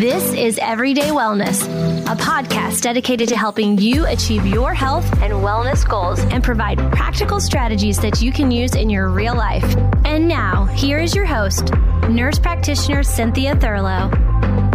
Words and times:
This 0.00 0.32
is 0.32 0.58
Everyday 0.62 1.10
Wellness, 1.10 1.62
a 2.10 2.16
podcast 2.16 2.80
dedicated 2.80 3.28
to 3.28 3.36
helping 3.36 3.76
you 3.76 4.06
achieve 4.06 4.46
your 4.46 4.72
health 4.72 5.04
and 5.20 5.34
wellness 5.34 5.86
goals 5.86 6.20
and 6.20 6.42
provide 6.42 6.78
practical 6.90 7.38
strategies 7.38 7.98
that 7.98 8.22
you 8.22 8.32
can 8.32 8.50
use 8.50 8.74
in 8.74 8.88
your 8.88 9.10
real 9.10 9.34
life. 9.34 9.76
And 10.06 10.26
now, 10.26 10.64
here 10.64 11.00
is 11.00 11.14
your 11.14 11.26
host, 11.26 11.74
nurse 12.08 12.38
practitioner 12.38 13.02
Cynthia 13.02 13.54
Thurlow. 13.56 14.69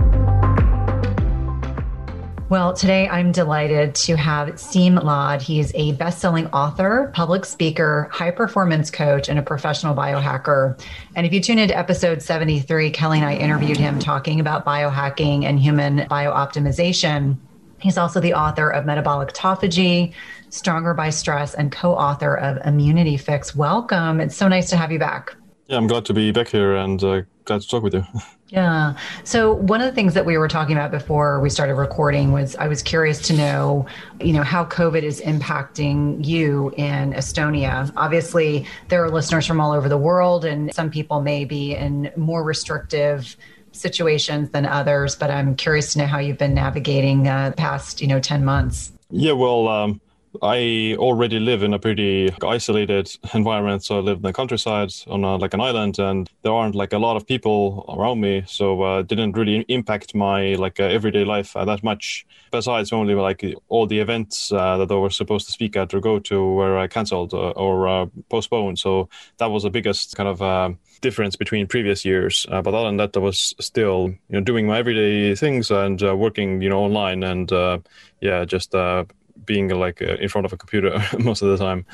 Well, 2.48 2.74
today 2.74 3.10
I'm 3.10 3.32
delighted 3.32 3.96
to 3.96 4.16
have 4.18 4.50
Siim 4.50 5.04
Land. 5.04 5.42
He's 5.42 5.74
a 5.74 5.94
best-selling 5.94 6.46
author, 6.50 7.10
public 7.16 7.44
speaker, 7.44 8.08
high 8.12 8.30
performance 8.30 8.92
coach, 8.92 9.30
and 9.30 9.40
a 9.40 9.42
professional 9.42 9.96
biohacker. 9.96 10.80
And 11.16 11.26
if 11.26 11.34
you 11.34 11.42
tune 11.42 11.58
into 11.58 11.76
episode 11.76 12.22
73, 12.22 12.92
Kelly 12.92 13.18
and 13.18 13.28
I 13.28 13.34
interviewed 13.34 13.78
him 13.78 13.98
talking 13.98 14.40
about 14.40 14.64
biohacking 14.64 15.44
and 15.44 15.60
human 15.60 16.02
biooptimization. 16.02 17.38
He's 17.80 17.98
also 17.98 18.20
the 18.20 18.36
author 18.36 18.70
of 18.70 18.86
Metabolic 18.86 19.30
Autophagy, 19.30 20.14
Stronger 20.52 20.94
by 20.94 21.10
Stress, 21.10 21.56
and 21.56 21.72
co-author 21.72 22.36
of 22.36 22.64
Immunity 22.64 23.18
Fix. 23.18 23.56
Welcome. 23.56 24.20
It's 24.20 24.36
so 24.36 24.48
nice 24.48 24.70
to 24.70 24.78
have 24.78 24.92
you 24.92 25.00
back. 25.00 25.36
Yeah, 25.68 25.78
I'm 25.78 25.88
glad 25.88 26.06
to 26.06 26.14
be 26.14 26.32
back 26.32 26.50
here 26.50 26.76
and 26.76 27.04
uh, 27.04 27.22
glad 27.46 27.62
to 27.62 27.68
talk 27.68 27.84
with 27.84 27.94
you. 27.94 28.06
Yeah. 28.50 28.96
So 29.24 29.54
one 29.54 29.82
of 29.82 29.88
the 29.88 29.92
things 29.92 30.14
that 30.14 30.24
we 30.24 30.38
were 30.38 30.48
talking 30.48 30.78
about 30.78 30.92
before 30.92 31.42
we 31.42 31.50
started 31.50 31.74
recording 31.74 32.32
was 32.32 32.56
I 32.56 32.68
was 32.68 32.84
curious 32.84 33.20
to 33.28 33.34
know, 33.34 33.88
you 34.22 34.34
know, 34.34 34.44
how 34.44 34.66
COVID 34.66 35.02
is 35.02 35.20
impacting 35.20 36.24
you 36.24 36.72
in 36.78 37.14
Estonia. 37.14 37.92
Obviously, 37.98 38.68
there 38.90 39.04
are 39.04 39.10
listeners 39.10 39.48
from 39.48 39.60
all 39.60 39.72
over 39.72 39.90
the 39.90 39.98
world, 39.98 40.46
and 40.46 40.72
some 40.76 40.92
people 40.92 41.22
may 41.22 41.44
be 41.44 41.76
in 41.76 42.12
more 42.16 42.44
restrictive 42.44 43.36
situations 43.72 44.52
than 44.52 44.68
others. 44.68 45.16
But 45.16 45.32
I'm 45.32 45.56
curious 45.56 45.94
to 45.94 46.00
know 46.00 46.06
how 46.06 46.20
you've 46.20 46.38
been 46.38 46.54
navigating 46.54 47.28
uh, 47.28 47.52
past, 47.58 48.00
you 48.00 48.08
know, 48.08 48.20
ten 48.20 48.46
months. 48.46 48.92
Yeah. 49.10 49.34
Well. 49.34 49.68
Um 49.68 50.02
I 50.42 50.96
already 50.98 51.40
live 51.40 51.64
in 51.64 51.74
a 51.74 51.80
pretty 51.80 52.34
isolated 52.46 53.16
environment. 53.34 53.84
So 53.84 53.98
I 53.98 54.00
live 54.02 54.18
in 54.18 54.24
the 54.24 54.34
countryside 54.34 54.92
on 55.08 55.24
a, 55.24 55.36
like 55.36 55.54
an 55.54 55.62
island, 55.62 56.00
and 56.00 56.30
there 56.42 56.54
aren't 56.54 56.76
like 56.76 56.94
a 56.94 56.98
lot 56.98 57.18
of 57.18 57.26
people 57.26 57.86
around 57.98 58.22
me. 58.22 58.44
So 58.48 58.82
uh, 58.82 59.02
didn't 59.02 59.34
really 59.34 59.66
impact 59.68 60.16
my 60.16 60.54
like 60.56 60.80
uh, 60.80 60.84
everyday 60.84 61.26
life 61.26 61.56
uh, 61.56 61.66
that 61.66 61.84
much. 61.84 62.26
Besides 62.52 62.94
only 62.94 63.16
like 63.16 63.44
all 63.70 63.88
the 63.88 64.00
events 64.00 64.52
uh, 64.52 64.78
that 64.78 64.92
I 64.92 64.96
was 64.96 65.16
supposed 65.16 65.46
to 65.48 65.52
speak 65.52 65.76
at 65.76 65.94
or 65.94 66.00
go 66.00 66.20
to 66.20 66.54
were 66.54 66.80
uh, 66.80 66.88
cancelled 66.88 67.34
uh, 67.34 67.52
or 67.52 68.10
postponed. 68.30 68.80
So 68.80 69.10
that 69.38 69.48
was 69.48 69.64
the 69.64 69.70
biggest 69.70 70.16
kind 70.16 70.30
of 70.30 70.78
difference 71.02 71.36
between 71.36 71.68
previous 71.68 72.06
years. 72.06 72.46
but 72.50 72.68
other 72.68 72.86
than 72.86 72.98
that, 72.98 73.16
I 73.16 73.20
was 73.20 73.54
still 73.60 74.10
you 74.30 74.40
know 74.40 74.42
doing 74.42 74.68
my 74.68 74.80
everyday 74.80 75.36
things 75.36 75.72
and 75.72 76.02
working 76.02 76.62
you 76.62 76.70
know 76.70 76.80
online 76.80 77.24
and 77.24 77.52
yeah 78.22 78.46
just 78.46 78.74
being 79.46 79.70
like 79.70 80.02
uh, 80.02 80.16
in 80.16 80.30
front 80.30 80.46
of 80.46 80.54
a 80.54 80.58
computer 80.58 81.02
most 81.20 81.42
of 81.42 81.50
the 81.50 81.58
time. 81.58 81.86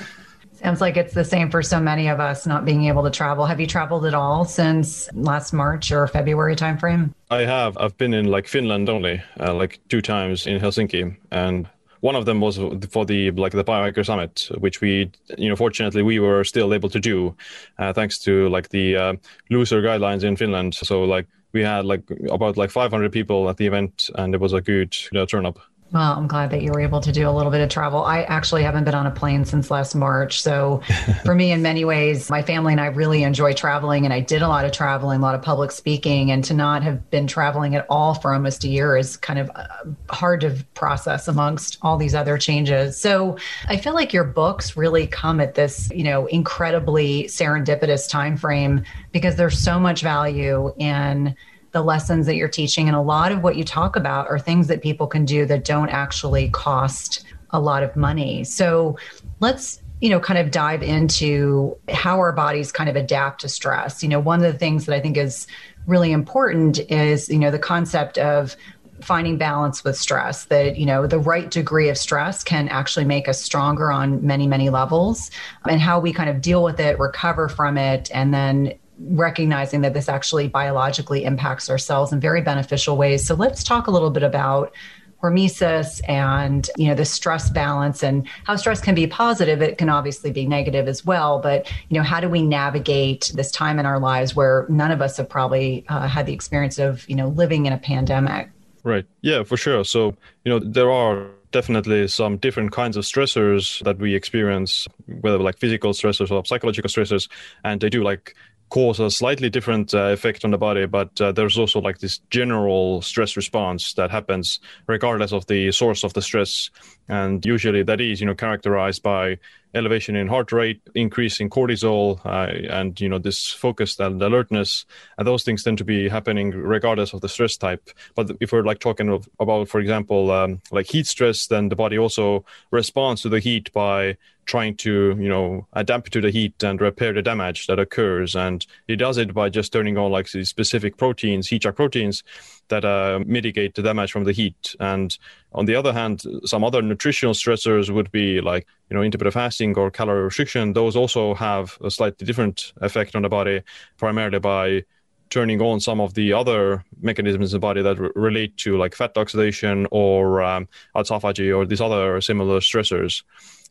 Sounds 0.53 0.79
like 0.79 0.95
it's 0.95 1.13
the 1.13 1.25
same 1.25 1.49
for 1.49 1.63
so 1.63 1.79
many 1.79 2.07
of 2.07 2.19
us 2.19 2.45
not 2.45 2.65
being 2.65 2.85
able 2.85 3.03
to 3.03 3.09
travel. 3.09 3.45
Have 3.47 3.59
you 3.59 3.65
traveled 3.65 4.05
at 4.05 4.13
all 4.13 4.45
since 4.45 5.09
last 5.13 5.53
March 5.53 5.91
or 5.91 6.05
February 6.05 6.55
timeframe? 6.55 7.13
I 7.31 7.41
have. 7.41 7.75
I've 7.79 7.97
been 7.97 8.13
in 8.13 8.25
like 8.25 8.47
Finland 8.47 8.87
only, 8.87 9.23
uh, 9.39 9.55
like 9.55 9.79
two 9.89 10.01
times 10.01 10.45
in 10.45 10.59
Helsinki, 10.59 11.17
and 11.31 11.67
one 12.01 12.15
of 12.15 12.25
them 12.25 12.41
was 12.41 12.59
for 12.91 13.05
the 13.05 13.31
like 13.31 13.53
the 13.53 13.63
biohacker 13.63 14.05
summit, 14.05 14.49
which 14.59 14.81
we, 14.81 15.11
you 15.37 15.49
know, 15.49 15.55
fortunately 15.55 16.03
we 16.03 16.19
were 16.19 16.43
still 16.43 16.73
able 16.73 16.89
to 16.89 16.99
do, 16.99 17.35
uh, 17.79 17.93
thanks 17.93 18.19
to 18.19 18.47
like 18.49 18.69
the 18.69 18.95
uh, 18.95 19.13
looser 19.49 19.81
guidelines 19.81 20.23
in 20.23 20.35
Finland. 20.35 20.75
So 20.75 21.03
like 21.03 21.27
we 21.53 21.61
had 21.63 21.85
like 21.85 22.03
about 22.29 22.57
like 22.57 22.69
500 22.69 23.11
people 23.11 23.49
at 23.49 23.57
the 23.57 23.65
event, 23.65 24.09
and 24.15 24.35
it 24.35 24.41
was 24.41 24.53
a 24.53 24.61
good 24.61 24.95
you 25.11 25.17
know, 25.17 25.25
turn 25.25 25.45
up. 25.45 25.59
Well, 25.93 26.13
I'm 26.13 26.27
glad 26.27 26.51
that 26.51 26.61
you 26.61 26.71
were 26.71 26.79
able 26.79 27.01
to 27.01 27.11
do 27.11 27.27
a 27.27 27.31
little 27.31 27.51
bit 27.51 27.59
of 27.59 27.67
travel. 27.67 28.05
I 28.05 28.23
actually 28.23 28.63
haven't 28.63 28.85
been 28.85 28.95
on 28.95 29.07
a 29.07 29.11
plane 29.11 29.43
since 29.43 29.69
last 29.69 29.93
March. 29.93 30.41
So, 30.41 30.81
for 31.25 31.35
me, 31.35 31.51
in 31.51 31.61
many 31.61 31.83
ways, 31.83 32.29
my 32.29 32.41
family 32.41 32.71
and 32.71 32.79
I 32.79 32.85
really 32.85 33.23
enjoy 33.23 33.51
traveling, 33.51 34.05
and 34.05 34.13
I 34.13 34.21
did 34.21 34.41
a 34.41 34.47
lot 34.47 34.63
of 34.63 34.71
traveling, 34.71 35.19
a 35.19 35.21
lot 35.21 35.35
of 35.35 35.41
public 35.41 35.69
speaking. 35.71 36.31
And 36.31 36.45
to 36.45 36.53
not 36.53 36.81
have 36.83 37.09
been 37.09 37.27
traveling 37.27 37.75
at 37.75 37.85
all 37.89 38.13
for 38.13 38.33
almost 38.33 38.63
a 38.63 38.69
year 38.69 38.95
is 38.95 39.17
kind 39.17 39.37
of 39.37 39.51
uh, 39.53 39.67
hard 40.09 40.39
to 40.41 40.65
process 40.75 41.27
amongst 41.27 41.77
all 41.81 41.97
these 41.97 42.15
other 42.15 42.37
changes. 42.37 42.97
So, 42.97 43.37
I 43.67 43.75
feel 43.75 43.93
like 43.93 44.13
your 44.13 44.23
books 44.23 44.77
really 44.77 45.07
come 45.07 45.41
at 45.41 45.55
this, 45.55 45.91
you 45.93 46.05
know, 46.05 46.25
incredibly 46.27 47.25
serendipitous 47.25 48.09
time 48.09 48.37
frame 48.37 48.85
because 49.11 49.35
there's 49.35 49.59
so 49.59 49.77
much 49.77 50.03
value 50.03 50.73
in 50.77 51.35
the 51.71 51.81
lessons 51.81 52.25
that 52.25 52.35
you're 52.35 52.47
teaching. 52.47 52.87
And 52.87 52.95
a 52.95 53.01
lot 53.01 53.31
of 53.31 53.43
what 53.43 53.55
you 53.55 53.63
talk 53.63 53.95
about 53.95 54.27
are 54.27 54.39
things 54.39 54.67
that 54.67 54.81
people 54.81 55.07
can 55.07 55.25
do 55.25 55.45
that 55.45 55.65
don't 55.65 55.89
actually 55.89 56.49
cost 56.49 57.23
a 57.51 57.59
lot 57.59 57.83
of 57.83 57.95
money. 57.95 58.43
So 58.43 58.97
let's 59.39 59.81
you 60.01 60.09
know 60.09 60.19
kind 60.19 60.39
of 60.39 60.51
dive 60.51 60.81
into 60.81 61.77
how 61.89 62.17
our 62.17 62.31
bodies 62.31 62.71
kind 62.71 62.89
of 62.89 62.95
adapt 62.95 63.41
to 63.41 63.47
stress 63.47 64.01
you 64.01 64.09
know 64.09 64.19
one 64.19 64.43
of 64.43 64.51
the 64.51 64.57
things 64.57 64.87
that 64.87 64.95
i 64.95 64.99
think 64.99 65.15
is 65.15 65.45
really 65.85 66.11
important 66.11 66.79
is 66.91 67.29
you 67.29 67.37
know 67.37 67.51
the 67.51 67.59
concept 67.59 68.17
of 68.17 68.55
finding 69.01 69.37
balance 69.37 69.83
with 69.83 69.95
stress 69.95 70.45
that 70.45 70.75
you 70.75 70.85
know 70.85 71.05
the 71.05 71.19
right 71.19 71.51
degree 71.51 71.87
of 71.89 71.97
stress 71.97 72.43
can 72.43 72.67
actually 72.69 73.05
make 73.05 73.27
us 73.27 73.41
stronger 73.41 73.91
on 73.91 74.25
many 74.25 74.47
many 74.47 74.69
levels 74.69 75.29
and 75.67 75.79
how 75.79 75.99
we 75.99 76.11
kind 76.11 76.29
of 76.29 76.41
deal 76.41 76.63
with 76.63 76.79
it 76.79 76.97
recover 76.99 77.47
from 77.47 77.77
it 77.77 78.09
and 78.11 78.33
then 78.33 78.73
recognizing 79.09 79.81
that 79.81 79.93
this 79.93 80.09
actually 80.09 80.47
biologically 80.47 81.23
impacts 81.23 81.69
our 81.69 81.77
cells 81.77 82.13
in 82.13 82.19
very 82.19 82.41
beneficial 82.41 82.97
ways. 82.97 83.25
So 83.25 83.35
let's 83.35 83.63
talk 83.63 83.87
a 83.87 83.91
little 83.91 84.09
bit 84.09 84.23
about 84.23 84.73
hormesis 85.21 86.01
and 86.09 86.67
you 86.77 86.87
know 86.87 86.95
the 86.95 87.05
stress 87.05 87.49
balance 87.51 88.01
and 88.01 88.27
how 88.45 88.55
stress 88.55 88.81
can 88.81 88.95
be 88.95 89.05
positive. 89.05 89.61
It 89.61 89.77
can 89.77 89.89
obviously 89.89 90.31
be 90.31 90.47
negative 90.47 90.87
as 90.87 91.05
well 91.05 91.39
but 91.39 91.71
you 91.89 91.97
know 91.97 92.03
how 92.03 92.19
do 92.19 92.27
we 92.27 92.41
navigate 92.41 93.31
this 93.35 93.51
time 93.51 93.77
in 93.77 93.85
our 93.85 93.99
lives 93.99 94.35
where 94.35 94.65
none 94.67 94.91
of 94.91 95.01
us 95.01 95.17
have 95.17 95.29
probably 95.29 95.85
uh, 95.89 96.07
had 96.07 96.25
the 96.25 96.33
experience 96.33 96.79
of 96.79 97.07
you 97.07 97.15
know 97.15 97.27
living 97.29 97.65
in 97.65 97.73
a 97.73 97.77
pandemic? 97.77 98.49
Right. 98.83 99.05
Yeah 99.21 99.43
for 99.43 99.57
sure. 99.57 99.83
So 99.85 100.15
you 100.43 100.51
know 100.51 100.59
there 100.59 100.91
are 100.91 101.27
definitely 101.51 102.07
some 102.07 102.37
different 102.37 102.71
kinds 102.71 102.97
of 102.97 103.03
stressors 103.03 103.83
that 103.83 103.97
we 103.99 104.15
experience, 104.15 104.87
whether 105.19 105.37
like 105.37 105.57
physical 105.57 105.91
stressors 105.91 106.31
or 106.31 106.45
psychological 106.45 106.89
stressors, 106.89 107.29
and 107.63 107.81
they 107.81 107.89
do 107.89 108.03
like 108.03 108.35
cause 108.71 109.01
a 109.01 109.11
slightly 109.11 109.49
different 109.49 109.93
uh, 109.93 110.05
effect 110.13 110.45
on 110.45 110.51
the 110.51 110.57
body, 110.57 110.85
but 110.85 111.19
uh, 111.19 111.31
there's 111.33 111.57
also 111.57 111.81
like 111.81 111.99
this 111.99 112.19
general 112.29 113.01
stress 113.01 113.35
response 113.35 113.93
that 113.93 114.09
happens 114.09 114.59
regardless 114.87 115.33
of 115.33 115.45
the 115.47 115.71
source 115.73 116.05
of 116.05 116.13
the 116.13 116.21
stress. 116.21 116.71
And 117.09 117.45
usually 117.45 117.83
that 117.83 117.99
is, 117.99 118.21
you 118.21 118.25
know, 118.25 118.33
characterized 118.33 119.03
by 119.03 119.37
elevation 119.73 120.15
in 120.15 120.27
heart 120.27 120.51
rate, 120.53 120.81
increase 120.95 121.41
in 121.41 121.49
cortisol, 121.49 122.25
uh, 122.25 122.73
and 122.73 122.99
you 122.99 123.09
know 123.09 123.19
this 123.19 123.51
focus 123.51 123.99
and 123.99 124.21
alertness, 124.21 124.85
and 125.17 125.27
those 125.27 125.43
things 125.43 125.63
tend 125.63 125.77
to 125.77 125.85
be 125.85 126.09
happening 126.09 126.51
regardless 126.51 127.13
of 127.13 127.21
the 127.21 127.29
stress 127.29 127.57
type. 127.57 127.89
But 128.15 128.31
if 128.39 128.51
we're 128.51 128.63
like 128.63 128.79
talking 128.79 129.09
of, 129.09 129.27
about, 129.39 129.67
for 129.67 129.79
example, 129.79 130.31
um, 130.31 130.61
like 130.71 130.87
heat 130.87 131.07
stress, 131.07 131.47
then 131.47 131.69
the 131.69 131.75
body 131.75 131.97
also 131.97 132.45
responds 132.71 133.21
to 133.21 133.29
the 133.29 133.39
heat 133.39 133.71
by 133.73 134.17
trying 134.51 134.75
to 134.75 135.15
you 135.17 135.29
know 135.29 135.65
adapt 135.71 136.11
to 136.11 136.19
the 136.19 136.29
heat 136.29 136.61
and 136.61 136.81
repair 136.81 137.13
the 137.13 137.21
damage 137.21 137.67
that 137.67 137.79
occurs. 137.79 138.35
And 138.35 138.65
it 138.89 138.97
does 138.97 139.17
it 139.17 139.33
by 139.33 139.47
just 139.47 139.71
turning 139.71 139.97
on 139.97 140.11
like 140.11 140.29
these 140.29 140.49
specific 140.49 140.97
proteins 140.97 141.47
heat 141.47 141.63
shock 141.63 141.77
proteins 141.77 142.21
that 142.67 142.83
uh, 142.83 143.21
mitigate 143.25 143.75
the 143.75 143.81
damage 143.81 144.11
from 144.11 144.25
the 144.25 144.33
heat. 144.33 144.75
And 144.81 145.17
on 145.53 145.67
the 145.67 145.75
other 145.75 145.93
hand 145.93 146.23
some 146.43 146.65
other 146.65 146.81
nutritional 146.81 147.33
stressors 147.33 147.89
would 147.89 148.11
be 148.11 148.41
like 148.41 148.67
you 148.89 148.97
know 148.97 149.03
intermittent 149.03 149.35
fasting 149.35 149.77
or 149.77 149.89
calorie 149.89 150.25
restriction. 150.25 150.73
Those 150.73 150.97
also 150.97 151.33
have 151.33 151.77
a 151.81 151.89
slightly 151.89 152.25
different 152.27 152.73
effect 152.81 153.15
on 153.15 153.21
the 153.21 153.29
body 153.29 153.61
primarily 153.97 154.39
by 154.39 154.83
turning 155.29 155.61
on 155.61 155.79
some 155.79 156.01
of 156.01 156.13
the 156.13 156.33
other 156.33 156.83
mechanisms 157.01 157.53
in 157.53 157.55
the 157.55 157.67
body 157.67 157.81
that 157.81 157.97
r- 157.97 158.11
relate 158.15 158.57
to 158.57 158.77
like 158.77 158.93
fat 158.95 159.17
oxidation 159.17 159.87
or 159.91 160.41
um, 160.41 160.67
autophagy 160.93 161.55
or 161.55 161.65
these 161.65 161.79
other 161.79 162.19
similar 162.19 162.59
stressors 162.59 163.23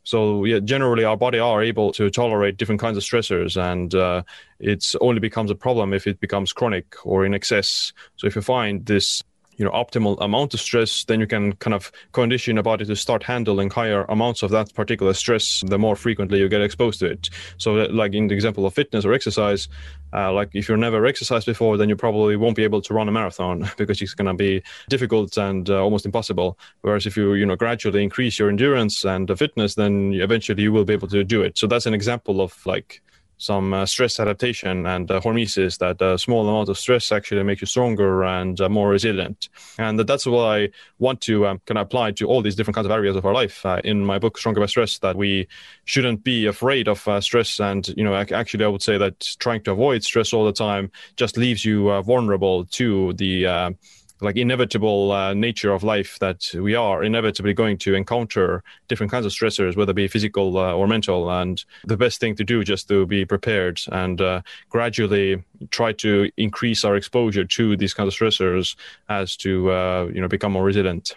so 0.02 0.44
yeah, 0.44 0.60
generally 0.60 1.04
our 1.04 1.16
body 1.16 1.38
are 1.38 1.62
able 1.62 1.92
to 1.92 2.10
tolerate 2.10 2.56
different 2.56 2.80
kinds 2.80 2.96
of 2.96 3.02
stressors, 3.02 3.60
and 3.60 3.94
uh, 3.94 4.22
it 4.58 4.94
only 5.00 5.20
becomes 5.20 5.50
a 5.50 5.54
problem 5.54 5.92
if 5.92 6.06
it 6.06 6.20
becomes 6.20 6.52
chronic 6.52 6.94
or 7.04 7.24
in 7.24 7.34
excess. 7.34 7.92
So 8.16 8.26
if 8.26 8.36
you 8.36 8.42
find 8.42 8.86
this 8.86 9.22
you 9.60 9.66
know 9.66 9.72
optimal 9.72 10.16
amount 10.22 10.54
of 10.54 10.60
stress 10.60 11.04
then 11.04 11.20
you 11.20 11.26
can 11.26 11.52
kind 11.56 11.74
of 11.74 11.92
condition 12.12 12.56
a 12.56 12.62
body 12.62 12.86
to 12.86 12.96
start 12.96 13.22
handling 13.22 13.68
higher 13.68 14.04
amounts 14.08 14.42
of 14.42 14.50
that 14.50 14.74
particular 14.74 15.12
stress 15.12 15.62
the 15.66 15.78
more 15.78 15.94
frequently 15.94 16.38
you 16.38 16.48
get 16.48 16.62
exposed 16.62 16.98
to 17.00 17.06
it. 17.06 17.28
So 17.58 17.74
like 17.74 18.14
in 18.14 18.28
the 18.28 18.34
example 18.34 18.64
of 18.64 18.72
fitness 18.72 19.04
or 19.04 19.12
exercise 19.12 19.68
uh, 20.14 20.32
like 20.32 20.48
if 20.54 20.66
you've 20.66 20.78
never 20.78 21.04
exercised 21.04 21.44
before 21.44 21.76
then 21.76 21.90
you 21.90 21.94
probably 21.94 22.36
won't 22.36 22.56
be 22.56 22.64
able 22.64 22.80
to 22.80 22.94
run 22.94 23.06
a 23.06 23.12
marathon 23.12 23.70
because 23.76 24.00
it's 24.00 24.14
going 24.14 24.26
to 24.26 24.34
be 24.34 24.62
difficult 24.88 25.36
and 25.36 25.68
uh, 25.68 25.82
almost 25.82 26.06
impossible. 26.06 26.58
Whereas 26.80 27.04
if 27.04 27.14
you 27.14 27.34
you 27.34 27.44
know 27.44 27.56
gradually 27.56 28.02
increase 28.02 28.38
your 28.38 28.48
endurance 28.48 29.04
and 29.04 29.28
the 29.28 29.36
fitness 29.36 29.74
then 29.74 30.14
eventually 30.14 30.62
you 30.62 30.72
will 30.72 30.86
be 30.86 30.94
able 30.94 31.08
to 31.08 31.22
do 31.22 31.42
it. 31.42 31.58
So 31.58 31.66
that's 31.66 31.84
an 31.84 31.92
example 31.92 32.40
of 32.40 32.56
like 32.64 33.02
some 33.40 33.72
uh, 33.72 33.86
stress 33.86 34.20
adaptation 34.20 34.86
and 34.86 35.10
uh, 35.10 35.18
hormesis 35.20 35.78
that 35.78 36.00
a 36.02 36.18
small 36.18 36.46
amount 36.46 36.68
of 36.68 36.76
stress 36.76 37.10
actually 37.10 37.42
makes 37.42 37.62
you 37.62 37.66
stronger 37.66 38.22
and 38.22 38.60
uh, 38.60 38.68
more 38.68 38.90
resilient. 38.90 39.48
And 39.78 39.98
that's 39.98 40.26
what 40.26 40.44
I 40.44 40.68
want 40.98 41.22
to 41.22 41.46
um, 41.46 41.60
kind 41.64 41.78
of 41.78 41.86
apply 41.86 42.12
to 42.12 42.26
all 42.26 42.42
these 42.42 42.54
different 42.54 42.74
kinds 42.74 42.86
of 42.86 42.92
areas 42.92 43.16
of 43.16 43.24
our 43.24 43.32
life. 43.32 43.64
Uh, 43.64 43.80
in 43.82 44.04
my 44.04 44.18
book, 44.18 44.36
Stronger 44.36 44.60
by 44.60 44.66
Stress, 44.66 44.98
that 44.98 45.16
we 45.16 45.48
shouldn't 45.86 46.22
be 46.22 46.46
afraid 46.46 46.86
of 46.86 47.08
uh, 47.08 47.20
stress. 47.20 47.58
And, 47.60 47.88
you 47.96 48.04
know, 48.04 48.14
actually, 48.14 48.64
I 48.64 48.68
would 48.68 48.82
say 48.82 48.98
that 48.98 49.26
trying 49.38 49.62
to 49.62 49.72
avoid 49.72 50.04
stress 50.04 50.34
all 50.34 50.44
the 50.44 50.52
time 50.52 50.90
just 51.16 51.38
leaves 51.38 51.64
you 51.64 51.90
uh, 51.90 52.02
vulnerable 52.02 52.66
to 52.66 53.14
the 53.14 53.74
like 54.20 54.36
inevitable 54.36 55.12
uh, 55.12 55.34
nature 55.34 55.72
of 55.72 55.82
life 55.82 56.18
that 56.20 56.50
we 56.54 56.74
are 56.74 57.02
inevitably 57.02 57.54
going 57.54 57.78
to 57.78 57.94
encounter 57.94 58.62
different 58.88 59.10
kinds 59.10 59.26
of 59.26 59.32
stressors, 59.32 59.76
whether 59.76 59.92
it 59.92 59.94
be 59.94 60.08
physical 60.08 60.58
uh, 60.58 60.74
or 60.74 60.86
mental. 60.86 61.30
And 61.30 61.62
the 61.84 61.96
best 61.96 62.20
thing 62.20 62.36
to 62.36 62.44
do 62.44 62.64
just 62.64 62.88
to 62.88 63.06
be 63.06 63.24
prepared 63.24 63.80
and 63.90 64.20
uh, 64.20 64.42
gradually 64.68 65.42
try 65.70 65.92
to 65.94 66.30
increase 66.36 66.84
our 66.84 66.96
exposure 66.96 67.44
to 67.44 67.76
these 67.76 67.94
kinds 67.94 68.08
of 68.08 68.18
stressors 68.18 68.76
as 69.08 69.36
to 69.38 69.70
uh, 69.70 70.10
you 70.12 70.20
know 70.20 70.28
become 70.28 70.52
more 70.52 70.64
resilient. 70.64 71.16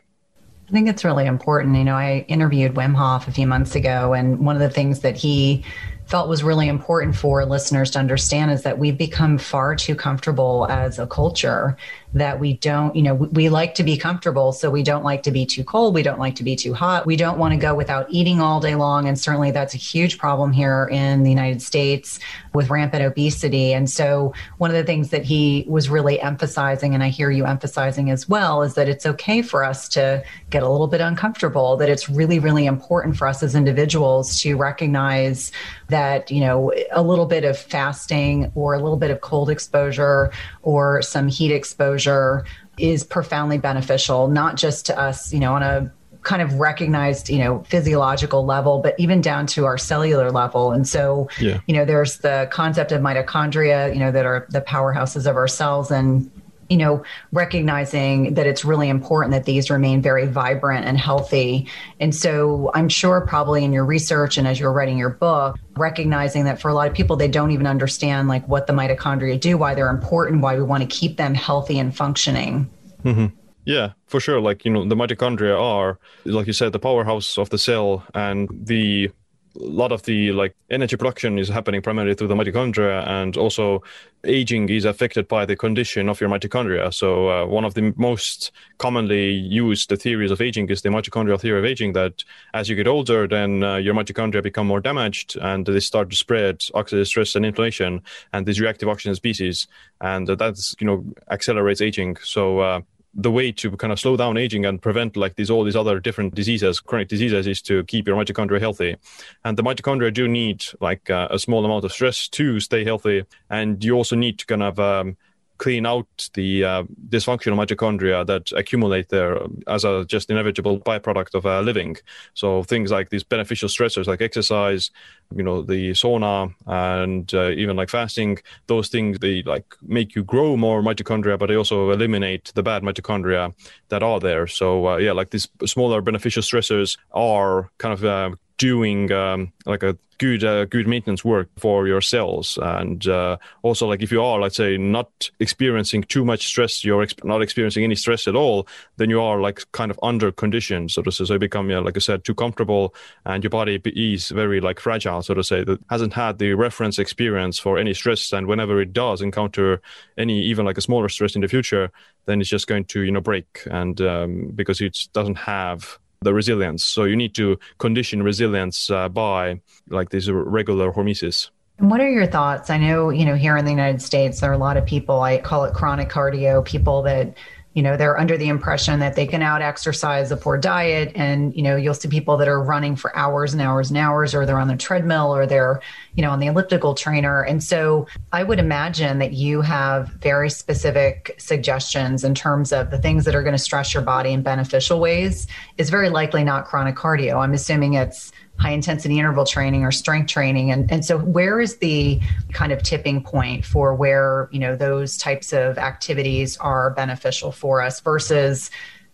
I 0.70 0.72
think 0.72 0.88
it's 0.88 1.04
really 1.04 1.26
important. 1.26 1.76
You 1.76 1.84
know, 1.84 1.96
I 1.96 2.26
interviewed 2.30 2.74
Wim 2.74 2.96
Hof 2.96 3.28
a 3.28 3.32
few 3.32 3.46
months 3.46 3.76
ago, 3.76 4.14
and 4.14 4.40
one 4.40 4.56
of 4.56 4.62
the 4.62 4.70
things 4.70 5.02
that 5.02 5.18
he 5.18 5.64
felt 6.06 6.30
was 6.30 6.44
really 6.44 6.68
important 6.68 7.16
for 7.16 7.46
listeners 7.46 7.92
to 7.92 8.00
understand 8.00 8.52
is 8.52 8.64
that 8.64 8.78
we've 8.78 8.98
become 8.98 9.38
far 9.38 9.76
too 9.76 9.96
comfortable 9.96 10.68
as 10.70 11.00
a 11.00 11.08
culture 11.08 11.78
that 12.13 12.39
we 12.39 12.54
don't, 12.54 12.95
you 12.95 13.01
know, 13.01 13.15
we 13.15 13.50
like 13.50 13.75
to 13.75 13.83
be 13.83 13.98
comfortable. 13.98 14.51
So 14.51 14.69
we 14.69 14.83
don't 14.83 15.04
like 15.04 15.24
to 15.24 15.31
be 15.31 15.45
too 15.45 15.63
cold. 15.63 15.94
We 15.94 16.04
don't 16.04 16.19
like 16.19 16.36
to 16.36 16.44
be 16.44 16.56
too 16.56 16.74
hot. 16.74 17.06
We 17.06 17.15
don't 17.15 17.38
want 17.38 17.54
to 17.54 17.57
go 17.57 17.74
without 17.74 18.07
eating 18.10 18.39
all 18.39 18.60
day 18.60 18.75
long. 18.75 19.07
And 19.07 19.19
certainly 19.19 19.51
that's 19.51 19.74
a 19.74 19.77
huge 19.77 20.18
problem 20.18 20.51
here 20.51 20.88
in 20.92 21.24
the 21.24 21.30
United 21.30 21.62
States 21.62 22.19
with 22.54 22.69
rampant 22.69 23.04
obesity. 23.04 23.74
And 23.74 23.89
so 23.89 24.33
one 24.60 24.69
of 24.69 24.75
the 24.75 24.83
things 24.83 25.10
that 25.10 25.24
he 25.24 25.65
was 25.68 25.89
really 25.89 26.21
emphasizing, 26.21 26.94
and 26.94 27.04
I 27.04 27.10
hear 27.10 27.31
you 27.31 27.45
emphasizing 27.45 28.12
as 28.12 28.30
well, 28.30 28.62
is 28.62 28.75
that 28.75 28.88
it's 28.88 29.06
okay 29.06 29.42
for 29.42 29.63
us 29.63 29.89
to 29.89 30.24
get 30.51 30.62
a 30.62 30.69
little 30.69 30.88
bit 30.88 31.01
uncomfortable, 31.01 31.77
that 31.77 31.89
it's 31.89 32.10
really, 32.10 32.38
really 32.38 32.68
important 32.68 33.18
for 33.18 33.27
us 33.27 33.42
as 33.42 33.56
individuals 33.56 34.39
to 34.42 34.56
recognize 34.56 35.51
that, 35.88 36.30
you 36.30 36.42
know, 36.42 36.71
a 36.92 37.01
little 37.01 37.25
bit 37.25 37.44
of 37.44 37.57
fasting 37.57 38.51
or 38.54 38.75
a 38.75 38.80
little 38.80 38.98
bit 38.98 39.10
of 39.10 39.21
cold 39.21 39.50
exposure 39.50 40.31
or 40.63 41.01
some 41.01 41.27
heat 41.27 41.51
exposure 41.51 42.45
is 42.77 43.04
profoundly 43.04 43.57
beneficial, 43.57 44.27
not 44.27 44.56
just 44.56 44.86
to 44.88 45.00
us, 45.00 45.31
you 45.31 45.39
know, 45.39 45.54
on 45.54 45.63
a 45.63 45.92
kind 46.24 46.42
of 46.42 46.54
recognized, 46.56 47.30
you 47.30 47.38
know, 47.38 47.63
physiological 47.63 48.45
level, 48.45 48.80
but 48.80 48.95
even 48.98 49.21
down 49.21 49.45
to 49.45 49.65
our 49.65 49.77
cellular 49.77 50.31
level. 50.31 50.71
And 50.71 50.88
so, 50.88 51.30
yeah. 51.39 51.60
you 51.68 51.75
know, 51.75 51.86
there's 51.86 52.19
the 52.19 52.48
concept 52.51 52.92
of 52.92 53.01
mitochondria, 53.01 53.94
you 53.94 54.00
know, 54.00 54.12
that 54.12 54.25
are 54.25 54.48
the 54.50 54.62
powerhouses 54.62 55.30
of 55.30 55.36
our 55.36 55.48
cells. 55.48 55.92
And 55.92 56.31
you 56.69 56.77
know, 56.77 57.04
recognizing 57.31 58.33
that 58.36 58.48
it's 58.48 58.63
really 58.65 58.89
important 58.89 59.31
that 59.31 59.45
these 59.45 59.69
remain 59.69 60.01
very 60.01 60.25
vibrant 60.25 60.86
and 60.86 60.98
healthy. 60.98 61.68
And 62.00 62.15
so 62.15 62.71
I'm 62.74 62.89
sure 62.89 63.21
probably 63.21 63.63
in 63.63 63.74
your 63.74 63.86
research 63.86 64.38
and 64.38 64.48
as 64.48 64.60
you're 64.60 64.71
writing 64.71 64.98
your 64.98 65.10
book, 65.10 65.57
recognizing 65.75 66.45
that 66.45 66.62
for 66.62 66.69
a 66.69 66.74
lot 66.74 66.88
of 66.88 66.94
people, 66.94 67.15
they 67.15 67.27
don't 67.27 67.51
even 67.51 67.68
understand 67.68 68.27
like 68.27 68.48
what 68.48 68.68
the 68.68 68.74
mitochondria 68.74 69.39
do, 69.39 69.57
why 69.57 69.75
they're 69.75 69.89
important, 69.89 70.42
why 70.42 70.56
we 70.56 70.63
want 70.63 70.81
to 70.81 70.88
keep 70.88 71.18
them 71.18 71.33
healthy 71.33 71.80
and 71.80 71.95
functioning. 71.95 72.69
Mm-hmm. 73.04 73.27
Yeah, 73.65 73.94
for 74.07 74.19
sure. 74.19 74.42
Like, 74.42 74.65
you 74.65 74.71
know, 74.71 74.86
the 74.86 74.95
mitochondria 74.95 75.60
are, 75.60 75.98
like 76.25 76.48
you 76.48 76.54
said, 76.54 76.74
the 76.74 76.80
powerhouse 76.80 77.38
of 77.38 77.50
the 77.50 77.57
cell 77.57 78.06
and 78.13 78.50
the 78.51 79.10
lot 79.56 79.92
of 79.92 80.04
the 80.04 80.32
like 80.32 80.56
energy 80.70 80.96
production 80.96 81.38
is 81.38 81.48
happening 81.50 81.82
primarily 81.82 82.16
through 82.16 82.28
the 82.28 82.36
mitochondria 82.36 83.06
and 83.08 83.38
also 83.38 83.84
aging 84.26 84.70
is 84.70 84.86
affected 84.86 85.28
by 85.28 85.46
the 85.46 85.56
condition 85.56 86.10
of 86.10 86.20
your 86.20 86.30
mitochondria. 86.30 86.94
So 86.94 87.30
uh, 87.30 87.46
one 87.46 87.66
of 87.66 87.74
the 87.74 87.94
most 87.98 88.52
commonly 88.78 89.32
used 89.32 89.90
theories 90.00 90.32
of 90.32 90.42
aging 90.42 90.70
is 90.70 90.82
the 90.82 90.90
mitochondrial 90.90 91.40
theory 91.40 91.60
of 91.60 91.66
aging 91.66 91.94
that 91.94 92.24
as 92.54 92.70
you 92.70 92.76
get 92.76 92.88
older 92.88 93.28
then 93.28 93.64
uh, 93.64 93.76
your 93.76 93.94
mitochondria 93.94 94.42
become 94.42 94.68
more 94.68 94.80
damaged 94.80 95.38
and 95.42 95.66
they 95.66 95.80
start 95.80 96.10
to 96.10 96.16
spread 96.16 96.60
oxidative 96.74 97.08
stress 97.08 97.36
and 97.36 97.46
inflammation 97.46 98.02
and 98.32 98.46
these 98.46 98.60
reactive 98.60 98.90
oxygen 98.90 99.16
species 99.16 99.68
and 100.02 100.28
that's 100.28 100.76
you 100.80 100.88
know 100.88 101.06
accelerates 101.30 101.82
aging. 101.82 102.18
So 102.24 102.60
uh, 102.60 102.82
the 103.13 103.31
way 103.31 103.51
to 103.51 103.71
kind 103.77 103.94
of 103.94 104.00
slow 104.00 104.18
down 104.18 104.38
aging 104.38 104.65
and 104.65 104.81
prevent 104.81 105.15
like 105.15 105.36
these 105.36 105.50
all 105.50 105.63
these 105.63 105.75
other 105.75 106.00
different 106.00 106.33
diseases 106.33 106.80
chronic 106.80 107.07
diseases 107.07 107.45
is 107.45 107.62
to 107.62 107.83
keep 107.86 108.07
your 108.07 108.18
mitochondria 108.18 108.60
healthy. 108.60 108.95
And 109.44 109.57
the 109.57 109.63
mitochondria 109.63 110.13
do 110.13 110.27
need 110.27 110.63
like 110.80 111.10
uh, 111.10 111.27
a 111.30 111.38
small 111.38 111.63
amount 111.63 111.86
of 111.86 111.92
stress 111.92 112.27
to 112.30 112.60
stay 112.60 112.83
healthy. 112.83 113.25
And 113.50 113.83
you 113.83 113.94
also 113.94 114.15
need 114.15 114.39
to 114.39 114.45
kind 114.45 114.63
of 114.63 114.80
um, 114.80 115.18
clean 115.63 115.86
out 115.86 116.30
the 116.33 116.65
uh, 116.65 116.83
dysfunctional 117.07 117.57
mitochondria 117.62 118.25
that 118.27 118.51
accumulate 118.51 119.07
there 119.07 119.39
as 119.68 119.86
a 119.86 120.04
just 120.13 120.30
inevitable 120.30 120.77
byproduct 120.77 121.33
of 121.36 121.45
uh, 121.45 121.62
living. 121.62 121.95
So 122.33 122.63
things 122.63 122.92
like 122.92 123.12
these 123.12 123.24
beneficial 123.24 123.69
stressors 123.69 124.06
like 124.06 124.21
exercise, 124.21 124.92
you 125.33 125.42
know, 125.42 125.62
the 125.62 125.92
sauna 125.92 126.54
and 126.65 127.33
uh, 127.33 127.51
even 127.51 127.77
like 127.77 127.89
fasting, 127.89 128.39
those 128.68 128.89
things, 128.89 129.19
they 129.19 129.42
like 129.44 129.68
make 129.81 130.15
you 130.15 130.24
grow 130.25 130.57
more 130.57 130.81
mitochondria, 130.81 131.39
but 131.39 131.48
they 131.48 131.56
also 131.56 131.92
eliminate 131.92 132.51
the 132.56 132.63
bad 132.63 132.83
mitochondria 132.83 133.54
that 133.88 134.04
are 134.04 134.19
there. 134.19 134.48
So 134.48 134.89
uh, 134.89 134.98
yeah, 134.98 135.13
like 135.13 135.30
these 135.30 135.48
smaller 135.65 136.01
beneficial 136.01 136.44
stressors 136.44 136.98
are 137.13 137.69
kind 137.77 137.94
of 137.94 138.04
uh, 138.04 138.36
doing 138.63 139.12
um, 139.12 139.51
like 139.65 139.83
a 139.83 139.98
good 140.19 140.42
uh, 140.42 140.63
good 140.63 140.88
maintenance 140.88 141.25
work 141.25 141.50
for 141.57 141.86
your 141.86 142.00
cells. 142.00 142.57
And 142.62 143.06
uh, 143.07 143.36
also 143.62 143.88
like 143.88 144.01
if 144.01 144.10
you 144.10 144.24
are 144.24 144.39
let's 144.39 144.56
say 144.56 144.77
not 144.77 145.30
experiencing 145.42 146.04
too 146.04 146.24
much 146.24 146.45
stress 146.45 146.86
you're 146.86 147.04
ex- 147.04 147.24
not 147.25 147.42
experiencing 147.42 147.83
any 147.83 147.95
stress 147.95 148.25
at 148.25 148.36
all 148.36 148.65
then 148.95 149.10
you 149.10 149.19
are 149.19 149.42
like 149.42 149.69
kind 149.74 149.92
of 149.92 150.00
under 150.01 150.31
conditioned 150.31 150.92
so 150.92 151.01
to 151.01 151.12
say. 151.12 151.25
So 151.25 151.33
you 151.33 151.39
become 151.39 151.69
yeah, 151.69 151.80
like 151.80 151.98
i 151.98 152.00
said 152.00 152.24
too 152.24 152.36
comfortable 152.36 152.95
and 153.25 153.44
your 153.44 153.50
body 153.50 153.81
is 153.83 154.30
very 154.30 154.62
like 154.62 154.80
fragile 154.80 155.21
so 155.24 155.33
to 155.33 155.44
say 155.44 155.65
that 155.65 155.80
hasn't 155.89 156.13
had 156.13 156.38
the 156.38 156.54
reference 156.54 157.00
experience 157.00 157.60
for 157.60 157.77
any 157.77 157.94
stress. 157.94 158.31
And 158.31 158.48
whenever 158.48 158.80
it 158.80 158.94
does 158.94 159.21
encounter 159.21 159.81
any 160.18 160.42
even 160.42 160.65
like 160.65 160.77
a 160.77 160.88
smaller 160.89 161.10
stress 161.10 161.36
in 161.36 161.42
the 161.42 161.50
future 161.50 161.92
then 162.27 162.39
it's 162.39 162.50
just 162.50 162.68
going 162.68 162.86
to 162.86 163.01
you 163.01 163.12
know 163.12 163.19
break. 163.19 163.68
And 163.69 164.00
um, 164.00 164.51
because 164.56 164.80
it 164.80 164.98
doesn't 165.12 165.39
have 165.39 166.00
the 166.24 166.34
resilience. 166.34 166.84
So 166.84 167.04
you 167.04 167.16
need 167.16 167.36
to 167.36 167.60
condition 167.78 168.24
resilience 168.24 168.90
uh, 168.90 169.10
by 169.10 169.62
like 169.90 170.10
these 170.10 170.30
regular 170.30 170.92
hormesis. 170.92 171.50
And 171.80 171.90
what 171.90 172.02
are 172.02 172.10
your 172.10 172.28
thoughts? 172.28 172.70
I 172.70 172.78
know, 172.78 173.10
you 173.10 173.25
know, 173.25 173.36
here 173.36 173.58
in 173.58 173.66
the 173.66 173.72
United 173.72 174.02
States, 174.02 174.40
there 174.40 174.52
are 174.52 174.54
a 174.54 174.58
lot 174.58 174.78
of 174.78 174.86
people, 174.86 175.22
I 175.22 175.40
call 175.40 175.66
it 175.66 175.74
chronic 175.74 176.10
cardio, 176.10 176.64
people 176.64 177.02
that 177.04 177.36
you 177.74 177.81
know 177.81 177.98
they're 177.98 178.20
under 178.20 178.38
the 178.38 178.48
impression 178.48 179.00
that 179.00 179.16
they 179.16 179.25
can 179.25 179.42
out 179.42 179.62
exercise 179.62 180.32
a 180.32 180.38
poor 180.38 180.58
diet. 180.58 181.12
And 181.15 181.56
you 181.56 181.62
know 181.62 181.75
you'll 181.75 181.94
see 181.94 182.08
people 182.08 182.38
that 182.38 182.48
are 182.48 182.62
running 182.62 182.96
for 182.96 183.15
hours 183.15 183.53
and 183.53 183.62
hours 183.62 183.89
and 183.89 183.98
hours 183.98 184.36
or 184.36 184.46
they're 184.46 184.60
on 184.60 184.68
the 184.68 184.77
treadmill 184.77 185.36
or 185.36 185.46
they're 185.46 185.82
you 186.15 186.22
know 186.22 186.32
on 186.32 186.39
the 186.39 186.48
elliptical 186.48 186.94
trainer. 186.94 187.42
And 187.42 187.63
so 187.63 188.08
i 188.32 188.44
would 188.44 188.60
imagine 188.60 189.20
that 189.20 189.34
you 189.34 189.62
have 189.62 190.10
very 190.10 190.50
specific 190.50 191.36
suggestions 191.38 192.24
in 192.24 192.36
terms 192.36 192.72
of 192.72 192.92
the 192.92 192.98
things 192.98 193.25
that 193.25 193.36
are 193.36 193.44
going 193.44 193.53
to 193.56 193.60
stress 193.60 193.94
your 193.94 194.03
body 194.03 194.32
in 194.32 194.44
beneficial 194.44 195.00
ways. 195.00 195.48
Is 195.77 195.89
very 195.89 196.10
likely 196.10 196.44
not 196.44 196.65
chronic 196.65 196.96
cardio. 196.96 197.44
I'm 197.44 197.53
assuming 197.53 197.94
it's 197.94 198.32
high 198.60 198.72
intensity 198.72 199.17
interval 199.17 199.45
training 199.45 199.83
or 199.83 199.91
strength 199.91 200.27
training 200.27 200.72
and, 200.72 200.91
and 200.91 201.03
so 201.03 201.17
where 201.17 201.60
is 201.60 201.77
the 201.77 202.19
kind 202.51 202.72
of 202.72 202.81
tipping 202.83 203.22
point 203.22 203.65
for 203.65 203.95
where 203.95 204.48
you 204.51 204.60
know 204.60 204.75
those 204.75 205.17
types 205.17 205.51
of 205.53 205.77
activities 205.77 206.55
are 206.57 206.91
beneficial 206.91 207.51
for 207.51 207.81
us 207.81 208.00
versus 208.00 208.69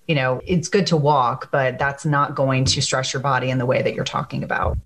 you 0.07 0.15
know 0.15 0.41
it's 0.45 0.67
good 0.67 0.85
to 0.85 0.97
walk 0.97 1.49
but 1.51 1.79
that's 1.79 2.05
not 2.05 2.35
going 2.35 2.65
to 2.65 2.81
stress 2.81 3.13
your 3.13 3.21
body 3.21 3.49
in 3.49 3.57
the 3.57 3.65
way 3.65 3.81
that 3.81 3.93
you're 3.93 4.03
talking 4.03 4.43
about 4.43 4.77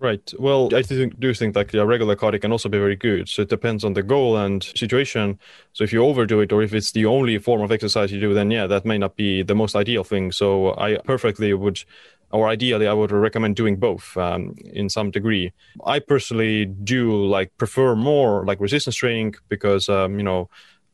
Right. 0.00 0.32
Well, 0.38 0.72
I 0.76 0.82
think, 0.82 1.18
do 1.18 1.34
think 1.34 1.56
like 1.56 1.74
a 1.74 1.84
regular 1.84 2.14
cardio 2.14 2.40
can 2.40 2.52
also 2.52 2.68
be 2.68 2.78
very 2.78 2.94
good. 2.94 3.28
So 3.28 3.42
it 3.42 3.48
depends 3.48 3.82
on 3.82 3.94
the 3.94 4.02
goal 4.02 4.36
and 4.36 4.62
situation. 4.62 5.40
So 5.72 5.82
if 5.82 5.92
you 5.92 6.04
overdo 6.04 6.40
it, 6.40 6.52
or 6.52 6.62
if 6.62 6.72
it's 6.72 6.92
the 6.92 7.04
only 7.06 7.36
form 7.38 7.62
of 7.62 7.72
exercise 7.72 8.12
you 8.12 8.20
do, 8.20 8.32
then 8.32 8.52
yeah, 8.52 8.68
that 8.68 8.84
may 8.84 8.96
not 8.96 9.16
be 9.16 9.42
the 9.42 9.56
most 9.56 9.74
ideal 9.74 10.04
thing. 10.04 10.30
So 10.30 10.78
I 10.78 10.98
perfectly 10.98 11.52
would 11.52 11.82
or 12.30 12.48
ideally 12.48 12.86
i 12.86 12.92
would 12.92 13.10
recommend 13.10 13.56
doing 13.56 13.76
both 13.76 14.16
um, 14.16 14.54
in 14.72 14.88
some 14.88 15.10
degree. 15.10 15.52
I 15.84 15.98
personally 15.98 16.66
do 16.66 17.24
like 17.26 17.56
prefer 17.56 17.94
more 17.94 18.44
like 18.44 18.60
resistance 18.60 18.96
training 18.96 19.34
because 19.48 19.88
um, 19.88 20.18
you 20.18 20.24
know 20.24 20.48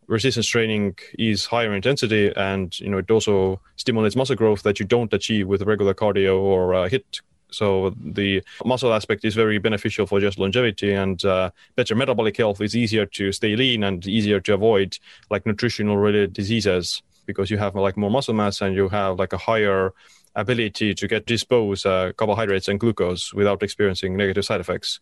resistance 0.06 0.46
training 0.46 0.96
is 1.18 1.46
higher 1.46 1.74
intensity 1.74 2.32
and 2.36 2.78
you 2.78 2.90
know 2.90 2.98
it 2.98 3.10
also 3.10 3.60
stimulates 3.76 4.16
muscle 4.16 4.36
growth 4.36 4.62
that 4.62 4.78
you 4.78 4.86
don't 4.86 5.12
achieve 5.12 5.48
with 5.48 5.62
regular 5.62 5.94
cardio 5.94 6.38
or 6.40 6.74
uh, 6.74 6.88
HIIT. 6.88 7.20
So 7.50 7.94
the 7.96 8.42
muscle 8.64 8.92
aspect 8.92 9.24
is 9.24 9.34
very 9.34 9.58
beneficial 9.58 10.06
for 10.06 10.20
just 10.20 10.38
longevity 10.38 10.92
and 10.92 11.24
uh, 11.24 11.50
better 11.76 11.94
metabolic 11.94 12.36
health 12.36 12.60
is 12.60 12.74
easier 12.74 13.06
to 13.06 13.30
stay 13.32 13.54
lean 13.54 13.84
and 13.84 14.04
easier 14.06 14.40
to 14.40 14.54
avoid 14.54 14.98
like 15.30 15.46
nutritional 15.46 15.96
related 15.96 16.32
diseases 16.32 17.02
because 17.26 17.50
you 17.50 17.58
have 17.58 17.74
like 17.76 17.96
more 17.96 18.10
muscle 18.10 18.34
mass 18.34 18.60
and 18.60 18.74
you 18.74 18.88
have 18.88 19.18
like 19.18 19.32
a 19.32 19.38
higher 19.38 19.92
ability 20.36 20.94
to 20.94 21.06
get 21.08 21.26
dispose 21.26 21.86
uh, 21.86 22.12
carbohydrates 22.16 22.68
and 22.68 22.80
glucose 22.80 23.32
without 23.34 23.62
experiencing 23.62 24.16
negative 24.16 24.44
side 24.44 24.60
effects. 24.60 25.00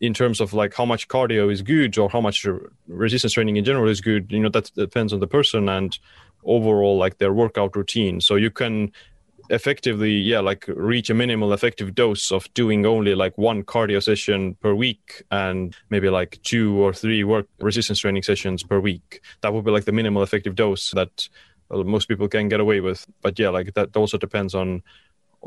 in 0.00 0.14
terms 0.14 0.40
of 0.40 0.52
like 0.54 0.74
how 0.74 0.84
much 0.84 1.08
cardio 1.08 1.52
is 1.52 1.62
good 1.62 1.98
or 1.98 2.08
how 2.08 2.20
much 2.20 2.46
resistance 2.88 3.34
training 3.34 3.56
in 3.56 3.64
general 3.64 3.88
is 3.88 4.00
good, 4.00 4.32
you 4.32 4.40
know, 4.40 4.48
that 4.48 4.70
depends 4.74 5.12
on 5.12 5.20
the 5.20 5.26
person 5.26 5.68
and 5.68 5.98
overall 6.44 6.96
like 6.96 7.18
their 7.18 7.32
workout 7.32 7.76
routine. 7.76 8.20
So 8.20 8.36
you 8.36 8.50
can 8.50 8.92
effectively 9.50 10.12
yeah 10.12 10.38
like 10.38 10.64
reach 10.68 11.10
a 11.10 11.14
minimal 11.14 11.52
effective 11.52 11.92
dose 11.94 12.30
of 12.30 12.52
doing 12.54 12.86
only 12.86 13.16
like 13.16 13.36
one 13.36 13.64
cardio 13.64 14.00
session 14.00 14.54
per 14.62 14.72
week 14.72 15.24
and 15.32 15.76
maybe 15.90 16.08
like 16.08 16.38
two 16.44 16.80
or 16.80 16.92
three 16.92 17.24
work 17.24 17.48
resistance 17.58 17.98
training 17.98 18.22
sessions 18.22 18.62
per 18.62 18.78
week 18.78 19.20
that 19.40 19.52
would 19.52 19.64
be 19.64 19.72
like 19.72 19.86
the 19.86 19.92
minimal 19.92 20.22
effective 20.22 20.54
dose 20.54 20.92
that 20.92 21.28
most 21.70 22.08
people 22.08 22.28
can 22.28 22.48
get 22.48 22.60
away 22.60 22.80
with 22.80 23.06
but 23.22 23.38
yeah 23.38 23.48
like 23.48 23.72
that 23.74 23.96
also 23.96 24.18
depends 24.18 24.54
on 24.54 24.82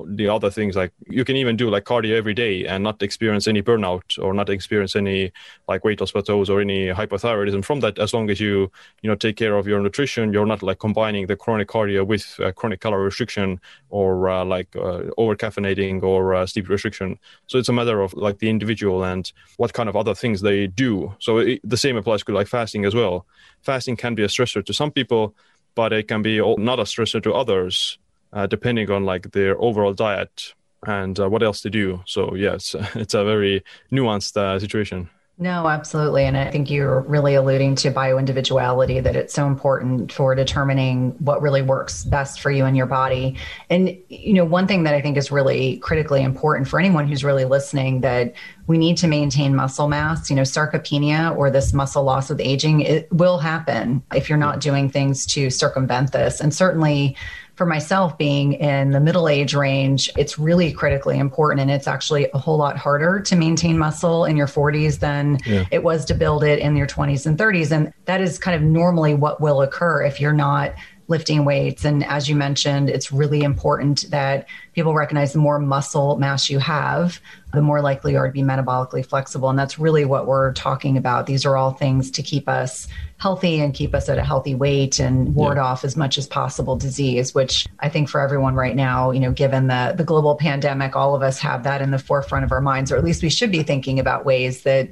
the 0.07 0.27
other 0.27 0.49
things 0.49 0.75
like 0.75 0.91
you 1.07 1.23
can 1.23 1.35
even 1.35 1.55
do 1.55 1.69
like 1.69 1.83
cardio 1.83 2.15
every 2.15 2.33
day 2.33 2.65
and 2.65 2.83
not 2.83 3.01
experience 3.03 3.47
any 3.47 3.61
burnout 3.61 4.17
or 4.19 4.33
not 4.33 4.49
experience 4.49 4.95
any 4.95 5.31
like 5.67 5.83
weight 5.83 5.99
loss 5.99 6.11
plateaus 6.11 6.49
or 6.49 6.59
any 6.59 6.87
hypothyroidism 6.87 7.63
from 7.63 7.79
that 7.79 7.99
as 7.99 8.13
long 8.13 8.29
as 8.31 8.39
you 8.39 8.71
you 9.01 9.09
know 9.09 9.15
take 9.15 9.35
care 9.35 9.55
of 9.55 9.67
your 9.67 9.79
nutrition. 9.79 10.33
You're 10.33 10.47
not 10.47 10.63
like 10.63 10.79
combining 10.79 11.27
the 11.27 11.35
chronic 11.35 11.67
cardio 11.67 12.05
with 12.07 12.39
uh, 12.39 12.51
chronic 12.53 12.79
calorie 12.79 13.05
restriction 13.05 13.59
or 13.89 14.29
uh, 14.29 14.43
like 14.43 14.75
uh, 14.75 15.03
over 15.17 15.35
caffeinating 15.35 16.01
or 16.01 16.33
uh, 16.33 16.47
sleep 16.47 16.69
restriction. 16.69 17.19
So 17.45 17.59
it's 17.59 17.69
a 17.69 17.73
matter 17.73 18.01
of 18.01 18.13
like 18.15 18.39
the 18.39 18.49
individual 18.49 19.03
and 19.03 19.31
what 19.57 19.73
kind 19.73 19.89
of 19.89 19.95
other 19.95 20.15
things 20.15 20.41
they 20.41 20.65
do. 20.67 21.15
So 21.19 21.37
it, 21.37 21.59
the 21.63 21.77
same 21.77 21.97
applies 21.97 22.23
to 22.23 22.33
like 22.33 22.47
fasting 22.47 22.85
as 22.85 22.95
well. 22.95 23.27
Fasting 23.61 23.95
can 23.95 24.15
be 24.15 24.23
a 24.23 24.27
stressor 24.27 24.65
to 24.65 24.73
some 24.73 24.89
people 24.89 25.35
but 25.75 25.93
it 25.93 26.07
can 26.07 26.21
be 26.21 26.39
not 26.57 26.79
a 26.79 26.83
stressor 26.83 27.21
to 27.23 27.33
others 27.33 27.97
uh, 28.33 28.47
depending 28.47 28.89
on 28.91 29.05
like 29.05 29.31
their 29.31 29.59
overall 29.61 29.93
diet 29.93 30.53
and 30.85 31.19
uh, 31.19 31.29
what 31.29 31.43
else 31.43 31.61
to 31.61 31.69
do. 31.69 32.01
So 32.05 32.35
yes, 32.35 32.75
it's 32.95 33.13
a 33.13 33.23
very 33.23 33.63
nuanced 33.91 34.35
uh, 34.37 34.59
situation. 34.59 35.09
No, 35.39 35.67
absolutely. 35.67 36.25
And 36.25 36.37
I 36.37 36.51
think 36.51 36.69
you're 36.69 37.01
really 37.01 37.33
alluding 37.33 37.73
to 37.77 37.91
bioindividuality, 37.91 39.01
that 39.01 39.15
it's 39.15 39.33
so 39.33 39.47
important 39.47 40.11
for 40.11 40.35
determining 40.35 41.11
what 41.13 41.41
really 41.41 41.63
works 41.63 42.03
best 42.05 42.39
for 42.39 42.51
you 42.51 42.65
and 42.65 42.77
your 42.77 42.85
body. 42.85 43.35
And, 43.67 43.97
you 44.09 44.33
know, 44.33 44.45
one 44.45 44.67
thing 44.67 44.83
that 44.83 44.93
I 44.93 45.01
think 45.01 45.17
is 45.17 45.31
really 45.31 45.77
critically 45.77 46.21
important 46.21 46.67
for 46.67 46.79
anyone 46.79 47.07
who's 47.07 47.23
really 47.23 47.45
listening 47.45 48.01
that 48.01 48.35
we 48.67 48.77
need 48.77 48.95
to 48.97 49.07
maintain 49.07 49.55
muscle 49.55 49.87
mass. 49.87 50.29
You 50.29 50.35
know, 50.35 50.43
sarcopenia 50.43 51.35
or 51.35 51.49
this 51.49 51.73
muscle 51.73 52.03
loss 52.03 52.29
with 52.29 52.39
aging, 52.39 52.81
it 52.81 53.11
will 53.11 53.39
happen 53.39 54.03
if 54.13 54.29
you're 54.29 54.37
not 54.37 54.61
doing 54.61 54.87
things 54.87 55.25
to 55.27 55.49
circumvent 55.49 56.11
this. 56.11 56.41
And 56.41 56.53
certainly, 56.53 57.17
for 57.55 57.65
myself 57.65 58.17
being 58.17 58.53
in 58.53 58.91
the 58.91 58.99
middle 58.99 59.29
age 59.29 59.53
range, 59.53 60.09
it's 60.17 60.39
really 60.39 60.71
critically 60.71 61.19
important. 61.19 61.61
And 61.61 61.69
it's 61.69 61.87
actually 61.87 62.27
a 62.33 62.37
whole 62.37 62.57
lot 62.57 62.77
harder 62.77 63.19
to 63.19 63.35
maintain 63.35 63.77
muscle 63.77 64.25
in 64.25 64.35
your 64.35 64.47
40s 64.47 64.99
than 64.99 65.39
yeah. 65.45 65.65
it 65.71 65.83
was 65.83 66.03
to 66.05 66.15
build 66.15 66.43
it 66.43 66.59
in 66.59 66.75
your 66.75 66.87
20s 66.87 67.25
and 67.25 67.37
30s. 67.37 67.71
And 67.71 67.93
that 68.05 68.21
is 68.21 68.39
kind 68.39 68.55
of 68.55 68.63
normally 68.63 69.13
what 69.13 69.39
will 69.39 69.61
occur 69.61 70.03
if 70.03 70.19
you're 70.19 70.33
not 70.33 70.73
lifting 71.07 71.45
weights. 71.45 71.83
And 71.85 72.03
as 72.05 72.29
you 72.29 72.35
mentioned, 72.35 72.89
it's 72.89 73.11
really 73.11 73.41
important 73.41 74.09
that 74.09 74.47
people 74.73 74.93
recognize 74.93 75.33
the 75.33 75.39
more 75.39 75.59
muscle 75.59 76.17
mass 76.17 76.49
you 76.49 76.59
have, 76.59 77.19
the 77.53 77.61
more 77.61 77.81
likely 77.81 78.13
you 78.13 78.17
are 78.17 78.27
to 78.27 78.33
be 78.33 78.41
metabolically 78.41 79.05
flexible. 79.05 79.49
And 79.49 79.59
that's 79.59 79.77
really 79.77 80.05
what 80.05 80.27
we're 80.27 80.53
talking 80.53 80.97
about. 80.97 81.25
These 81.25 81.45
are 81.45 81.57
all 81.57 81.71
things 81.71 82.09
to 82.11 82.23
keep 82.23 82.47
us 82.47 82.87
healthy 83.17 83.59
and 83.59 83.73
keep 83.73 83.93
us 83.93 84.09
at 84.09 84.17
a 84.17 84.23
healthy 84.23 84.55
weight 84.55 84.99
and 84.99 85.35
ward 85.35 85.57
yeah. 85.57 85.63
off 85.63 85.83
as 85.83 85.95
much 85.95 86.17
as 86.17 86.25
possible 86.25 86.75
disease, 86.75 87.35
which 87.35 87.67
I 87.79 87.89
think 87.89 88.09
for 88.09 88.19
everyone 88.19 88.55
right 88.55 88.75
now, 88.75 89.11
you 89.11 89.19
know, 89.19 89.31
given 89.31 89.67
the, 89.67 89.93
the 89.95 90.03
global 90.03 90.35
pandemic, 90.35 90.95
all 90.95 91.15
of 91.15 91.21
us 91.21 91.37
have 91.39 91.63
that 91.63 91.81
in 91.81 91.91
the 91.91 91.99
forefront 91.99 92.45
of 92.45 92.51
our 92.51 92.61
minds, 92.61 92.91
or 92.91 92.97
at 92.97 93.03
least 93.03 93.23
we 93.23 93.29
should 93.29 93.51
be 93.51 93.63
thinking 93.63 93.99
about 93.99 94.25
ways 94.25 94.63
that 94.63 94.89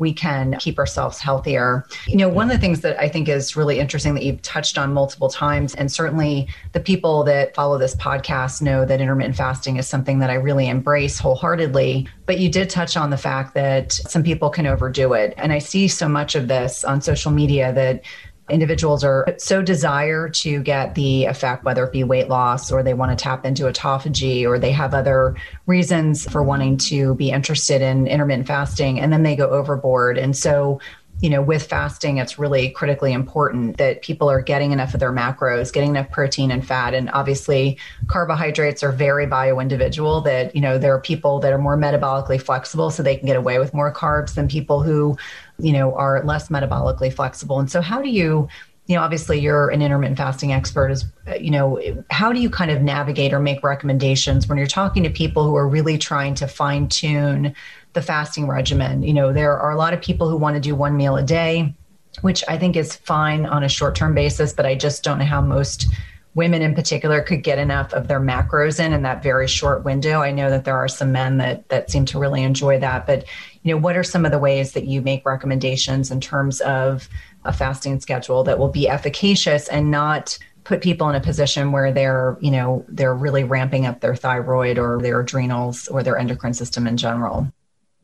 we 0.00 0.12
can 0.12 0.56
keep 0.58 0.78
ourselves 0.78 1.20
healthier. 1.20 1.86
You 2.06 2.16
know, 2.16 2.28
one 2.28 2.50
of 2.50 2.52
the 2.52 2.60
things 2.60 2.80
that 2.80 2.98
I 2.98 3.08
think 3.08 3.28
is 3.28 3.54
really 3.54 3.78
interesting 3.78 4.14
that 4.14 4.24
you've 4.24 4.42
touched 4.42 4.78
on 4.78 4.92
multiple 4.92 5.28
times, 5.28 5.74
and 5.74 5.92
certainly 5.92 6.48
the 6.72 6.80
people 6.80 7.22
that 7.24 7.54
follow 7.54 7.78
this 7.78 7.94
podcast 7.94 8.62
know 8.62 8.84
that 8.84 9.00
intermittent 9.00 9.36
fasting 9.36 9.76
is 9.76 9.86
something 9.86 10.18
that 10.18 10.30
I 10.30 10.34
really 10.34 10.68
embrace 10.68 11.18
wholeheartedly. 11.18 12.08
But 12.26 12.38
you 12.38 12.50
did 12.50 12.70
touch 12.70 12.96
on 12.96 13.10
the 13.10 13.16
fact 13.16 13.54
that 13.54 13.92
some 13.92 14.22
people 14.22 14.50
can 14.50 14.66
overdo 14.66 15.12
it. 15.12 15.34
And 15.36 15.52
I 15.52 15.58
see 15.58 15.86
so 15.86 16.08
much 16.08 16.34
of 16.34 16.48
this 16.48 16.82
on 16.84 17.02
social 17.02 17.30
media 17.30 17.72
that 17.74 18.02
individuals 18.50 19.04
are 19.04 19.34
so 19.38 19.62
desire 19.62 20.28
to 20.28 20.62
get 20.62 20.94
the 20.94 21.24
effect, 21.24 21.64
whether 21.64 21.84
it 21.84 21.92
be 21.92 22.04
weight 22.04 22.28
loss 22.28 22.70
or 22.70 22.82
they 22.82 22.94
want 22.94 23.16
to 23.16 23.22
tap 23.22 23.46
into 23.46 23.64
autophagy 23.64 24.44
or 24.44 24.58
they 24.58 24.72
have 24.72 24.94
other 24.94 25.36
reasons 25.66 26.30
for 26.30 26.42
wanting 26.42 26.76
to 26.76 27.14
be 27.14 27.30
interested 27.30 27.82
in 27.82 28.06
intermittent 28.06 28.46
fasting, 28.46 29.00
and 29.00 29.12
then 29.12 29.22
they 29.22 29.36
go 29.36 29.48
overboard. 29.48 30.18
And 30.18 30.36
so 30.36 30.80
you 31.20 31.28
know, 31.28 31.42
with 31.42 31.66
fasting, 31.66 32.16
it's 32.16 32.38
really 32.38 32.70
critically 32.70 33.12
important 33.12 33.76
that 33.76 34.00
people 34.00 34.30
are 34.30 34.40
getting 34.40 34.72
enough 34.72 34.94
of 34.94 35.00
their 35.00 35.12
macros, 35.12 35.70
getting 35.70 35.90
enough 35.90 36.10
protein 36.10 36.50
and 36.50 36.66
fat. 36.66 36.94
And 36.94 37.10
obviously, 37.10 37.78
carbohydrates 38.06 38.82
are 38.82 38.90
very 38.90 39.26
bio 39.26 39.60
individual, 39.60 40.22
that, 40.22 40.54
you 40.54 40.62
know, 40.62 40.78
there 40.78 40.94
are 40.94 41.00
people 41.00 41.38
that 41.40 41.52
are 41.52 41.58
more 41.58 41.76
metabolically 41.76 42.40
flexible, 42.40 42.90
so 42.90 43.02
they 43.02 43.16
can 43.16 43.26
get 43.26 43.36
away 43.36 43.58
with 43.58 43.74
more 43.74 43.92
carbs 43.92 44.34
than 44.34 44.48
people 44.48 44.82
who, 44.82 45.16
you 45.62 45.72
know, 45.72 45.94
are 45.94 46.24
less 46.24 46.48
metabolically 46.48 47.12
flexible. 47.12 47.60
And 47.60 47.70
so, 47.70 47.80
how 47.80 48.02
do 48.02 48.08
you, 48.08 48.48
you 48.86 48.96
know, 48.96 49.02
obviously 49.02 49.38
you're 49.38 49.70
an 49.70 49.82
intermittent 49.82 50.18
fasting 50.18 50.52
expert 50.52 50.90
is 50.90 51.04
you 51.38 51.50
know, 51.50 51.80
how 52.10 52.32
do 52.32 52.40
you 52.40 52.50
kind 52.50 52.70
of 52.70 52.82
navigate 52.82 53.32
or 53.32 53.40
make 53.40 53.62
recommendations 53.62 54.48
when 54.48 54.58
you're 54.58 54.66
talking 54.66 55.02
to 55.04 55.10
people 55.10 55.44
who 55.44 55.54
are 55.54 55.68
really 55.68 55.96
trying 55.96 56.34
to 56.34 56.48
fine 56.48 56.88
tune 56.88 57.54
the 57.92 58.02
fasting 58.02 58.46
regimen. 58.46 59.02
You 59.02 59.14
know, 59.14 59.32
there 59.32 59.58
are 59.58 59.70
a 59.70 59.76
lot 59.76 59.94
of 59.94 60.00
people 60.00 60.28
who 60.28 60.36
want 60.36 60.54
to 60.54 60.60
do 60.60 60.74
one 60.74 60.96
meal 60.96 61.16
a 61.16 61.22
day, 61.22 61.74
which 62.22 62.44
I 62.48 62.58
think 62.58 62.76
is 62.76 62.96
fine 62.96 63.46
on 63.46 63.64
a 63.64 63.68
short 63.68 63.94
term 63.94 64.14
basis, 64.14 64.52
but 64.52 64.66
I 64.66 64.74
just 64.74 65.02
don't 65.02 65.18
know 65.18 65.24
how 65.24 65.40
most 65.40 65.86
women 66.34 66.62
in 66.62 66.74
particular 66.74 67.22
could 67.22 67.42
get 67.42 67.58
enough 67.58 67.92
of 67.92 68.06
their 68.06 68.20
macros 68.20 68.78
in 68.84 68.92
in 68.92 69.02
that 69.02 69.22
very 69.22 69.48
short 69.48 69.84
window. 69.84 70.22
I 70.22 70.30
know 70.30 70.48
that 70.50 70.64
there 70.64 70.76
are 70.76 70.88
some 70.88 71.10
men 71.10 71.38
that 71.38 71.68
that 71.68 71.90
seem 71.90 72.04
to 72.06 72.18
really 72.18 72.42
enjoy 72.42 72.78
that, 72.78 73.06
but 73.06 73.24
you 73.62 73.74
know, 73.74 73.80
what 73.80 73.96
are 73.96 74.02
some 74.02 74.24
of 74.24 74.32
the 74.32 74.38
ways 74.38 74.72
that 74.72 74.86
you 74.86 75.02
make 75.02 75.24
recommendations 75.26 76.10
in 76.10 76.20
terms 76.20 76.60
of 76.60 77.08
a 77.44 77.52
fasting 77.52 78.00
schedule 78.00 78.44
that 78.44 78.58
will 78.58 78.68
be 78.68 78.88
efficacious 78.88 79.68
and 79.68 79.90
not 79.90 80.38
put 80.64 80.82
people 80.82 81.08
in 81.08 81.14
a 81.14 81.20
position 81.20 81.72
where 81.72 81.92
they're, 81.92 82.36
you 82.40 82.50
know, 82.50 82.84
they're 82.88 83.14
really 83.14 83.44
ramping 83.44 83.86
up 83.86 84.00
their 84.00 84.14
thyroid 84.14 84.78
or 84.78 85.00
their 85.00 85.20
adrenals 85.20 85.88
or 85.88 86.02
their 86.02 86.16
endocrine 86.18 86.54
system 86.54 86.86
in 86.86 86.96
general? 86.96 87.50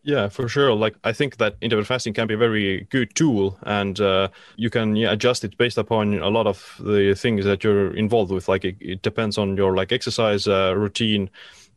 Yeah, 0.03 0.29
for 0.29 0.49
sure. 0.49 0.73
Like 0.73 0.95
I 1.03 1.13
think 1.13 1.39
that 1.39 1.57
intermittent 1.61 1.89
fasting 1.89 2.15
can 2.15 2.29
be 2.29 2.35
a 2.35 2.39
very 2.39 2.87
good 2.91 3.13
tool, 3.17 3.59
and 3.63 3.99
uh, 4.01 4.29
you 4.55 4.71
can 4.71 4.95
yeah, 4.95 5.11
adjust 5.11 5.43
it 5.43 5.59
based 5.59 5.79
upon 5.79 6.21
a 6.21 6.29
lot 6.29 6.47
of 6.47 6.77
the 6.79 7.15
things 7.15 7.45
that 7.45 7.65
you're 7.65 7.93
involved 7.97 8.31
with. 8.31 8.49
Like 8.49 8.65
it, 8.65 8.77
it 8.81 9.03
depends 9.03 9.37
on 9.37 9.57
your 9.57 9.75
like 9.75 9.91
exercise 9.91 10.47
uh, 10.47 10.75
routine, 10.77 11.29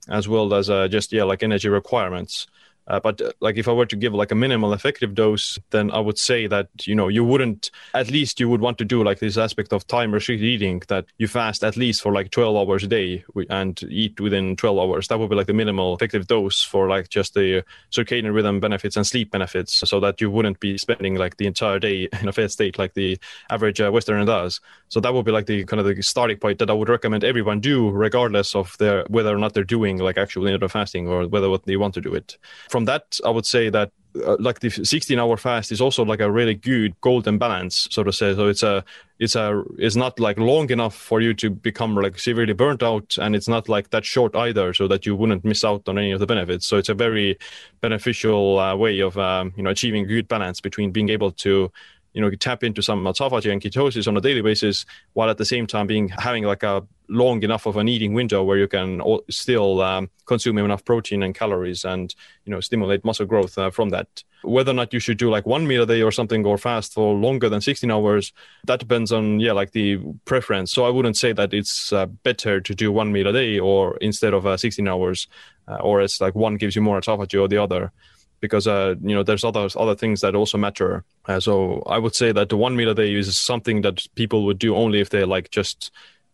as 0.09 0.27
well 0.27 0.53
as 0.53 0.69
uh, 0.69 0.87
just 0.87 1.11
yeah 1.11 1.23
like 1.23 1.41
energy 1.41 1.69
requirements. 1.69 2.45
Uh, 2.89 2.99
but 2.99 3.21
uh, 3.21 3.31
like 3.39 3.57
if 3.57 3.67
I 3.67 3.71
were 3.71 3.85
to 3.85 3.95
give 3.95 4.13
like 4.13 4.31
a 4.31 4.35
minimal 4.35 4.73
effective 4.73 5.13
dose, 5.13 5.59
then 5.69 5.91
I 5.91 5.99
would 5.99 6.17
say 6.17 6.47
that 6.47 6.69
you 6.85 6.95
know 6.95 7.07
you 7.07 7.23
wouldn't 7.23 7.71
at 7.93 8.09
least 8.09 8.39
you 8.39 8.49
would 8.49 8.61
want 8.61 8.77
to 8.79 8.85
do 8.85 9.03
like 9.03 9.19
this 9.19 9.37
aspect 9.37 9.73
of 9.73 9.85
time 9.87 10.11
restricted 10.11 10.45
eating 10.45 10.81
that 10.87 11.05
you 11.17 11.27
fast 11.27 11.63
at 11.63 11.77
least 11.77 12.01
for 12.01 12.11
like 12.11 12.31
12 12.31 12.55
hours 12.55 12.83
a 12.83 12.87
day 12.87 13.23
and 13.49 13.81
eat 13.89 14.19
within 14.19 14.55
12 14.55 14.77
hours. 14.77 15.07
That 15.07 15.19
would 15.19 15.29
be 15.29 15.35
like 15.35 15.47
the 15.47 15.53
minimal 15.53 15.93
effective 15.93 16.27
dose 16.27 16.63
for 16.63 16.87
like 16.87 17.09
just 17.09 17.33
the 17.33 17.63
circadian 17.91 18.33
rhythm 18.33 18.59
benefits 18.59 18.95
and 18.95 19.05
sleep 19.05 19.31
benefits, 19.31 19.73
so 19.73 19.99
that 19.99 20.19
you 20.19 20.31
wouldn't 20.31 20.59
be 20.59 20.77
spending 20.77 21.15
like 21.15 21.37
the 21.37 21.47
entire 21.47 21.79
day 21.79 22.09
in 22.21 22.27
a 22.27 22.33
fed 22.33 22.51
state 22.51 22.77
like 22.77 22.93
the 22.93 23.17
average 23.49 23.79
uh, 23.79 23.91
Westerner 23.91 24.25
does. 24.25 24.59
So 24.89 24.99
that 24.99 25.13
would 25.13 25.25
be 25.25 25.31
like 25.31 25.45
the 25.45 25.63
kind 25.65 25.79
of 25.79 25.85
the 25.85 26.01
starting 26.01 26.37
point 26.37 26.59
that 26.59 26.69
I 26.69 26.73
would 26.73 26.89
recommend 26.89 27.23
everyone 27.23 27.59
do, 27.59 27.89
regardless 27.89 28.55
of 28.55 28.75
their 28.79 29.05
whether 29.07 29.33
or 29.33 29.37
not 29.37 29.53
they're 29.53 29.63
doing 29.63 29.97
like 29.97 30.17
actual 30.17 30.47
intermittent 30.47 30.71
fasting 30.71 31.07
or 31.07 31.27
whether 31.27 31.49
what 31.49 31.65
they 31.65 31.77
want 31.77 31.93
to 31.95 32.01
do 32.01 32.13
it. 32.13 32.37
From 32.69 32.78
from 32.79 32.85
that, 32.85 33.19
I 33.25 33.29
would 33.29 33.45
say 33.45 33.69
that 33.69 33.91
uh, 34.25 34.37
like 34.39 34.59
the 34.61 34.69
16 34.69 35.19
hour 35.19 35.35
fast 35.35 35.71
is 35.71 35.81
also 35.81 36.05
like 36.05 36.21
a 36.21 36.31
really 36.31 36.55
good 36.55 36.99
golden 37.01 37.37
balance 37.37 37.89
so 37.91 38.03
to 38.03 38.13
say. 38.13 38.33
So 38.33 38.47
it's 38.47 38.63
a 38.63 38.85
it's 39.19 39.35
a 39.35 39.63
it's 39.77 39.97
not 39.97 40.17
like 40.17 40.39
long 40.39 40.69
enough 40.71 40.95
for 40.95 41.19
you 41.19 41.33
to 41.35 41.49
become 41.49 41.95
like 41.95 42.17
severely 42.17 42.53
burnt 42.53 42.81
out 42.81 43.17
and 43.19 43.35
it's 43.35 43.49
not 43.49 43.67
like 43.67 43.89
that 43.89 44.05
short 44.05 44.33
either 44.33 44.73
so 44.73 44.87
that 44.87 45.05
you 45.05 45.13
wouldn't 45.13 45.43
miss 45.43 45.65
out 45.65 45.89
on 45.89 45.97
any 45.97 46.11
of 46.13 46.21
the 46.21 46.25
benefits. 46.25 46.65
So 46.65 46.77
it's 46.77 46.89
a 46.89 46.93
very 46.93 47.37
beneficial 47.81 48.59
uh, 48.59 48.75
way 48.77 49.01
of 49.01 49.17
um, 49.17 49.53
you 49.57 49.63
know 49.63 49.71
achieving 49.71 50.07
good 50.07 50.27
balance 50.29 50.61
between 50.61 50.91
being 50.91 51.09
able 51.09 51.31
to 51.43 51.69
you 52.13 52.21
know 52.21 52.29
tap 52.31 52.63
into 52.63 52.81
some 52.81 53.03
autophagy 53.03 53.51
and 53.51 53.61
ketosis 53.61 54.07
on 54.07 54.17
a 54.17 54.21
daily 54.21 54.41
basis 54.41 54.85
while 55.13 55.29
at 55.29 55.37
the 55.37 55.45
same 55.45 55.67
time 55.67 55.87
being 55.87 56.09
having 56.09 56.43
like 56.43 56.63
a 56.63 56.85
long 57.09 57.41
enough 57.43 57.65
of 57.65 57.75
an 57.77 57.87
eating 57.87 58.13
window 58.13 58.43
where 58.43 58.57
you 58.57 58.67
can 58.67 59.01
still 59.29 59.81
um, 59.81 60.09
consume 60.25 60.57
enough 60.59 60.85
protein 60.85 61.23
and 61.23 61.33
calories 61.33 61.83
and 61.83 62.13
you 62.45 62.51
know 62.51 62.59
stimulate 62.59 63.03
muscle 63.03 63.25
growth 63.25 63.57
uh, 63.57 63.69
from 63.69 63.89
that. 63.89 64.23
Whether 64.43 64.71
or 64.71 64.75
not 64.75 64.93
you 64.93 64.99
should 64.99 65.17
do 65.17 65.29
like 65.29 65.45
one 65.45 65.67
meal 65.67 65.83
a 65.83 65.85
day 65.85 66.01
or 66.01 66.11
something 66.11 66.45
or 66.45 66.57
fast 66.57 66.93
for 66.93 67.13
longer 67.13 67.49
than 67.49 67.59
16 67.59 67.91
hours 67.91 68.31
that 68.65 68.79
depends 68.79 69.11
on 69.11 69.39
yeah 69.39 69.53
like 69.53 69.71
the 69.71 69.97
preference. 70.25 70.71
So 70.71 70.85
i 70.85 70.89
wouldn't 70.89 71.17
say 71.17 71.33
that 71.33 71.53
it's 71.53 71.91
uh, 71.91 72.05
better 72.05 72.61
to 72.61 72.75
do 72.75 72.91
one 72.91 73.11
meal 73.11 73.27
a 73.27 73.33
day 73.33 73.59
or 73.59 73.97
instead 73.97 74.33
of 74.33 74.45
uh, 74.45 74.55
16 74.57 74.87
hours 74.87 75.27
uh, 75.67 75.75
or 75.75 76.01
it's 76.01 76.21
like 76.21 76.35
one 76.35 76.55
gives 76.55 76.75
you 76.75 76.81
more 76.81 76.99
autophagy 76.99 77.39
or 77.39 77.47
the 77.47 77.57
other 77.57 77.91
because 78.39 78.67
uh, 78.67 78.95
you 79.01 79.15
know 79.15 79.23
there's 79.23 79.43
other 79.43 79.67
other 79.75 79.95
things 79.95 80.21
that 80.21 80.35
also 80.35 80.57
matter. 80.57 81.03
Uh, 81.25 81.39
so 81.39 81.83
I 81.85 81.97
would 81.97 82.15
say 82.15 82.31
that 82.31 82.49
the 82.49 82.57
one 82.57 82.75
meal 82.75 82.89
a 82.89 82.95
day 82.95 83.13
is 83.13 83.37
something 83.37 83.81
that 83.81 84.05
people 84.15 84.45
would 84.45 84.59
do 84.59 84.75
only 84.75 84.99
if 84.99 85.09
they 85.09 85.23
like 85.25 85.51
just 85.51 85.91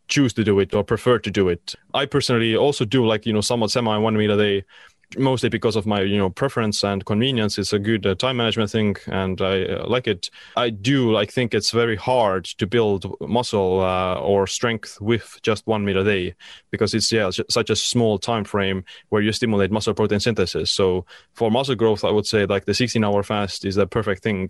choose 0.08 0.34
to 0.34 0.44
do 0.44 0.60
it 0.60 0.74
or 0.74 0.84
prefer 0.84 1.18
to 1.20 1.32
do 1.32 1.50
it. 1.50 1.74
I 1.94 2.06
personally 2.06 2.56
also 2.56 2.86
do 2.86 3.06
like 3.06 3.26
you 3.26 3.34
know 3.34 3.42
somewhat 3.42 3.72
semi 3.72 3.98
one 3.98 4.18
meal 4.18 4.32
a 4.32 4.38
day 4.38 4.66
mostly 5.18 5.50
because 5.50 5.76
of 5.76 5.86
my 5.86 6.02
you 6.02 6.18
know 6.18 6.30
preference 6.30 6.84
and 6.84 7.06
convenience. 7.06 7.58
It's 7.58 7.74
a 7.74 7.80
good 7.80 8.06
uh, 8.06 8.16
time 8.16 8.38
management 8.38 8.72
thing 8.72 8.96
and 9.08 9.42
i 9.42 9.64
uh, 9.64 9.88
like 9.88 10.08
it. 10.08 10.30
I 10.56 10.70
do 10.70 11.12
like 11.12 11.32
think 11.32 11.54
it's 11.54 11.72
very 11.72 11.96
hard 11.96 12.46
to 12.46 12.68
build 12.68 13.16
muscle 13.22 13.82
uh, 13.82 14.16
or 14.16 14.48
strength 14.48 15.00
with 15.02 15.40
just 15.42 15.68
one 15.68 15.86
meal 15.86 16.02
a 16.02 16.04
day 16.04 16.36
because 16.72 16.94
it's 16.94 17.12
yeah 17.12 17.30
such 17.50 17.70
a 17.70 17.76
small 17.76 18.18
time 18.18 18.44
frame 18.44 18.84
where 19.10 19.22
you 19.22 19.32
stimulate 19.32 19.72
muscle 19.72 19.94
protein 19.94 20.20
synthesis. 20.20 20.72
So 20.72 21.06
for 21.34 21.52
muscle 21.52 21.76
growth 21.76 22.04
i 22.04 22.12
would 22.12 22.26
say 22.26 22.46
like 22.46 22.66
the 22.66 22.74
16 22.74 23.04
hour 23.04 23.24
fast 23.24 23.66
is 23.66 23.76
the 23.76 23.88
perfect 23.88 24.24
thing 24.24 24.50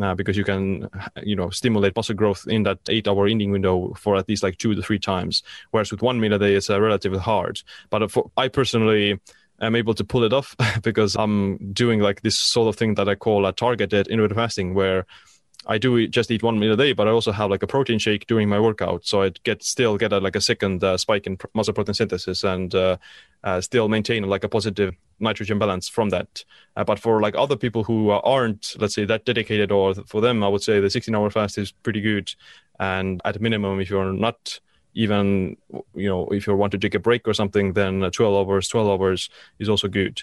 uh, 0.00 0.14
because 0.14 0.36
you 0.36 0.44
can 0.44 0.88
you 1.22 1.34
know 1.34 1.50
stimulate 1.50 1.96
muscle 1.96 2.14
growth 2.14 2.46
in 2.46 2.62
that 2.62 2.78
eight 2.88 3.08
hour 3.08 3.26
eating 3.26 3.50
window 3.50 3.92
for 3.94 4.16
at 4.16 4.28
least 4.28 4.42
like 4.42 4.56
two 4.58 4.74
to 4.74 4.82
three 4.82 4.98
times 4.98 5.42
whereas 5.70 5.90
with 5.90 6.02
one 6.02 6.20
meal 6.20 6.34
a 6.34 6.38
day 6.38 6.54
it's 6.54 6.70
uh, 6.70 6.80
relatively 6.80 7.18
hard. 7.18 7.60
But 7.90 8.02
uh, 8.02 8.08
for, 8.08 8.30
i 8.36 8.48
personally 8.48 9.18
am 9.60 9.76
able 9.76 9.94
to 9.94 10.04
pull 10.04 10.24
it 10.24 10.32
off 10.32 10.56
because 10.82 11.16
I'm 11.16 11.72
doing 11.72 12.00
like 12.00 12.22
this 12.22 12.38
sort 12.38 12.68
of 12.68 12.76
thing 12.76 12.94
that 12.94 13.08
I 13.08 13.14
call 13.14 13.46
a 13.46 13.52
targeted 13.52 14.08
intermittent 14.08 14.38
fasting 14.38 14.74
where 14.74 15.06
I 15.66 15.78
do 15.78 16.06
just 16.08 16.30
eat 16.30 16.42
one 16.42 16.58
meal 16.58 16.72
a 16.72 16.76
day, 16.76 16.94
but 16.94 17.06
I 17.06 17.10
also 17.10 17.32
have 17.32 17.50
like 17.50 17.62
a 17.62 17.66
protein 17.66 17.98
shake 17.98 18.26
during 18.26 18.48
my 18.48 18.58
workout, 18.58 19.06
so 19.06 19.22
I 19.22 19.30
get 19.44 19.62
still 19.62 19.98
get 19.98 20.12
a, 20.12 20.18
like 20.18 20.34
a 20.34 20.40
second 20.40 20.82
uh, 20.82 20.96
spike 20.96 21.26
in 21.26 21.36
muscle 21.54 21.74
protein 21.74 21.94
synthesis 21.94 22.44
and 22.44 22.74
uh, 22.74 22.96
uh, 23.44 23.60
still 23.60 23.88
maintain 23.88 24.22
like 24.24 24.42
a 24.42 24.48
positive 24.48 24.94
nitrogen 25.18 25.58
balance 25.58 25.86
from 25.88 26.08
that. 26.10 26.44
Uh, 26.76 26.84
but 26.84 26.98
for 26.98 27.20
like 27.20 27.34
other 27.36 27.56
people 27.56 27.84
who 27.84 28.10
aren't, 28.10 28.74
let's 28.78 28.94
say, 28.94 29.04
that 29.04 29.26
dedicated, 29.26 29.70
or 29.70 29.94
for 30.06 30.22
them, 30.22 30.42
I 30.42 30.48
would 30.48 30.62
say 30.62 30.80
the 30.80 30.88
16-hour 30.88 31.30
fast 31.30 31.58
is 31.58 31.72
pretty 31.72 32.00
good. 32.00 32.34
And 32.78 33.20
at 33.26 33.40
minimum, 33.40 33.80
if 33.80 33.90
you're 33.90 34.12
not 34.14 34.58
even 34.94 35.56
you 35.94 36.08
know 36.08 36.28
if 36.28 36.46
you 36.46 36.54
want 36.54 36.72
to 36.72 36.78
take 36.78 36.94
a 36.94 36.98
break 36.98 37.26
or 37.28 37.34
something 37.34 37.72
then 37.74 38.00
12 38.10 38.48
hours 38.48 38.68
12 38.68 39.00
hours 39.00 39.30
is 39.58 39.68
also 39.68 39.88
good. 39.88 40.22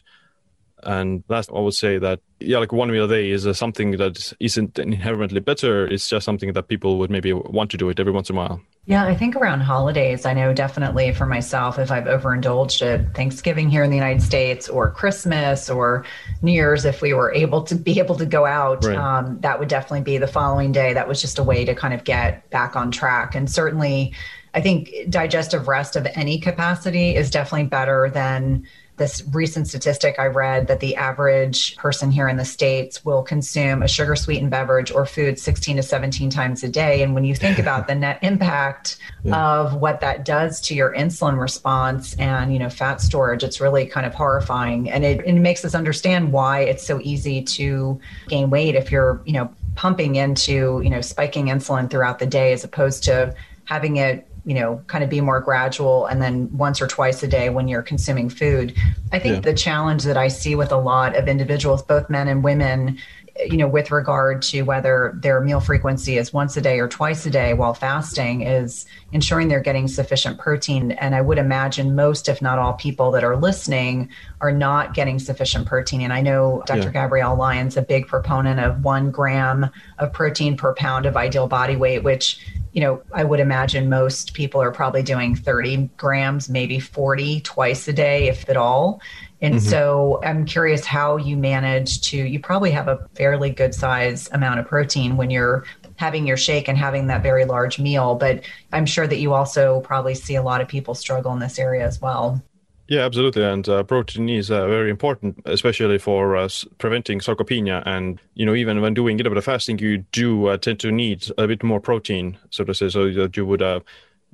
And 0.84 1.24
last 1.28 1.50
i 1.50 1.60
would 1.60 1.74
say 1.74 1.98
that 1.98 2.20
yeah 2.40 2.60
like 2.60 2.72
one 2.72 2.92
meal 2.92 3.06
a 3.06 3.08
day 3.08 3.32
is 3.32 3.48
uh, 3.48 3.54
something 3.54 3.92
that 3.98 4.34
isn't 4.40 4.78
inherently 4.78 5.40
better. 5.40 5.88
It's 5.88 6.08
just 6.08 6.26
something 6.26 6.54
that 6.54 6.68
people 6.68 7.00
would 7.00 7.10
maybe 7.10 7.34
want 7.34 7.72
to 7.72 7.78
do 7.78 7.90
it 7.90 8.00
every 8.00 8.12
once 8.14 8.30
in 8.30 8.36
a 8.36 8.40
while. 8.40 8.62
Yeah 8.86 9.04
i 9.04 9.14
think 9.14 9.36
around 9.36 9.60
holidays 9.62 10.26
i 10.26 10.34
know 10.34 10.54
definitely 10.54 11.12
for 11.12 11.26
myself 11.26 11.78
if 11.78 11.92
i've 11.92 12.08
overindulged 12.08 12.82
at 12.82 13.14
thanksgiving 13.14 13.70
here 13.70 13.84
in 13.84 13.90
the 13.90 13.98
united 13.98 14.22
states 14.22 14.70
or 14.70 14.92
christmas 14.92 15.70
or 15.70 16.06
new 16.42 16.54
year's 16.54 16.86
if 16.86 17.02
we 17.02 17.12
were 17.14 17.34
able 17.34 17.64
to 17.64 17.76
be 17.76 18.00
able 18.00 18.16
to 18.16 18.26
go 18.26 18.46
out 18.46 18.86
right. 18.86 18.96
um, 18.96 19.38
that 19.42 19.60
would 19.60 19.68
definitely 19.68 20.02
be 20.02 20.18
the 20.18 20.28
following 20.28 20.72
day. 20.72 20.94
That 20.94 21.08
was 21.08 21.22
just 21.22 21.40
a 21.40 21.44
way 21.44 21.66
to 21.66 21.76
kind 21.76 21.94
of 21.94 22.04
get 22.04 22.50
back 22.50 22.76
on 22.76 22.92
track. 22.92 23.36
And 23.36 23.50
certainly 23.50 24.14
I 24.58 24.62
think 24.62 24.92
digestive 25.08 25.68
rest 25.68 25.96
of 25.96 26.08
any 26.16 26.40
capacity 26.40 27.16
is 27.16 27.30
definitely 27.30 27.68
better 27.68 28.10
than 28.10 28.66
this 28.96 29.24
recent 29.32 29.68
statistic 29.68 30.16
I 30.18 30.26
read 30.26 30.66
that 30.66 30.80
the 30.80 30.96
average 30.96 31.76
person 31.76 32.10
here 32.10 32.28
in 32.28 32.38
the 32.38 32.44
States 32.44 33.06
will 33.06 33.22
consume 33.22 33.84
a 33.84 33.88
sugar 33.88 34.16
sweetened 34.16 34.50
beverage 34.50 34.92
or 34.92 35.06
food 35.06 35.38
16 35.38 35.76
to 35.76 35.84
17 35.84 36.32
times 36.32 36.64
a 36.64 36.70
day. 36.70 37.04
And 37.04 37.14
when 37.14 37.24
you 37.24 37.36
think 37.36 37.60
about 37.60 37.86
the 37.88 37.94
net 37.94 38.18
impact 38.24 38.98
yeah. 39.24 39.60
of 39.60 39.76
what 39.76 40.02
that 40.02 40.26
does 40.26 40.60
to 40.62 40.74
your 40.74 40.92
insulin 40.92 41.40
response 41.40 42.16
and, 42.16 42.52
you 42.52 42.58
know, 42.58 42.72
fat 42.72 43.00
storage, 43.00 43.44
it's 43.44 43.62
really 43.62 43.86
kind 43.86 44.08
of 44.08 44.16
horrifying. 44.16 44.90
And 44.90 45.06
it, 45.06 45.24
it 45.24 45.34
makes 45.34 45.64
us 45.66 45.76
understand 45.76 46.34
why 46.34 46.62
it's 46.62 46.84
so 46.84 47.00
easy 47.04 47.44
to 47.44 48.02
gain 48.28 48.50
weight 48.50 48.74
if 48.74 48.92
you're, 48.92 49.22
you 49.24 49.34
know, 49.34 49.54
pumping 49.76 50.16
into, 50.16 50.82
you 50.84 50.90
know, 50.90 51.02
spiking 51.02 51.46
insulin 51.46 51.92
throughout 51.92 52.18
the 52.18 52.26
day 52.26 52.54
as 52.54 52.64
opposed 52.64 53.04
to 53.04 53.36
having 53.66 53.98
it 53.98 54.28
you 54.48 54.54
know 54.54 54.82
kind 54.88 55.04
of 55.04 55.10
be 55.10 55.20
more 55.20 55.42
gradual 55.42 56.06
and 56.06 56.22
then 56.22 56.50
once 56.58 56.82
or 56.82 56.88
twice 56.88 57.22
a 57.22 57.28
day 57.28 57.50
when 57.50 57.68
you're 57.68 57.82
consuming 57.82 58.30
food 58.30 58.74
i 59.12 59.20
think 59.20 59.36
yeah. 59.36 59.42
the 59.42 59.54
challenge 59.54 60.04
that 60.04 60.16
i 60.16 60.30
see 60.30 60.56
with 60.56 60.72
a 60.72 60.78
lot 60.78 61.18
of 61.18 61.28
individuals 61.28 61.84
both 61.84 62.10
men 62.10 62.30
and 62.30 62.46
women 62.46 62.98
you 63.46 63.58
know 63.58 63.68
with 63.68 63.92
regard 63.92 64.42
to 64.42 64.62
whether 64.62 65.14
their 65.22 65.42
meal 65.42 65.60
frequency 65.60 66.18
is 66.18 66.32
once 66.32 66.56
a 66.56 66.62
day 66.62 66.80
or 66.80 66.88
twice 66.88 67.26
a 67.26 67.30
day 67.30 67.54
while 67.54 67.74
fasting 67.74 68.42
is 68.42 68.86
ensuring 69.12 69.50
they're 69.50 69.60
getting 69.60 69.86
sufficient 69.88 70.40
protein 70.40 70.92
and 70.94 71.14
i 71.14 71.22
would 71.22 71.38
imagine 71.38 71.94
most 71.94 72.30
if 72.30 72.42
not 72.42 72.58
all 72.58 72.74
people 72.74 73.12
that 73.12 73.26
are 73.26 73.36
listening 73.36 74.10
are 74.40 74.52
not 74.52 74.94
getting 74.94 75.20
sufficient 75.20 75.68
protein 75.68 76.02
and 76.02 76.14
i 76.14 76.22
know 76.22 76.64
dr 76.66 76.80
yeah. 76.80 76.90
Gabrielle 76.90 77.36
Lyon's 77.36 77.76
a 77.76 77.82
big 77.82 78.08
proponent 78.08 78.62
of 78.62 78.84
one 78.84 79.12
gram 79.12 79.70
of 80.00 80.14
protein 80.14 80.56
per 80.56 80.74
pound 80.74 81.06
of 81.06 81.18
ideal 81.18 81.48
body 81.48 81.76
weight 81.76 82.04
which 82.04 82.40
you 82.78 82.84
know, 82.84 83.02
I 83.12 83.24
would 83.24 83.40
imagine 83.40 83.90
most 83.90 84.36
people 84.36 84.62
are 84.62 84.72
probably 84.72 85.02
doing 85.02 85.36
30 85.36 85.90
grams, 85.98 86.48
maybe 86.48 86.80
40 86.80 87.42
twice 87.42 87.88
a 87.88 87.94
day, 87.94 88.28
if 88.28 88.48
at 88.50 88.56
all. 88.56 89.02
And 89.42 89.56
mm-hmm. 89.56 89.68
so 89.68 90.22
I'm 90.24 90.46
curious 90.46 90.86
how 90.86 91.18
you 91.18 91.38
manage 91.38 92.02
to, 92.12 92.18
you 92.18 92.40
probably 92.40 92.70
have 92.70 92.88
a 92.88 93.00
fairly 93.16 93.50
good 93.50 93.74
size 93.74 94.30
amount 94.32 94.60
of 94.60 94.68
protein 94.68 95.18
when 95.18 95.32
you're 95.32 95.66
having 95.96 96.28
your 96.28 96.38
shake 96.38 96.68
and 96.68 96.78
having 96.78 97.08
that 97.08 97.24
very 97.24 97.46
large 97.46 97.80
meal. 97.80 98.14
But 98.14 98.44
I'm 98.72 98.86
sure 98.86 99.08
that 99.08 99.18
you 99.18 99.34
also 99.34 99.82
probably 99.82 100.14
see 100.14 100.36
a 100.36 100.44
lot 100.44 100.62
of 100.62 100.68
people 100.68 100.94
struggle 100.94 101.34
in 101.34 101.40
this 101.40 101.58
area 101.58 101.84
as 101.84 102.00
well. 102.00 102.44
Yeah, 102.88 103.02
absolutely. 103.02 103.44
And 103.44 103.68
uh, 103.68 103.84
protein 103.84 104.30
is 104.30 104.50
uh, 104.50 104.66
very 104.68 104.90
important, 104.90 105.42
especially 105.46 105.98
for 105.98 106.38
uh, 106.38 106.48
preventing 106.78 107.20
sarcopenia. 107.20 107.84
And, 107.86 108.22
you 108.36 108.46
know, 108.46 108.56
even 108.56 108.80
when 108.82 108.94
doing 108.94 109.20
intermittent 109.20 109.44
fasting, 109.44 109.80
you 109.80 110.00
do 110.14 110.48
uh, 110.48 110.58
tend 110.58 110.80
to 110.82 110.92
need 110.92 111.28
a 111.38 111.48
bit 111.48 111.64
more 111.64 111.82
protein, 111.82 112.38
so 112.50 112.64
to 112.64 112.74
say, 112.74 112.88
so 112.88 113.12
that 113.12 113.36
you 113.36 113.46
would, 113.46 113.62
uh, 113.62 113.82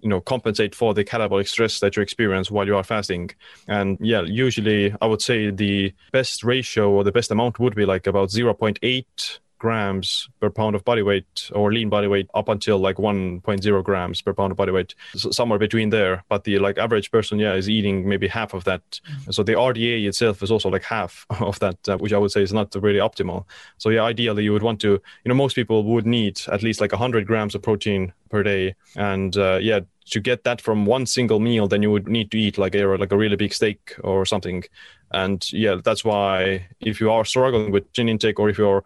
you 0.01 0.09
know, 0.09 0.21
compensate 0.21 0.75
for 0.75 0.93
the 0.93 1.03
catabolic 1.03 1.47
stress 1.47 1.79
that 1.79 1.95
you 1.95 2.03
experience 2.03 2.51
while 2.51 2.67
you 2.67 2.75
are 2.75 2.83
fasting. 2.83 3.31
And 3.67 3.97
yeah, 3.99 4.21
usually 4.21 4.93
I 5.01 5.07
would 5.07 5.21
say 5.23 5.49
the 5.49 5.91
best 6.11 6.43
ratio 6.43 6.91
or 6.91 7.03
the 7.03 7.11
best 7.11 7.31
amount 7.31 7.57
would 7.57 7.73
be 7.73 7.85
like 7.85 8.05
about 8.05 8.29
0.8 8.29 9.39
grams 9.63 10.27
per 10.41 10.49
pound 10.49 10.75
of 10.75 10.83
body 10.83 11.01
weight 11.01 11.49
or 11.55 11.71
lean 11.71 11.87
body 11.87 12.05
weight 12.05 12.29
up 12.33 12.49
until 12.49 12.77
like 12.79 12.97
1.0 12.97 13.83
grams 13.83 14.21
per 14.21 14.33
pound 14.33 14.51
of 14.51 14.57
body 14.57 14.73
weight 14.73 14.93
so 15.15 15.31
somewhere 15.31 15.57
between 15.57 15.89
there. 15.89 16.21
But 16.27 16.43
the 16.43 16.59
like 16.59 16.77
average 16.77 17.11
person 17.11 17.39
yeah 17.39 17.53
is 17.53 17.69
eating 17.69 18.05
maybe 18.09 18.27
half 18.27 18.53
of 18.53 18.65
that. 18.65 18.83
Mm-hmm. 18.91 19.31
so 19.31 19.41
the 19.41 19.53
rda 19.53 20.05
itself 20.05 20.43
is 20.43 20.51
also 20.51 20.69
like 20.69 20.83
half 20.83 21.25
of 21.49 21.59
that 21.59 21.77
uh, 21.87 21.97
which 21.97 22.11
i 22.11 22.17
would 22.17 22.31
say 22.31 22.41
is 22.43 22.51
not 22.51 22.75
really 22.75 22.99
optimal. 22.99 23.45
So 23.77 23.87
yeah 23.89 24.03
ideally 24.03 24.43
you 24.43 24.51
would 24.51 24.67
want 24.69 24.81
to 24.81 24.91
you 24.91 25.29
know 25.29 25.35
most 25.45 25.55
people 25.55 25.85
would 25.85 26.05
need 26.05 26.41
at 26.51 26.61
least 26.61 26.81
like 26.81 26.91
100 26.91 27.25
grams 27.25 27.55
of 27.55 27.61
protein 27.61 28.11
per 28.29 28.43
day. 28.43 28.75
And 28.97 29.37
uh, 29.37 29.59
yeah 29.61 29.79
to 30.07 30.19
get 30.19 30.43
that 30.43 30.59
from 30.59 30.85
one 30.85 31.05
single 31.05 31.39
meal 31.39 31.69
then 31.69 31.81
you 31.81 31.89
would 31.89 32.09
need 32.09 32.29
to 32.31 32.37
eat 32.37 32.57
like 32.57 32.75
a 32.75 32.83
like 33.03 33.13
a 33.13 33.17
really 33.23 33.37
big 33.37 33.53
steak 33.53 33.95
or 34.03 34.25
something. 34.25 34.65
And 35.11 35.39
yeah 35.53 35.77
that's 35.87 36.03
why 36.03 36.67
if 36.81 36.99
you 36.99 37.09
are 37.15 37.23
struggling 37.23 37.71
with 37.71 37.91
gin 37.93 38.09
intake 38.09 38.39
or 38.39 38.49
if 38.49 38.57
you're 38.57 38.83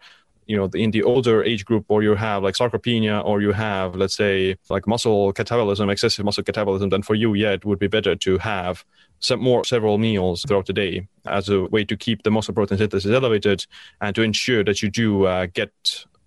you 0.48 0.56
know 0.56 0.68
in 0.74 0.90
the 0.90 1.02
older 1.02 1.44
age 1.44 1.64
group 1.64 1.84
or 1.88 2.02
you 2.02 2.14
have 2.14 2.42
like 2.42 2.54
sarcopenia 2.54 3.24
or 3.24 3.40
you 3.40 3.52
have 3.52 3.94
let's 3.94 4.16
say 4.16 4.56
like 4.70 4.86
muscle 4.86 5.32
catabolism 5.32 5.92
excessive 5.92 6.24
muscle 6.24 6.42
catabolism 6.42 6.90
then 6.90 7.02
for 7.02 7.14
you 7.14 7.34
yeah 7.34 7.52
it 7.52 7.64
would 7.64 7.78
be 7.78 7.86
better 7.86 8.16
to 8.16 8.38
have 8.38 8.84
some 9.20 9.40
more 9.40 9.62
several 9.64 9.98
meals 9.98 10.42
throughout 10.42 10.66
the 10.66 10.72
day 10.72 11.06
as 11.26 11.48
a 11.50 11.64
way 11.66 11.84
to 11.84 11.96
keep 11.96 12.22
the 12.22 12.30
muscle 12.30 12.54
protein 12.54 12.78
synthesis 12.78 13.12
elevated 13.12 13.66
and 14.00 14.16
to 14.16 14.22
ensure 14.22 14.64
that 14.64 14.82
you 14.82 14.90
do 14.90 15.26
uh, 15.26 15.46
get 15.52 15.72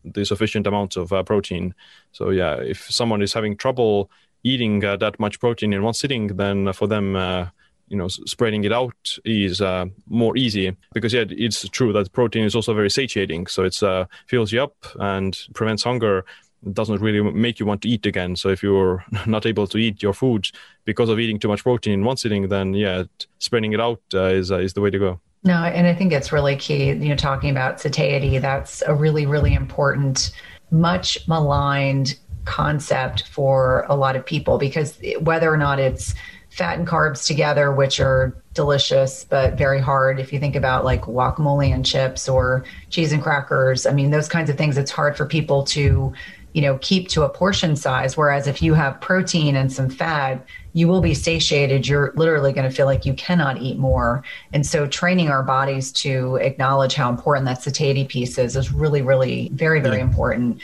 the 0.05 0.25
sufficient 0.25 0.65
amounts 0.65 0.95
of 0.97 1.11
uh, 1.13 1.23
protein. 1.23 1.73
So 2.11 2.29
yeah 2.29 2.55
if 2.55 2.89
someone 2.91 3.23
is 3.23 3.33
having 3.33 3.57
trouble 3.57 4.11
eating 4.43 4.85
uh, 4.85 4.97
that 4.97 5.19
much 5.19 5.39
protein 5.39 5.73
in 5.73 5.81
one 5.81 5.93
sitting 5.95 6.27
then 6.27 6.71
for 6.73 6.87
them 6.87 7.15
uh, 7.15 7.47
you 7.91 7.97
know 7.97 8.07
spreading 8.07 8.63
it 8.63 8.71
out 8.71 9.17
is 9.25 9.59
uh, 9.61 9.85
more 10.07 10.35
easy 10.37 10.75
because 10.93 11.13
yeah 11.13 11.25
it's 11.29 11.67
true 11.69 11.91
that 11.91 12.11
protein 12.13 12.45
is 12.45 12.55
also 12.55 12.73
very 12.73 12.89
satiating. 12.89 13.47
So 13.47 13.63
it's 13.63 13.83
uh, 13.83 14.05
fills 14.27 14.51
you 14.53 14.63
up 14.63 14.75
and 14.95 15.37
prevents 15.53 15.83
hunger. 15.83 16.25
It 16.65 16.73
doesn't 16.73 17.01
really 17.01 17.21
make 17.21 17.59
you 17.59 17.65
want 17.65 17.81
to 17.81 17.89
eat 17.89 18.05
again. 18.05 18.35
So 18.35 18.49
if 18.49 18.63
you're 18.63 19.03
not 19.25 19.45
able 19.45 19.67
to 19.67 19.77
eat 19.77 20.01
your 20.01 20.13
food 20.13 20.47
because 20.85 21.09
of 21.09 21.19
eating 21.19 21.37
too 21.37 21.49
much 21.49 21.63
protein 21.63 21.93
in 21.93 22.05
one 22.05 22.17
sitting 22.17 22.47
then 22.47 22.73
yeah 22.73 23.03
spreading 23.39 23.73
it 23.73 23.81
out 23.81 24.01
uh, 24.13 24.39
is 24.39 24.51
uh, 24.51 24.59
is 24.59 24.73
the 24.73 24.81
way 24.81 24.89
to 24.89 24.99
go. 24.99 25.19
No 25.43 25.55
and 25.55 25.85
i 25.85 25.93
think 25.93 26.13
it's 26.13 26.31
really 26.31 26.55
key 26.55 26.85
you 26.87 27.09
know 27.09 27.15
talking 27.15 27.49
about 27.49 27.81
satiety. 27.81 28.37
That's 28.37 28.81
a 28.83 28.95
really 28.95 29.25
really 29.25 29.53
important 29.53 30.31
much 30.71 31.27
maligned 31.27 32.17
concept 32.45 33.27
for 33.27 33.85
a 33.89 33.95
lot 33.95 34.15
of 34.15 34.25
people 34.25 34.57
because 34.57 34.97
whether 35.19 35.51
or 35.53 35.57
not 35.57 35.79
it's 35.79 36.15
fat 36.51 36.77
and 36.77 36.87
carbs 36.87 37.25
together, 37.25 37.71
which 37.71 37.99
are 37.99 38.35
delicious 38.53 39.23
but 39.23 39.57
very 39.57 39.79
hard. 39.79 40.19
If 40.19 40.31
you 40.31 40.39
think 40.39 40.55
about 40.55 40.85
like 40.85 41.03
guacamole 41.03 41.73
and 41.73 41.85
chips 41.85 42.29
or 42.29 42.63
cheese 42.89 43.11
and 43.11 43.23
crackers, 43.23 43.85
I 43.85 43.93
mean, 43.93 44.11
those 44.11 44.27
kinds 44.27 44.49
of 44.49 44.57
things, 44.57 44.77
it's 44.77 44.91
hard 44.91 45.17
for 45.17 45.25
people 45.25 45.63
to 45.65 46.13
you 46.53 46.61
know, 46.61 46.77
keep 46.79 47.07
to 47.09 47.23
a 47.23 47.29
portion 47.29 47.75
size. 47.75 48.17
Whereas 48.17 48.47
if 48.47 48.61
you 48.61 48.73
have 48.73 48.99
protein 48.99 49.55
and 49.55 49.71
some 49.71 49.89
fat, 49.89 50.45
you 50.73 50.87
will 50.87 51.01
be 51.01 51.13
satiated. 51.13 51.87
You're 51.87 52.13
literally 52.15 52.51
going 52.51 52.69
to 52.69 52.75
feel 52.75 52.85
like 52.85 53.05
you 53.05 53.13
cannot 53.13 53.61
eat 53.61 53.77
more. 53.77 54.23
And 54.53 54.65
so, 54.65 54.87
training 54.87 55.29
our 55.29 55.43
bodies 55.43 55.91
to 55.93 56.35
acknowledge 56.37 56.93
how 56.93 57.09
important 57.09 57.45
that 57.45 57.63
satiety 57.63 58.05
piece 58.05 58.37
is 58.37 58.55
is 58.55 58.71
really, 58.71 59.01
really 59.01 59.49
very, 59.53 59.79
very 59.79 59.97
yeah. 59.97 60.03
important. 60.03 60.61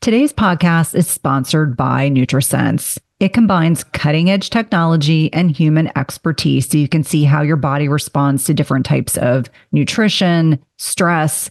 Today's 0.00 0.32
podcast 0.32 0.94
is 0.94 1.08
sponsored 1.08 1.76
by 1.76 2.08
NutriSense. 2.08 2.98
It 3.20 3.32
combines 3.32 3.82
cutting 3.82 4.30
edge 4.30 4.48
technology 4.48 5.32
and 5.32 5.50
human 5.50 5.90
expertise 5.98 6.68
so 6.68 6.78
you 6.78 6.88
can 6.88 7.02
see 7.02 7.24
how 7.24 7.42
your 7.42 7.56
body 7.56 7.88
responds 7.88 8.44
to 8.44 8.54
different 8.54 8.86
types 8.86 9.16
of 9.18 9.50
nutrition, 9.72 10.62
stress, 10.76 11.50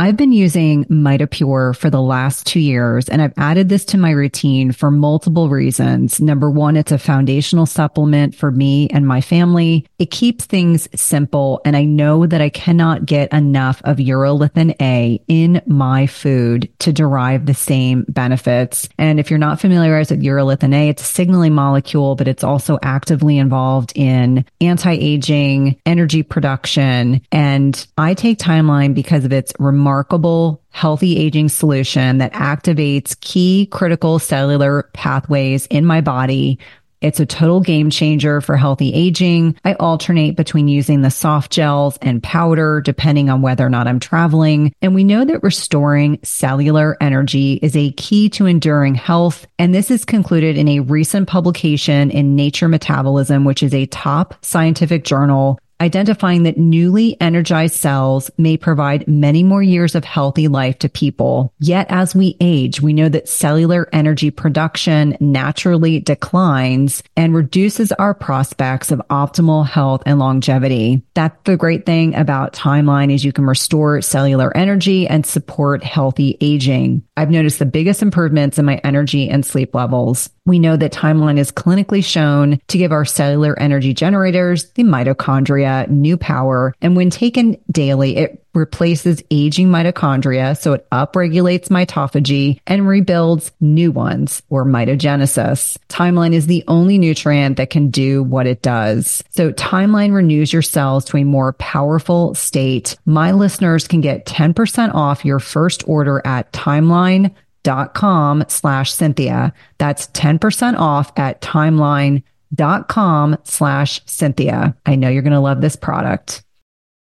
I've 0.00 0.16
been 0.16 0.32
using 0.32 0.86
MitoPure 0.86 1.76
for 1.76 1.90
the 1.90 2.00
last 2.00 2.46
two 2.46 2.58
years, 2.58 3.10
and 3.10 3.20
I've 3.20 3.34
added 3.36 3.68
this 3.68 3.84
to 3.84 3.98
my 3.98 4.12
routine 4.12 4.72
for 4.72 4.90
multiple 4.90 5.50
reasons. 5.50 6.22
Number 6.22 6.50
one, 6.50 6.78
it's 6.78 6.90
a 6.90 6.96
foundational 6.96 7.66
supplement 7.66 8.34
for 8.34 8.50
me 8.50 8.88
and 8.88 9.06
my 9.06 9.20
family. 9.20 9.86
It 9.98 10.10
keeps 10.10 10.46
things 10.46 10.88
simple, 10.98 11.60
and 11.66 11.76
I 11.76 11.84
know 11.84 12.24
that 12.24 12.40
I 12.40 12.48
cannot 12.48 13.04
get 13.04 13.30
enough 13.34 13.82
of 13.84 13.98
urolithin 13.98 14.74
A 14.80 15.22
in 15.28 15.60
my 15.66 16.06
food 16.06 16.70
to 16.78 16.94
derive 16.94 17.44
the 17.44 17.52
same 17.52 18.06
benefits. 18.08 18.88
And 18.96 19.20
if 19.20 19.28
you're 19.28 19.38
not 19.38 19.60
familiarized 19.60 20.12
with 20.12 20.22
urolithin 20.22 20.74
A, 20.74 20.88
it's 20.88 21.02
a 21.02 21.04
signaling 21.04 21.52
molecule, 21.52 22.14
but 22.14 22.26
it's 22.26 22.42
also 22.42 22.78
actively 22.82 23.36
involved 23.36 23.92
in 23.94 24.46
anti-aging, 24.62 25.78
energy 25.84 26.22
production, 26.22 27.20
and 27.30 27.86
I 27.98 28.14
take 28.14 28.38
Timeline 28.38 28.94
because 28.94 29.26
of 29.26 29.32
its 29.34 29.52
remarkable 29.58 29.89
remarkable 29.90 30.62
healthy 30.70 31.18
aging 31.18 31.48
solution 31.48 32.18
that 32.18 32.32
activates 32.32 33.18
key 33.20 33.66
critical 33.72 34.20
cellular 34.20 34.88
pathways 34.92 35.66
in 35.66 35.84
my 35.84 36.00
body. 36.00 36.60
It's 37.00 37.18
a 37.18 37.26
total 37.26 37.60
game 37.60 37.90
changer 37.90 38.40
for 38.40 38.56
healthy 38.56 38.94
aging. 38.94 39.56
I 39.64 39.72
alternate 39.74 40.36
between 40.36 40.68
using 40.68 41.00
the 41.00 41.10
soft 41.10 41.50
gels 41.50 41.98
and 42.02 42.22
powder 42.22 42.80
depending 42.80 43.30
on 43.30 43.42
whether 43.42 43.66
or 43.66 43.70
not 43.70 43.88
I'm 43.88 43.98
traveling. 43.98 44.72
And 44.80 44.94
we 44.94 45.02
know 45.02 45.24
that 45.24 45.42
restoring 45.42 46.20
cellular 46.22 46.96
energy 47.00 47.54
is 47.54 47.74
a 47.74 47.90
key 47.92 48.28
to 48.30 48.46
enduring 48.46 48.94
health. 48.94 49.46
And 49.58 49.74
this 49.74 49.90
is 49.90 50.04
concluded 50.04 50.56
in 50.56 50.68
a 50.68 50.80
recent 50.80 51.26
publication 51.26 52.12
in 52.12 52.36
Nature 52.36 52.68
Metabolism, 52.68 53.44
which 53.44 53.64
is 53.64 53.74
a 53.74 53.86
top 53.86 54.34
scientific 54.44 55.04
journal 55.04 55.58
identifying 55.80 56.42
that 56.44 56.58
newly 56.58 57.20
energized 57.20 57.74
cells 57.74 58.30
may 58.36 58.56
provide 58.56 59.08
many 59.08 59.42
more 59.42 59.62
years 59.62 59.94
of 59.94 60.04
healthy 60.04 60.48
life 60.48 60.78
to 60.80 60.88
people. 60.88 61.52
Yet 61.58 61.86
as 61.88 62.14
we 62.14 62.36
age, 62.40 62.80
we 62.80 62.92
know 62.92 63.08
that 63.08 63.28
cellular 63.28 63.88
energy 63.92 64.30
production 64.30 65.16
naturally 65.20 66.00
declines 66.00 67.02
and 67.16 67.34
reduces 67.34 67.92
our 67.92 68.14
prospects 68.14 68.90
of 68.90 69.02
optimal 69.10 69.66
health 69.66 70.02
and 70.06 70.18
longevity. 70.18 71.02
That's 71.14 71.36
the 71.44 71.56
great 71.56 71.86
thing 71.86 72.14
about 72.14 72.52
Timeline 72.52 73.12
is 73.12 73.24
you 73.24 73.32
can 73.32 73.46
restore 73.46 74.02
cellular 74.02 74.56
energy 74.56 75.06
and 75.06 75.24
support 75.24 75.82
healthy 75.82 76.36
aging. 76.40 77.02
I've 77.16 77.30
noticed 77.30 77.58
the 77.58 77.66
biggest 77.66 78.02
improvements 78.02 78.58
in 78.58 78.64
my 78.64 78.80
energy 78.84 79.28
and 79.28 79.44
sleep 79.44 79.74
levels. 79.74 80.30
We 80.46 80.58
know 80.58 80.76
that 80.76 80.92
Timeline 80.92 81.38
is 81.38 81.52
clinically 81.52 82.04
shown 82.04 82.60
to 82.68 82.78
give 82.78 82.92
our 82.92 83.04
cellular 83.04 83.58
energy 83.58 83.92
generators, 83.92 84.70
the 84.72 84.84
mitochondria, 84.84 85.88
new 85.88 86.16
power. 86.16 86.74
And 86.80 86.96
when 86.96 87.10
taken 87.10 87.58
daily, 87.70 88.16
it 88.16 88.44
replaces 88.54 89.22
aging 89.30 89.68
mitochondria. 89.68 90.58
So 90.58 90.72
it 90.72 90.88
upregulates 90.90 91.68
mitophagy 91.68 92.60
and 92.66 92.88
rebuilds 92.88 93.52
new 93.60 93.92
ones 93.92 94.42
or 94.48 94.64
mitogenesis. 94.64 95.76
Timeline 95.88 96.32
is 96.32 96.46
the 96.46 96.64
only 96.66 96.98
nutrient 96.98 97.58
that 97.58 97.70
can 97.70 97.90
do 97.90 98.22
what 98.22 98.46
it 98.46 98.62
does. 98.62 99.22
So 99.30 99.52
Timeline 99.52 100.12
renews 100.12 100.52
your 100.52 100.62
cells 100.62 101.04
to 101.06 101.18
a 101.18 101.24
more 101.24 101.52
powerful 101.54 102.34
state. 102.34 102.96
My 103.04 103.32
listeners 103.32 103.86
can 103.86 104.00
get 104.00 104.26
10% 104.26 104.94
off 104.94 105.24
your 105.24 105.38
first 105.38 105.86
order 105.86 106.20
at 106.24 106.52
timeline 106.52 107.34
dot 107.62 107.94
com 107.94 108.44
slash 108.48 108.92
Cynthia. 108.92 109.52
That's 109.78 110.06
10% 110.08 110.78
off 110.78 111.12
at 111.16 111.40
timeline 111.40 112.22
dot 112.54 112.88
com 112.88 113.36
slash 113.44 114.00
Cynthia. 114.06 114.76
I 114.86 114.96
know 114.96 115.08
you're 115.08 115.22
going 115.22 115.32
to 115.32 115.40
love 115.40 115.60
this 115.60 115.76
product. 115.76 116.42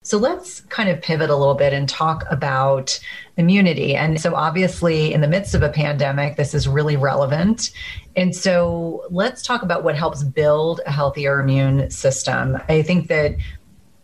So 0.05 0.19
let's 0.19 0.61
kind 0.61 0.91
of 0.91 1.01
pivot 1.01 1.31
a 1.31 1.37
little 1.37 1.55
bit 1.55 1.73
and 1.73 1.89
talk 1.89 2.25
about 2.31 3.01
immunity. 3.39 3.97
And 3.97 4.21
so, 4.21 4.35
obviously, 4.35 5.15
in 5.15 5.23
the 5.23 5.29
midst 5.29 5.55
of 5.55 5.63
a 5.63 5.71
pandemic, 5.71 6.37
this 6.37 6.53
is 6.53 6.69
really 6.69 6.95
relevant. 6.95 7.71
And 8.15 8.37
so, 8.37 9.07
let's 9.11 9.41
talk 9.41 9.63
about 9.63 9.83
what 9.83 9.97
helps 9.97 10.23
build 10.23 10.83
a 10.85 10.93
healthier 10.93 11.41
immune 11.41 11.91
system. 11.91 12.59
I 12.69 12.83
think 12.83 13.09
that 13.09 13.37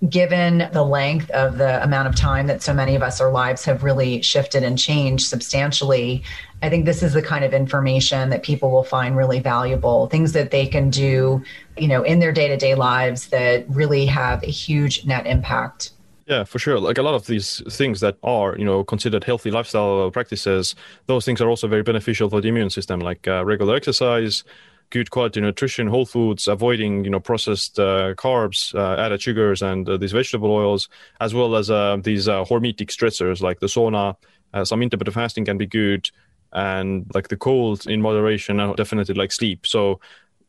given 0.09 0.69
the 0.73 0.83
length 0.83 1.31
of 1.31 1.59
the 1.59 1.83
amount 1.83 2.09
of 2.09 2.17
time 2.17 2.47
that 2.47 2.63
so 2.63 2.73
many 2.73 2.95
of 2.95 3.03
us, 3.03 3.21
our 3.21 3.31
lives 3.31 3.65
have 3.65 3.83
really 3.83 4.23
shifted 4.23 4.63
and 4.63 4.79
changed 4.79 5.27
substantially, 5.27 6.23
I 6.63 6.71
think 6.71 6.87
this 6.87 7.03
is 7.03 7.13
the 7.13 7.23
kind 7.23 7.45
of 7.45 7.53
information 7.53 8.31
that 8.31 8.43
people 8.43 8.71
will 8.71 8.85
find 8.85 9.17
really 9.17 9.41
valuable, 9.41 10.07
things 10.07 10.33
that 10.33 10.51
they 10.51 10.67
can 10.67 10.89
do, 10.91 11.43
you 11.77 11.89
know, 11.89 12.03
in 12.03 12.19
their 12.19 12.33
day 12.33 12.49
to 12.49 12.57
day 12.57 12.75
lives 12.75 13.29
that 13.29 13.67
really 13.69 14.07
have 14.07 14.43
a 14.43 14.51
huge 14.51 15.05
net 15.05 15.27
impact. 15.27 15.91
Yeah, 16.27 16.45
for 16.45 16.61
sure. 16.61 16.79
Like 16.79 16.97
a 16.97 17.03
lot 17.03 17.15
of 17.15 17.27
these 17.27 17.61
things 17.75 18.01
that 18.01 18.17
are, 18.23 18.57
you 18.57 18.65
know, 18.65 18.85
considered 18.85 19.25
healthy 19.25 19.51
lifestyle 19.51 20.11
practices, 20.13 20.77
those 21.07 21.25
things 21.25 21.41
are 21.41 21.49
also 21.49 21.67
very 21.67 21.83
beneficial 21.83 22.31
for 22.31 22.41
the 22.41 22.49
immune 22.49 22.71
system, 22.71 23.01
like 23.01 23.27
uh, 23.27 23.45
regular 23.45 23.75
exercise, 23.75 24.45
good 24.91 25.11
quality 25.11 25.41
nutrition, 25.41 25.87
whole 25.87 26.07
foods, 26.07 26.49
avoiding, 26.49 27.05
you 27.05 27.11
know, 27.11 27.21
processed 27.21 27.79
uh, 27.79 28.15
carbs, 28.15 28.75
uh, 28.75 29.01
added 29.01 29.23
sugars, 29.23 29.63
and 29.63 29.89
uh, 29.89 29.97
these 29.97 30.13
vegetable 30.13 30.51
oils, 30.51 30.89
as 31.21 31.33
well 31.33 31.57
as 31.57 31.71
uh, 31.71 31.97
these 32.03 32.29
uh, 32.29 32.45
hormetic 32.45 32.89
stressors 32.89 33.41
like 33.41 33.61
the 33.61 33.67
sauna. 33.67 34.17
some 34.65 34.83
intermittent 34.83 35.15
fasting 35.15 35.45
can 35.45 35.59
be 35.59 35.67
good, 35.67 36.11
and 36.53 37.07
like 37.15 37.29
the 37.29 37.37
cold 37.37 37.87
in 37.87 38.03
moderation, 38.03 38.61
and 38.61 38.77
definitely 38.77 39.15
like 39.15 39.33
sleep. 39.33 39.67
So 39.67 40.01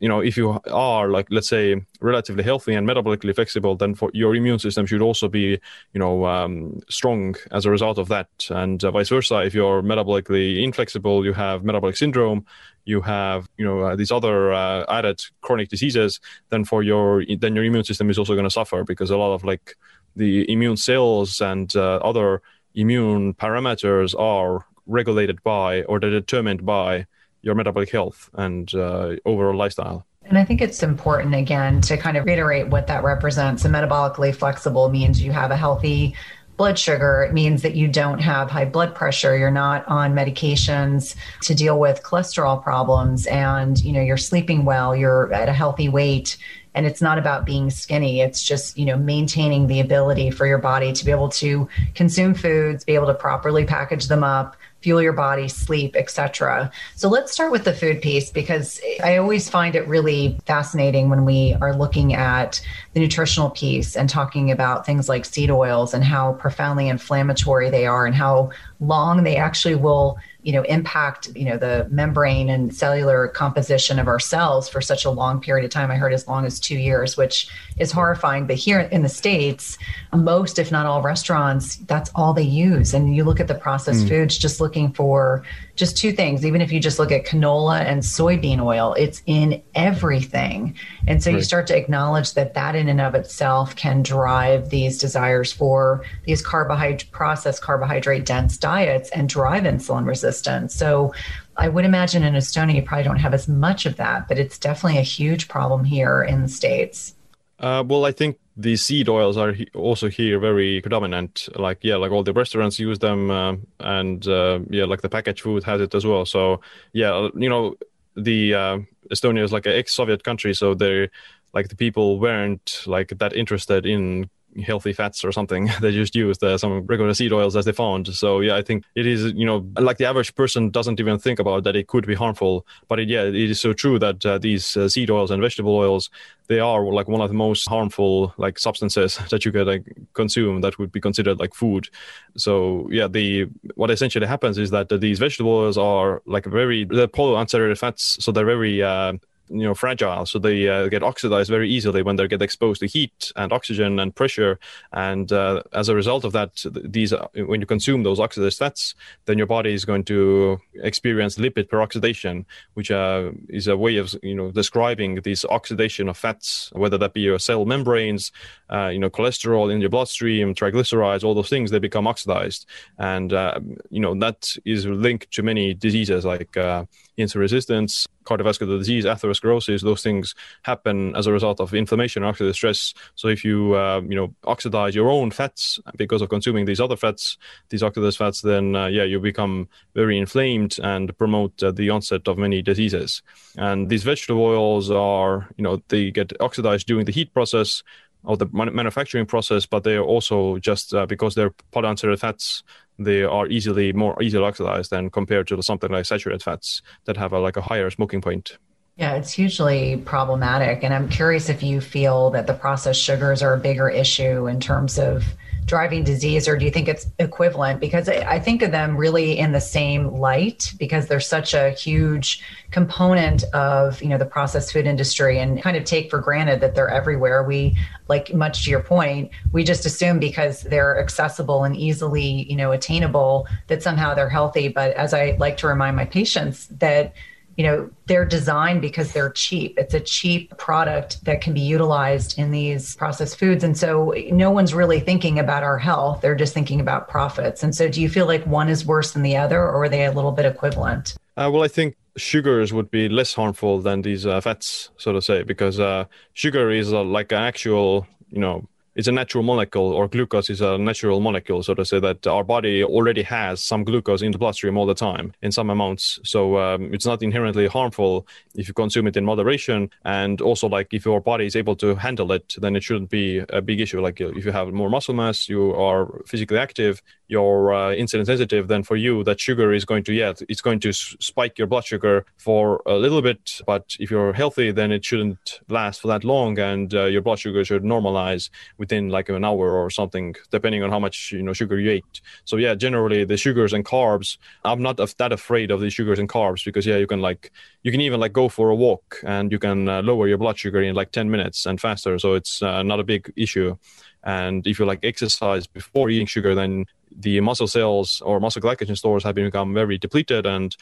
you 0.02 0.08
know 0.08 0.18
if 0.20 0.36
you 0.36 0.60
are 0.70 1.08
like 1.08 1.28
let's 1.30 1.48
say 1.48 1.80
relatively 2.00 2.42
healthy 2.42 2.74
and 2.74 2.86
metabolically 2.88 3.32
flexible 3.32 3.76
then 3.76 3.94
for 3.94 4.10
your 4.12 4.34
immune 4.34 4.58
system 4.58 4.84
should 4.84 5.00
also 5.00 5.28
be 5.28 5.60
you 5.94 6.00
know 6.02 6.26
um, 6.26 6.80
strong 6.90 7.36
as 7.52 7.64
a 7.64 7.70
result 7.70 7.98
of 7.98 8.08
that. 8.08 8.28
And 8.50 8.82
uh, 8.82 8.90
vice 8.90 9.10
versa 9.10 9.42
if 9.42 9.54
you're 9.54 9.80
metabolically 9.80 10.62
inflexible 10.64 11.24
you 11.24 11.32
have 11.32 11.62
metabolic 11.62 11.96
syndrome 11.96 12.44
you 12.84 13.00
have 13.00 13.48
you 13.56 13.64
know 13.64 13.80
uh, 13.80 13.96
these 13.96 14.10
other 14.10 14.52
uh, 14.52 14.84
added 14.88 15.22
chronic 15.40 15.68
diseases 15.68 16.18
then 16.50 16.64
for 16.64 16.82
your 16.82 17.24
then 17.38 17.54
your 17.54 17.64
immune 17.64 17.84
system 17.84 18.10
is 18.10 18.18
also 18.18 18.34
going 18.34 18.44
to 18.44 18.50
suffer 18.50 18.82
because 18.82 19.10
a 19.10 19.16
lot 19.16 19.32
of 19.32 19.44
like 19.44 19.76
the 20.16 20.50
immune 20.50 20.76
cells 20.76 21.40
and 21.40 21.76
uh, 21.76 21.96
other 22.02 22.42
immune 22.74 23.34
parameters 23.34 24.18
are 24.18 24.66
regulated 24.86 25.40
by 25.44 25.82
or 25.84 26.00
they're 26.00 26.10
determined 26.10 26.66
by 26.66 27.06
your 27.42 27.54
metabolic 27.54 27.90
health 27.90 28.30
and 28.34 28.74
uh, 28.74 29.16
overall 29.24 29.56
lifestyle. 29.56 30.06
And 30.24 30.38
I 30.38 30.44
think 30.44 30.60
it's 30.60 30.82
important, 30.82 31.34
again, 31.34 31.80
to 31.82 31.96
kind 31.96 32.16
of 32.16 32.24
reiterate 32.24 32.68
what 32.68 32.86
that 32.86 33.02
represents. 33.02 33.64
So, 33.64 33.68
metabolically 33.68 34.34
flexible 34.34 34.88
means 34.88 35.20
you 35.20 35.32
have 35.32 35.50
a 35.50 35.56
healthy 35.56 36.14
blood 36.56 36.78
sugar. 36.78 37.26
It 37.28 37.32
means 37.32 37.62
that 37.62 37.74
you 37.74 37.88
don't 37.88 38.20
have 38.20 38.50
high 38.50 38.64
blood 38.64 38.94
pressure. 38.94 39.36
You're 39.36 39.50
not 39.50 39.86
on 39.88 40.14
medications 40.14 41.16
to 41.42 41.54
deal 41.54 41.78
with 41.78 42.02
cholesterol 42.02 42.62
problems. 42.62 43.26
And, 43.26 43.82
you 43.82 43.92
know, 43.92 44.00
you're 44.00 44.16
sleeping 44.16 44.64
well, 44.64 44.94
you're 44.94 45.32
at 45.32 45.48
a 45.48 45.52
healthy 45.52 45.88
weight. 45.88 46.36
And 46.74 46.86
it's 46.86 47.02
not 47.02 47.18
about 47.18 47.44
being 47.44 47.68
skinny. 47.68 48.20
It's 48.20 48.42
just, 48.42 48.78
you 48.78 48.86
know, 48.86 48.96
maintaining 48.96 49.66
the 49.66 49.80
ability 49.80 50.30
for 50.30 50.46
your 50.46 50.58
body 50.58 50.92
to 50.92 51.04
be 51.04 51.10
able 51.10 51.28
to 51.30 51.68
consume 51.94 52.32
foods, 52.32 52.84
be 52.84 52.94
able 52.94 53.08
to 53.08 53.14
properly 53.14 53.64
package 53.64 54.08
them 54.08 54.24
up, 54.24 54.56
fuel 54.82 55.00
your 55.00 55.12
body, 55.12 55.48
sleep, 55.48 55.96
etc. 55.96 56.70
So 56.96 57.08
let's 57.08 57.32
start 57.32 57.52
with 57.52 57.64
the 57.64 57.72
food 57.72 58.02
piece 58.02 58.30
because 58.30 58.80
I 59.02 59.16
always 59.16 59.48
find 59.48 59.74
it 59.74 59.86
really 59.86 60.38
fascinating 60.46 61.08
when 61.08 61.24
we 61.24 61.56
are 61.60 61.74
looking 61.74 62.14
at 62.14 62.60
the 62.94 63.00
nutritional 63.00 63.50
piece 63.50 63.96
and 63.96 64.08
talking 64.08 64.50
about 64.50 64.84
things 64.84 65.08
like 65.08 65.24
seed 65.24 65.50
oils 65.50 65.94
and 65.94 66.02
how 66.02 66.34
profoundly 66.34 66.88
inflammatory 66.88 67.70
they 67.70 67.86
are 67.86 68.06
and 68.06 68.14
how 68.14 68.50
long 68.80 69.22
they 69.22 69.36
actually 69.36 69.76
will 69.76 70.18
you 70.42 70.52
know 70.52 70.62
impact 70.62 71.28
you 71.36 71.44
know 71.44 71.56
the 71.56 71.86
membrane 71.90 72.48
and 72.48 72.74
cellular 72.74 73.28
composition 73.28 73.98
of 73.98 74.08
our 74.08 74.18
cells 74.18 74.68
for 74.68 74.80
such 74.80 75.04
a 75.04 75.10
long 75.10 75.40
period 75.40 75.64
of 75.64 75.70
time. 75.70 75.90
I 75.90 75.96
heard 75.96 76.12
as 76.12 76.26
long 76.26 76.44
as 76.44 76.58
two 76.58 76.76
years 76.76 77.16
which 77.16 77.48
is 77.78 77.92
horrifying. 77.92 78.46
But 78.46 78.56
here 78.56 78.80
in 78.80 79.02
the 79.02 79.08
states 79.08 79.78
most 80.12 80.58
if 80.58 80.72
not 80.72 80.86
all 80.86 81.02
restaurants 81.02 81.76
that's 81.76 82.10
all 82.14 82.32
they 82.32 82.42
use. 82.42 82.94
And 82.94 83.14
you 83.14 83.24
look 83.24 83.40
at 83.40 83.48
the 83.48 83.54
processed 83.54 84.06
mm. 84.06 84.08
foods 84.08 84.36
just 84.38 84.60
looking 84.60 84.92
for 84.92 85.44
just 85.74 85.96
two 85.96 86.12
things 86.12 86.44
even 86.44 86.60
if 86.60 86.70
you 86.70 86.78
just 86.78 86.98
look 86.98 87.10
at 87.10 87.24
canola 87.24 87.80
and 87.80 88.02
soybean 88.02 88.62
oil 88.62 88.94
it's 88.94 89.22
in 89.26 89.62
everything 89.74 90.74
and 91.06 91.22
so 91.22 91.30
right. 91.30 91.38
you 91.38 91.42
start 91.42 91.66
to 91.66 91.76
acknowledge 91.76 92.34
that 92.34 92.54
that 92.54 92.74
in 92.74 92.88
and 92.88 93.00
of 93.00 93.14
itself 93.14 93.74
can 93.76 94.02
drive 94.02 94.70
these 94.70 94.98
desires 94.98 95.52
for 95.52 96.04
these 96.24 96.42
carbohydrate 96.42 97.10
processed 97.10 97.62
carbohydrate 97.62 98.26
dense 98.26 98.56
diets 98.56 99.10
and 99.10 99.28
drive 99.28 99.62
insulin 99.62 100.06
resistance 100.06 100.74
so 100.74 101.12
I 101.56 101.68
would 101.68 101.84
imagine 101.84 102.22
in 102.22 102.34
Estonia 102.34 102.76
you 102.76 102.82
probably 102.82 103.04
don't 103.04 103.18
have 103.18 103.34
as 103.34 103.46
much 103.46 103.84
of 103.84 103.96
that, 103.96 104.26
but 104.26 104.38
it's 104.38 104.56
definitely 104.58 104.98
a 104.98 105.02
huge 105.02 105.48
problem 105.48 105.84
here 105.84 106.22
in 106.22 106.40
the 106.40 106.48
States. 106.48 107.14
Uh, 107.62 107.84
well, 107.86 108.04
I 108.04 108.10
think 108.10 108.38
the 108.56 108.76
seed 108.76 109.08
oils 109.08 109.36
are 109.36 109.54
also 109.74 110.08
here 110.08 110.40
very 110.40 110.80
predominant. 110.80 111.48
Like 111.54 111.78
yeah, 111.82 111.96
like 111.96 112.10
all 112.10 112.24
the 112.24 112.32
restaurants 112.32 112.78
use 112.78 112.98
them, 112.98 113.30
uh, 113.30 113.54
and 113.78 114.26
uh, 114.26 114.58
yeah, 114.68 114.84
like 114.84 115.00
the 115.00 115.08
packaged 115.08 115.42
food 115.42 115.62
has 115.62 115.80
it 115.80 115.94
as 115.94 116.04
well. 116.04 116.26
So 116.26 116.60
yeah, 116.92 117.28
you 117.36 117.48
know, 117.48 117.76
the 118.16 118.54
uh, 118.54 118.78
Estonia 119.12 119.44
is 119.44 119.52
like 119.52 119.66
an 119.66 119.72
ex-Soviet 119.74 120.24
country, 120.24 120.54
so 120.54 120.74
they 120.74 121.08
like 121.54 121.68
the 121.68 121.76
people 121.76 122.18
weren't 122.18 122.82
like 122.86 123.16
that 123.18 123.32
interested 123.32 123.86
in 123.86 124.28
healthy 124.64 124.92
fats 124.92 125.24
or 125.24 125.32
something. 125.32 125.70
they 125.80 125.92
just 125.92 126.14
used 126.14 126.42
uh, 126.42 126.58
some 126.58 126.86
regular 126.86 127.14
seed 127.14 127.32
oils 127.32 127.56
as 127.56 127.64
they 127.64 127.72
found. 127.72 128.08
So 128.14 128.40
yeah, 128.40 128.56
I 128.56 128.62
think 128.62 128.84
it 128.94 129.06
is 129.06 129.32
you 129.32 129.46
know 129.46 129.66
like 129.78 129.98
the 129.98 130.04
average 130.04 130.34
person 130.34 130.70
doesn't 130.70 131.00
even 131.00 131.18
think 131.18 131.38
about 131.38 131.64
that 131.64 131.76
it 131.76 131.88
could 131.88 132.06
be 132.06 132.14
harmful. 132.14 132.66
But 132.88 133.00
it, 133.00 133.08
yeah, 133.08 133.22
it 133.22 133.34
is 133.34 133.60
so 133.60 133.72
true 133.72 133.98
that 133.98 134.24
uh, 134.24 134.38
these 134.38 134.76
uh, 134.76 134.88
seed 134.88 135.10
oils 135.10 135.30
and 135.30 135.40
vegetable 135.40 135.76
oils 135.76 136.10
they 136.48 136.60
are 136.60 136.84
like 136.92 137.08
one 137.08 137.20
of 137.20 137.28
the 137.28 137.34
most 137.34 137.68
harmful 137.68 138.34
like 138.36 138.58
substances 138.58 139.18
that 139.30 139.44
you 139.44 139.52
could 139.52 139.66
like 139.66 139.84
consume 140.12 140.60
that 140.60 140.78
would 140.78 140.92
be 140.92 141.00
considered 141.00 141.38
like 141.38 141.54
food. 141.54 141.88
So 142.36 142.88
yeah, 142.90 143.08
the 143.08 143.46
what 143.74 143.90
essentially 143.90 144.26
happens 144.26 144.58
is 144.58 144.70
that 144.70 144.88
these 145.00 145.18
vegetable 145.18 145.52
oils 145.52 145.78
are 145.78 146.22
like 146.26 146.44
very 146.44 146.84
they're 146.84 147.08
polyunsaturated 147.08 147.78
fats, 147.78 148.18
so 148.20 148.32
they're 148.32 148.44
very 148.44 148.82
uh, 148.82 149.14
you 149.48 149.64
know 149.64 149.74
fragile. 149.74 150.26
So 150.26 150.38
they 150.38 150.68
uh, 150.68 150.88
get 150.88 151.02
oxidized 151.02 151.50
very 151.50 151.68
easily 151.68 152.02
when 152.02 152.16
they 152.16 152.26
get 152.28 152.42
exposed 152.42 152.80
to 152.80 152.86
heat 152.86 153.32
and 153.36 153.52
oxygen 153.52 153.98
and 153.98 154.14
pressure. 154.14 154.58
And 154.92 155.30
uh, 155.32 155.62
as 155.72 155.88
a 155.88 155.94
result 155.94 156.24
of 156.24 156.32
that 156.32 156.64
these 156.72 157.12
uh, 157.12 157.26
when 157.34 157.60
you 157.60 157.66
consume 157.66 158.02
those 158.02 158.20
oxidized 158.20 158.58
fats 158.58 158.94
then 159.26 159.38
your 159.38 159.46
body 159.46 159.72
is 159.72 159.84
going 159.84 160.04
to 160.04 160.60
experience 160.82 161.36
lipid 161.36 161.68
peroxidation 161.68 162.44
which 162.74 162.90
uh, 162.90 163.30
is 163.48 163.66
a 163.66 163.76
way 163.76 163.96
of 163.96 164.14
you 164.22 164.34
know 164.34 164.50
describing 164.50 165.16
this 165.16 165.44
oxidation 165.46 166.08
of 166.08 166.16
fats 166.16 166.70
whether 166.72 166.98
that 166.98 167.12
be 167.12 167.20
your 167.20 167.38
cell 167.38 167.64
membranes 167.64 168.32
uh, 168.70 168.88
you 168.88 168.98
know 168.98 169.10
cholesterol 169.10 169.72
in 169.72 169.80
your 169.80 169.90
bloodstream 169.90 170.54
triglycerides 170.54 171.24
all 171.24 171.34
those 171.34 171.48
things 171.48 171.70
they 171.70 171.78
become 171.78 172.06
oxidized. 172.06 172.66
And 172.98 173.32
uh, 173.32 173.60
you 173.90 174.00
know 174.00 174.14
that 174.20 174.56
is 174.64 174.86
linked 174.86 175.30
to 175.32 175.42
many 175.42 175.74
diseases 175.74 176.24
like 176.24 176.52
insulin 176.52 177.36
resistance 177.36 178.06
cardiovascular 178.24 178.78
disease, 178.78 179.04
atherosclerosis, 179.04 179.82
those 179.82 180.02
things 180.02 180.34
happen 180.62 181.14
as 181.16 181.26
a 181.26 181.32
result 181.32 181.60
of 181.60 181.74
inflammation 181.74 182.22
or 182.22 182.32
oxidative 182.32 182.54
stress. 182.54 182.94
So 183.14 183.28
if 183.28 183.44
you 183.44 183.74
uh, 183.74 184.00
you 184.08 184.16
know 184.16 184.34
oxidize 184.44 184.94
your 184.94 185.10
own 185.10 185.30
fats 185.30 185.80
because 185.96 186.22
of 186.22 186.28
consuming 186.28 186.64
these 186.64 186.80
other 186.80 186.96
fats, 186.96 187.38
these 187.68 187.82
oxidative 187.82 188.16
fats, 188.16 188.40
then 188.42 188.76
uh, 188.76 188.86
yeah, 188.86 189.04
you 189.04 189.20
become 189.20 189.68
very 189.94 190.18
inflamed 190.18 190.78
and 190.82 191.16
promote 191.18 191.62
uh, 191.62 191.70
the 191.70 191.90
onset 191.90 192.28
of 192.28 192.38
many 192.38 192.62
diseases. 192.62 193.22
And 193.56 193.88
these 193.88 194.04
vegetable 194.04 194.44
oils 194.44 194.90
are 194.90 195.48
you 195.56 195.64
know 195.64 195.82
they 195.88 196.10
get 196.10 196.32
oxidized 196.40 196.86
during 196.86 197.06
the 197.06 197.12
heat 197.12 197.32
process 197.32 197.82
or 198.24 198.36
the 198.36 198.46
manufacturing 198.52 199.26
process, 199.26 199.66
but 199.66 199.82
they 199.82 199.96
are 199.96 200.04
also 200.04 200.58
just 200.58 200.94
uh, 200.94 201.06
because 201.06 201.34
they're 201.34 201.54
polyunsaturated 201.72 202.20
fats, 202.20 202.62
they 203.04 203.22
are 203.22 203.46
easily 203.46 203.92
more 203.92 204.20
easily 204.22 204.44
oxidized 204.44 204.90
than 204.90 205.10
compared 205.10 205.46
to 205.48 205.62
something 205.62 205.90
like 205.90 206.06
saturated 206.06 206.42
fats 206.42 206.82
that 207.04 207.16
have 207.16 207.32
a, 207.32 207.38
like 207.38 207.56
a 207.56 207.62
higher 207.62 207.90
smoking 207.90 208.20
point. 208.20 208.58
Yeah, 208.96 209.14
it's 209.14 209.32
hugely 209.32 209.96
problematic. 210.04 210.84
And 210.84 210.92
I'm 210.92 211.08
curious 211.08 211.48
if 211.48 211.62
you 211.62 211.80
feel 211.80 212.30
that 212.30 212.46
the 212.46 212.54
processed 212.54 213.00
sugars 213.00 213.42
are 213.42 213.54
a 213.54 213.58
bigger 213.58 213.88
issue 213.88 214.46
in 214.46 214.60
terms 214.60 214.98
of 214.98 215.24
driving 215.64 216.02
disease, 216.04 216.48
or 216.48 216.56
do 216.58 216.64
you 216.64 216.70
think 216.70 216.88
it's 216.88 217.06
equivalent? 217.18 217.80
Because 217.80 218.08
I 218.08 218.38
think 218.38 218.62
of 218.62 218.72
them 218.72 218.96
really 218.96 219.38
in 219.38 219.52
the 219.52 219.60
same 219.60 220.08
light 220.08 220.72
because 220.78 221.06
they're 221.06 221.20
such 221.20 221.54
a 221.54 221.70
huge 221.70 222.42
component 222.70 223.44
of 223.54 224.02
you 224.02 224.08
know 224.08 224.18
the 224.18 224.26
processed 224.26 224.72
food 224.72 224.86
industry, 224.86 225.38
and 225.38 225.62
kind 225.62 225.76
of 225.76 225.84
take 225.84 226.10
for 226.10 226.20
granted 226.20 226.60
that 226.60 226.74
they're 226.74 226.90
everywhere. 226.90 227.42
We 227.44 227.78
like 228.08 228.34
much 228.34 228.64
to 228.64 228.70
your 228.70 228.82
point, 228.82 229.30
we 229.52 229.64
just 229.64 229.86
assume 229.86 230.18
because 230.18 230.62
they're 230.62 231.00
accessible 231.00 231.64
and 231.64 231.76
easily 231.76 232.44
you 232.50 232.56
know 232.56 232.72
attainable 232.72 233.46
that 233.68 233.82
somehow 233.82 234.14
they're 234.14 234.28
healthy. 234.28 234.68
But 234.68 234.92
as 234.96 235.14
I 235.14 235.36
like 235.38 235.56
to 235.58 235.68
remind 235.68 235.96
my 235.96 236.04
patients 236.04 236.66
that 236.78 237.14
you 237.56 237.64
know 237.64 237.90
they're 238.06 238.24
designed 238.24 238.80
because 238.80 239.12
they're 239.12 239.30
cheap. 239.30 239.78
It's 239.78 239.94
a 239.94 240.00
cheap 240.00 240.56
product 240.56 241.24
that 241.24 241.40
can 241.40 241.54
be 241.54 241.60
utilized 241.60 242.38
in 242.38 242.50
these 242.50 242.96
processed 242.96 243.38
foods. 243.38 243.62
And 243.64 243.76
so 243.76 244.14
no 244.30 244.50
one's 244.50 244.74
really 244.74 245.00
thinking 245.00 245.38
about 245.38 245.62
our 245.62 245.78
health. 245.78 246.20
They're 246.20 246.34
just 246.34 246.54
thinking 246.54 246.80
about 246.80 247.08
profits. 247.08 247.62
And 247.62 247.74
so 247.74 247.88
do 247.88 248.00
you 248.00 248.08
feel 248.08 248.26
like 248.26 248.44
one 248.46 248.68
is 248.68 248.84
worse 248.84 249.12
than 249.12 249.22
the 249.22 249.36
other 249.36 249.60
or 249.60 249.84
are 249.84 249.88
they 249.88 250.04
a 250.04 250.12
little 250.12 250.32
bit 250.32 250.46
equivalent? 250.46 251.16
Uh, 251.36 251.48
well 251.52 251.62
i 251.62 251.68
think 251.68 251.96
sugars 252.16 252.72
would 252.72 252.90
be 252.90 253.08
less 253.08 253.32
harmful 253.32 253.80
than 253.80 254.02
these 254.02 254.26
uh, 254.26 254.40
fats 254.40 254.90
so 254.98 255.12
to 255.12 255.22
say 255.22 255.42
because 255.42 255.80
uh, 255.80 256.04
sugar 256.34 256.70
is 256.70 256.92
uh, 256.92 257.02
like 257.02 257.32
an 257.32 257.38
actual 257.38 258.06
you 258.28 258.40
know 258.40 258.68
it's 258.94 259.08
a 259.08 259.12
natural 259.12 259.42
molecule, 259.42 259.92
or 259.92 260.08
glucose 260.08 260.50
is 260.50 260.60
a 260.60 260.76
natural 260.78 261.20
molecule, 261.20 261.62
so 261.62 261.74
to 261.74 261.84
say 261.84 261.98
that 262.00 262.26
our 262.26 262.44
body 262.44 262.84
already 262.84 263.22
has 263.22 263.62
some 263.62 263.84
glucose 263.84 264.22
in 264.22 264.32
the 264.32 264.38
bloodstream 264.38 264.76
all 264.76 264.86
the 264.86 264.94
time 264.94 265.32
in 265.42 265.52
some 265.52 265.70
amounts. 265.70 266.18
So 266.24 266.58
um, 266.58 266.92
it's 266.92 267.06
not 267.06 267.22
inherently 267.22 267.66
harmful 267.66 268.26
if 268.54 268.68
you 268.68 268.74
consume 268.74 269.06
it 269.06 269.16
in 269.16 269.24
moderation. 269.24 269.90
And 270.04 270.40
also, 270.40 270.68
like 270.68 270.92
if 270.92 271.04
your 271.04 271.20
body 271.20 271.46
is 271.46 271.56
able 271.56 271.76
to 271.76 271.94
handle 271.94 272.32
it, 272.32 272.54
then 272.58 272.76
it 272.76 272.82
shouldn't 272.82 273.10
be 273.10 273.42
a 273.48 273.62
big 273.62 273.80
issue. 273.80 274.00
Like 274.00 274.20
if 274.20 274.44
you 274.44 274.52
have 274.52 274.72
more 274.72 274.90
muscle 274.90 275.14
mass, 275.14 275.48
you 275.48 275.74
are 275.74 276.22
physically 276.26 276.58
active, 276.58 277.02
you're 277.32 277.72
uh, 277.72 277.94
insulin 277.94 278.26
sensitive, 278.26 278.68
then 278.68 278.82
for 278.82 278.94
you 278.94 279.24
that 279.24 279.40
sugar 279.40 279.72
is 279.72 279.86
going 279.86 280.04
to 280.04 280.12
yeah, 280.12 280.34
it's 280.50 280.60
going 280.60 280.78
to 280.80 280.92
spike 280.92 281.58
your 281.58 281.66
blood 281.66 281.84
sugar 281.84 282.26
for 282.36 282.82
a 282.86 282.94
little 282.94 283.22
bit. 283.22 283.60
But 283.66 283.96
if 283.98 284.10
you're 284.10 284.34
healthy, 284.34 284.70
then 284.70 284.92
it 284.92 285.02
shouldn't 285.02 285.60
last 285.68 286.02
for 286.02 286.08
that 286.08 286.24
long, 286.24 286.58
and 286.58 286.92
uh, 286.94 287.06
your 287.06 287.22
blood 287.22 287.38
sugar 287.38 287.64
should 287.64 287.84
normalize 287.84 288.50
within 288.76 289.08
like 289.08 289.30
an 289.30 289.44
hour 289.44 289.72
or 289.72 289.88
something, 289.88 290.36
depending 290.50 290.82
on 290.82 290.90
how 290.90 290.98
much 290.98 291.32
you 291.32 291.42
know 291.42 291.54
sugar 291.54 291.80
you 291.80 291.90
ate. 291.90 292.20
So 292.44 292.56
yeah, 292.58 292.74
generally 292.74 293.24
the 293.24 293.38
sugars 293.38 293.72
and 293.72 293.84
carbs, 293.84 294.36
I'm 294.64 294.82
not 294.82 294.98
that 294.98 295.32
afraid 295.32 295.70
of 295.70 295.80
the 295.80 295.88
sugars 295.88 296.18
and 296.18 296.28
carbs 296.28 296.64
because 296.64 296.84
yeah, 296.84 296.98
you 296.98 297.06
can 297.06 297.22
like 297.22 297.50
you 297.82 297.90
can 297.90 298.02
even 298.02 298.20
like 298.20 298.34
go 298.34 298.50
for 298.50 298.68
a 298.68 298.76
walk 298.76 299.20
and 299.24 299.50
you 299.50 299.58
can 299.58 299.88
uh, 299.88 300.02
lower 300.02 300.28
your 300.28 300.38
blood 300.38 300.58
sugar 300.58 300.82
in 300.82 300.94
like 300.94 301.12
10 301.12 301.30
minutes 301.30 301.64
and 301.64 301.80
faster. 301.80 302.18
So 302.18 302.34
it's 302.34 302.62
uh, 302.62 302.82
not 302.82 303.00
a 303.00 303.04
big 303.04 303.32
issue. 303.36 303.76
And 304.24 304.66
if 304.66 304.78
you 304.78 304.86
like 304.86 305.00
exercise 305.02 305.66
before 305.66 306.10
eating 306.10 306.26
sugar, 306.26 306.54
then 306.54 306.86
the 307.18 307.40
muscle 307.40 307.66
cells 307.66 308.20
or 308.24 308.40
muscle 308.40 308.62
glycogen 308.62 308.96
stores 308.96 309.24
have 309.24 309.34
become 309.34 309.74
very 309.74 309.98
depleted 309.98 310.46
and 310.46 310.76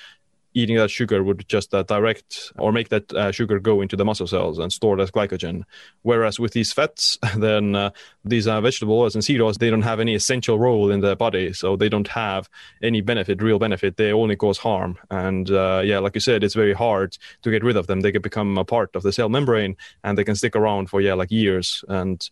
eating 0.55 0.77
that 0.77 0.90
sugar 0.90 1.23
would 1.23 1.49
just 1.49 1.73
uh, 1.75 1.83
direct 1.85 2.53
or 2.59 2.73
make 2.73 2.88
that 2.88 3.12
uh, 3.12 3.31
sugar 3.31 3.61
go 3.61 3.81
into 3.81 3.97
the 3.97 4.05
muscle 4.05 4.27
cells 4.27 4.59
and 4.59 4.73
store 4.73 5.01
as 5.01 5.11
glycogen. 5.11 5.62
Whereas 6.03 6.40
with 6.40 6.53
these 6.53 6.73
fats, 6.73 7.19
then 7.37 7.77
uh, 7.77 7.90
these 8.25 8.47
uh, 8.47 8.61
vegetable 8.61 8.99
oils 8.99 9.14
and 9.14 9.25
seed 9.25 9.40
oils, 9.40 9.59
they 9.59 9.71
don't 9.71 9.83
have 9.83 10.01
any 10.01 10.14
essential 10.14 10.59
role 10.59 10.90
in 10.90 11.01
the 11.01 11.14
body. 11.14 11.53
So 11.53 11.77
they 11.77 11.88
don't 11.88 12.09
have 12.09 12.49
any 12.83 13.01
benefit, 13.01 13.43
real 13.43 13.59
benefit. 13.59 13.97
They 13.97 14.12
only 14.12 14.37
cause 14.37 14.59
harm. 14.59 14.99
And 15.11 15.51
uh, 15.51 15.83
yeah, 15.85 16.01
like 16.01 16.14
you 16.14 16.21
said, 16.21 16.43
it's 16.43 16.55
very 16.55 16.75
hard 16.75 17.16
to 17.43 17.51
get 17.51 17.62
rid 17.62 17.77
of 17.77 17.87
them. 17.87 18.01
They 18.01 18.12
can 18.12 18.23
become 18.23 18.59
a 18.59 18.64
part 18.64 18.97
of 18.97 19.03
the 19.03 19.12
cell 19.12 19.29
membrane 19.29 19.77
and 20.03 20.19
they 20.19 20.25
can 20.25 20.35
stick 20.35 20.57
around 20.57 20.90
for, 20.90 21.01
yeah, 21.01 21.14
like 21.14 21.31
years. 21.31 21.85
And, 21.88 22.29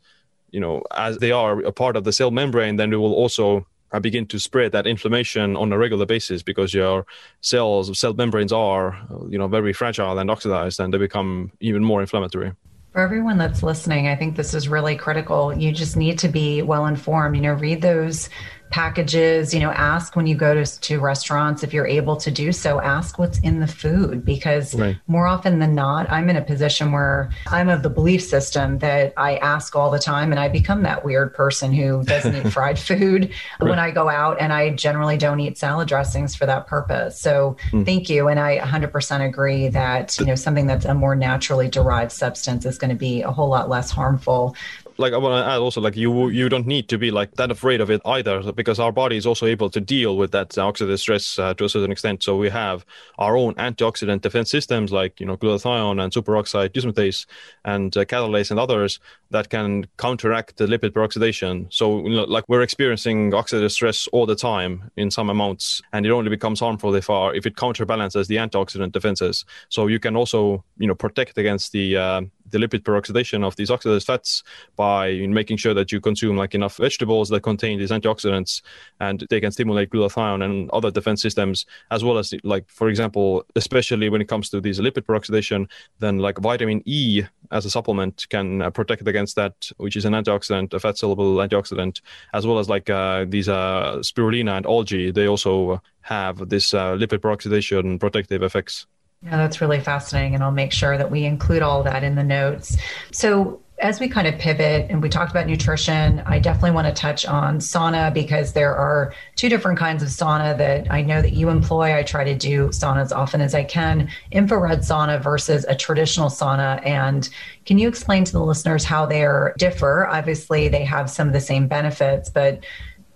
you 0.50 0.58
know, 0.60 0.82
as 0.90 1.18
they 1.18 1.30
are 1.30 1.60
a 1.60 1.72
part 1.72 1.94
of 1.94 2.02
the 2.02 2.12
cell 2.12 2.32
membrane, 2.32 2.76
then 2.76 2.90
they 2.90 2.96
will 2.96 3.14
also 3.14 3.66
I 3.92 3.98
begin 3.98 4.26
to 4.26 4.38
spread 4.38 4.72
that 4.72 4.86
inflammation 4.86 5.56
on 5.56 5.72
a 5.72 5.78
regular 5.78 6.06
basis 6.06 6.42
because 6.42 6.74
your 6.74 7.06
cells, 7.40 7.98
cell 7.98 8.14
membranes 8.14 8.52
are, 8.52 8.98
you 9.28 9.38
know, 9.38 9.48
very 9.48 9.72
fragile 9.72 10.18
and 10.18 10.30
oxidized, 10.30 10.80
and 10.80 10.92
they 10.92 10.98
become 10.98 11.52
even 11.60 11.82
more 11.82 12.00
inflammatory. 12.00 12.52
For 12.92 13.00
everyone 13.00 13.38
that's 13.38 13.62
listening, 13.62 14.08
I 14.08 14.16
think 14.16 14.36
this 14.36 14.54
is 14.54 14.68
really 14.68 14.96
critical. 14.96 15.56
You 15.56 15.72
just 15.72 15.96
need 15.96 16.18
to 16.20 16.28
be 16.28 16.62
well 16.62 16.86
informed. 16.86 17.36
You 17.36 17.42
know, 17.42 17.52
read 17.52 17.82
those 17.82 18.28
packages 18.70 19.54
you 19.54 19.60
know 19.60 19.70
ask 19.70 20.14
when 20.14 20.26
you 20.26 20.34
go 20.34 20.52
to, 20.54 20.80
to 20.80 21.00
restaurants 21.00 21.62
if 21.62 21.72
you're 21.72 21.86
able 21.86 22.16
to 22.16 22.30
do 22.30 22.52
so 22.52 22.80
ask 22.80 23.18
what's 23.18 23.38
in 23.40 23.60
the 23.60 23.66
food 23.66 24.24
because 24.24 24.74
right. 24.74 24.98
more 25.06 25.26
often 25.26 25.58
than 25.58 25.74
not 25.74 26.10
i'm 26.10 26.28
in 26.28 26.36
a 26.36 26.42
position 26.42 26.92
where 26.92 27.30
i'm 27.46 27.68
of 27.68 27.82
the 27.82 27.88
belief 27.88 28.22
system 28.22 28.78
that 28.78 29.12
i 29.16 29.36
ask 29.38 29.74
all 29.74 29.90
the 29.90 29.98
time 29.98 30.30
and 30.30 30.38
i 30.38 30.48
become 30.48 30.82
that 30.82 31.04
weird 31.04 31.32
person 31.32 31.72
who 31.72 32.02
doesn't 32.04 32.34
eat 32.34 32.52
fried 32.52 32.78
food 32.78 33.30
right. 33.60 33.70
when 33.70 33.78
i 33.78 33.90
go 33.90 34.08
out 34.08 34.38
and 34.40 34.52
i 34.52 34.70
generally 34.70 35.16
don't 35.16 35.40
eat 35.40 35.56
salad 35.56 35.88
dressings 35.88 36.34
for 36.34 36.44
that 36.44 36.66
purpose 36.66 37.18
so 37.18 37.56
mm. 37.70 37.84
thank 37.84 38.10
you 38.10 38.28
and 38.28 38.38
i 38.38 38.58
100% 38.58 39.26
agree 39.26 39.68
that 39.68 40.18
you 40.18 40.26
know 40.26 40.34
something 40.34 40.66
that's 40.66 40.84
a 40.84 40.94
more 40.94 41.16
naturally 41.16 41.68
derived 41.68 42.12
substance 42.12 42.66
is 42.66 42.76
going 42.76 42.90
to 42.90 42.96
be 42.96 43.22
a 43.22 43.30
whole 43.30 43.48
lot 43.48 43.68
less 43.68 43.90
harmful 43.90 44.54
like 44.98 45.12
I 45.12 45.16
want 45.16 45.44
to 45.44 45.50
add 45.50 45.58
also 45.58 45.80
like 45.80 45.96
you 45.96 46.28
you 46.28 46.48
don't 46.48 46.66
need 46.66 46.88
to 46.88 46.98
be 46.98 47.10
like 47.10 47.34
that 47.36 47.50
afraid 47.50 47.80
of 47.80 47.90
it 47.90 48.02
either 48.04 48.52
because 48.52 48.80
our 48.80 48.92
body 48.92 49.16
is 49.16 49.26
also 49.26 49.46
able 49.46 49.70
to 49.70 49.80
deal 49.80 50.16
with 50.16 50.32
that 50.32 50.50
oxidative 50.50 50.98
stress 50.98 51.38
uh, 51.38 51.54
to 51.54 51.64
a 51.64 51.68
certain 51.68 51.92
extent. 51.92 52.22
So 52.22 52.36
we 52.36 52.50
have 52.50 52.84
our 53.18 53.36
own 53.36 53.54
antioxidant 53.54 54.22
defense 54.22 54.50
systems 54.50 54.90
like 54.92 55.20
you 55.20 55.26
know 55.26 55.36
glutathione 55.36 56.02
and 56.02 56.12
superoxide 56.12 56.70
dismutase 56.70 57.26
and 57.64 57.96
uh, 57.96 58.04
catalase 58.04 58.50
and 58.50 58.58
others 58.58 58.98
that 59.30 59.50
can 59.50 59.86
counteract 59.98 60.56
the 60.56 60.66
lipid 60.66 60.90
peroxidation. 60.90 61.72
So 61.72 62.06
you 62.06 62.16
know, 62.16 62.24
like 62.24 62.44
we're 62.48 62.62
experiencing 62.62 63.30
oxidative 63.32 63.70
stress 63.70 64.08
all 64.08 64.26
the 64.26 64.36
time 64.36 64.90
in 64.96 65.10
some 65.10 65.30
amounts, 65.30 65.80
and 65.92 66.06
it 66.06 66.10
only 66.10 66.30
becomes 66.30 66.60
harmful 66.60 66.94
if 66.94 67.08
our 67.08 67.34
if 67.34 67.46
it 67.46 67.56
counterbalances 67.56 68.26
the 68.26 68.36
antioxidant 68.36 68.92
defenses. 68.92 69.44
So 69.68 69.86
you 69.86 70.00
can 70.00 70.16
also 70.16 70.64
you 70.78 70.88
know 70.88 70.94
protect 70.94 71.38
against 71.38 71.72
the 71.72 71.96
uh, 71.96 72.22
the 72.50 72.58
lipid 72.58 72.82
peroxidation 72.82 73.44
of 73.44 73.56
these 73.56 73.70
oxidized 73.70 74.06
fats 74.06 74.42
by 74.76 75.14
making 75.26 75.56
sure 75.56 75.74
that 75.74 75.92
you 75.92 76.00
consume 76.00 76.36
like 76.36 76.54
enough 76.54 76.76
vegetables 76.76 77.28
that 77.28 77.42
contain 77.42 77.78
these 77.78 77.90
antioxidants 77.90 78.62
and 79.00 79.26
they 79.30 79.40
can 79.40 79.52
stimulate 79.52 79.90
glutathione 79.90 80.44
and 80.44 80.70
other 80.70 80.90
defense 80.90 81.22
systems 81.22 81.66
as 81.90 82.04
well 82.04 82.18
as 82.18 82.34
like 82.44 82.68
for 82.68 82.88
example 82.88 83.44
especially 83.56 84.08
when 84.08 84.20
it 84.20 84.28
comes 84.28 84.48
to 84.50 84.60
these 84.60 84.80
lipid 84.80 85.02
peroxidation 85.02 85.68
then 85.98 86.18
like 86.18 86.38
vitamin 86.38 86.82
e 86.84 87.22
as 87.50 87.64
a 87.64 87.70
supplement 87.70 88.26
can 88.28 88.62
uh, 88.62 88.70
protect 88.70 89.06
against 89.06 89.36
that 89.36 89.70
which 89.78 89.96
is 89.96 90.04
an 90.04 90.12
antioxidant 90.12 90.72
a 90.74 90.80
fat 90.80 90.98
soluble 90.98 91.36
antioxidant 91.36 92.00
as 92.34 92.46
well 92.46 92.58
as 92.58 92.68
like 92.68 92.90
uh, 92.90 93.24
these 93.28 93.48
uh, 93.48 93.96
spirulina 93.98 94.56
and 94.56 94.66
algae. 94.66 95.10
They 95.10 95.26
also 95.26 95.82
have 96.02 96.48
this 96.48 96.74
uh, 96.74 96.94
lipid 96.96 97.18
peroxidation 97.18 98.00
protective 98.00 98.42
effects 98.42 98.86
yeah, 99.22 99.36
that's 99.36 99.60
really 99.60 99.80
fascinating. 99.80 100.34
And 100.34 100.44
I'll 100.44 100.52
make 100.52 100.72
sure 100.72 100.96
that 100.96 101.10
we 101.10 101.24
include 101.24 101.62
all 101.62 101.82
that 101.82 102.04
in 102.04 102.14
the 102.14 102.24
notes. 102.24 102.76
So, 103.12 103.60
as 103.80 104.00
we 104.00 104.08
kind 104.08 104.26
of 104.26 104.36
pivot 104.40 104.90
and 104.90 105.00
we 105.00 105.08
talked 105.08 105.30
about 105.30 105.46
nutrition, 105.46 106.20
I 106.26 106.40
definitely 106.40 106.72
want 106.72 106.88
to 106.88 107.00
touch 107.00 107.24
on 107.24 107.58
sauna 107.58 108.12
because 108.12 108.52
there 108.52 108.74
are 108.74 109.14
two 109.36 109.48
different 109.48 109.78
kinds 109.78 110.02
of 110.02 110.08
sauna 110.08 110.58
that 110.58 110.90
I 110.90 111.02
know 111.02 111.22
that 111.22 111.32
you 111.32 111.48
employ. 111.48 111.96
I 111.96 112.02
try 112.02 112.24
to 112.24 112.34
do 112.34 112.70
sauna 112.70 113.02
as 113.02 113.12
often 113.12 113.40
as 113.40 113.54
I 113.54 113.62
can 113.62 114.10
infrared 114.32 114.80
sauna 114.80 115.22
versus 115.22 115.64
a 115.68 115.76
traditional 115.76 116.28
sauna. 116.28 116.84
And 116.84 117.28
can 117.66 117.78
you 117.78 117.86
explain 117.86 118.24
to 118.24 118.32
the 118.32 118.42
listeners 118.42 118.84
how 118.84 119.06
they're 119.06 119.54
differ? 119.58 120.08
Obviously, 120.08 120.66
they 120.66 120.84
have 120.84 121.08
some 121.08 121.28
of 121.28 121.32
the 121.32 121.40
same 121.40 121.68
benefits, 121.68 122.30
but 122.30 122.64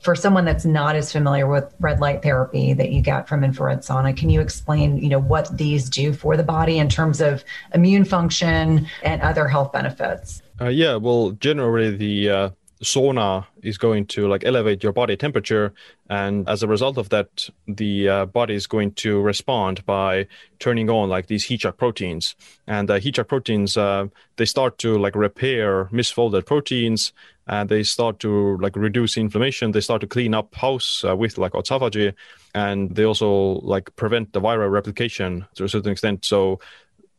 for 0.02 0.14
someone 0.14 0.44
that's 0.44 0.64
not 0.64 0.96
as 0.96 1.12
familiar 1.12 1.46
with 1.46 1.72
red 1.80 2.00
light 2.00 2.22
therapy 2.22 2.72
that 2.72 2.90
you 2.90 3.00
get 3.00 3.28
from 3.28 3.44
infrared 3.44 3.80
sauna, 3.80 4.16
can 4.16 4.28
you 4.28 4.40
explain, 4.40 4.98
you 4.98 5.08
know, 5.08 5.20
what 5.20 5.56
these 5.56 5.88
do 5.88 6.12
for 6.12 6.36
the 6.36 6.42
body 6.42 6.78
in 6.78 6.88
terms 6.88 7.20
of 7.20 7.44
immune 7.72 8.04
function 8.04 8.86
and 9.02 9.22
other 9.22 9.46
health 9.46 9.72
benefits? 9.72 10.42
Uh, 10.60 10.68
yeah, 10.68 10.96
well, 10.96 11.30
generally 11.32 11.96
the 11.96 12.30
uh, 12.30 12.50
sauna 12.82 13.46
is 13.62 13.78
going 13.78 14.06
to 14.06 14.28
like 14.28 14.44
elevate 14.44 14.82
your 14.82 14.92
body 14.92 15.16
temperature 15.16 15.72
and 16.10 16.48
as 16.48 16.62
a 16.62 16.68
result 16.68 16.98
of 16.98 17.08
that 17.10 17.48
the 17.68 18.08
uh, 18.08 18.26
body 18.26 18.54
is 18.54 18.66
going 18.66 18.92
to 18.92 19.20
respond 19.20 19.84
by 19.86 20.26
turning 20.58 20.90
on 20.90 21.08
like 21.08 21.26
these 21.28 21.44
heat 21.44 21.60
shock 21.60 21.76
proteins. 21.76 22.34
And 22.66 22.88
the 22.88 22.98
heat 22.98 23.16
shock 23.16 23.28
proteins 23.28 23.76
uh, 23.76 24.06
they 24.36 24.44
start 24.44 24.78
to 24.78 24.98
like 24.98 25.14
repair 25.14 25.86
misfolded 25.86 26.44
proteins 26.44 27.12
and 27.46 27.68
they 27.68 27.82
start 27.82 28.18
to 28.20 28.56
like 28.58 28.76
reduce 28.76 29.16
inflammation. 29.16 29.72
They 29.72 29.80
start 29.80 30.00
to 30.00 30.06
clean 30.06 30.34
up 30.34 30.54
house 30.54 31.04
uh, 31.08 31.16
with 31.16 31.38
like 31.38 31.52
autophagy 31.52 32.14
and 32.54 32.94
they 32.94 33.04
also 33.04 33.60
like 33.62 33.94
prevent 33.96 34.32
the 34.32 34.40
viral 34.40 34.70
replication 34.70 35.46
to 35.54 35.64
a 35.64 35.68
certain 35.68 35.92
extent. 35.92 36.24
So 36.24 36.60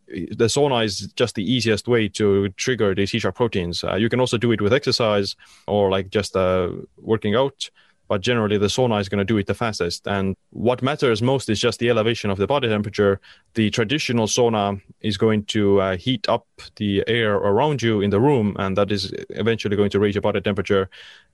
the 0.07 0.45
sauna 0.45 0.83
is 0.83 1.11
just 1.15 1.35
the 1.35 1.43
easiest 1.43 1.87
way 1.87 2.07
to 2.07 2.49
trigger 2.49 2.93
these 2.93 3.11
heat 3.11 3.19
shock 3.19 3.35
proteins. 3.35 3.83
Uh, 3.83 3.95
you 3.95 4.09
can 4.09 4.19
also 4.19 4.37
do 4.37 4.51
it 4.51 4.61
with 4.61 4.73
exercise 4.73 5.35
or 5.67 5.89
like 5.89 6.09
just 6.09 6.35
uh, 6.35 6.69
working 6.97 7.35
out, 7.35 7.69
but 8.07 8.21
generally 8.21 8.57
the 8.57 8.67
sauna 8.67 8.99
is 8.99 9.09
going 9.09 9.19
to 9.19 9.25
do 9.25 9.37
it 9.37 9.47
the 9.47 9.53
fastest. 9.53 10.07
And 10.07 10.35
what 10.51 10.81
matters 10.81 11.21
most 11.21 11.49
is 11.49 11.59
just 11.59 11.79
the 11.79 11.89
elevation 11.89 12.29
of 12.29 12.37
the 12.37 12.47
body 12.47 12.67
temperature. 12.67 13.19
The 13.53 13.69
traditional 13.69 14.27
sauna 14.27 14.81
is 15.01 15.17
going 15.17 15.45
to 15.45 15.81
uh, 15.81 15.97
heat 15.97 16.27
up 16.29 16.47
the 16.75 17.03
air 17.07 17.35
around 17.35 17.81
you 17.81 18.01
in 18.01 18.09
the 18.09 18.19
room, 18.19 18.55
and 18.59 18.77
that 18.77 18.91
is 18.91 19.13
eventually 19.29 19.75
going 19.75 19.89
to 19.91 19.99
raise 19.99 20.15
your 20.15 20.21
body 20.21 20.41
temperature. 20.41 20.89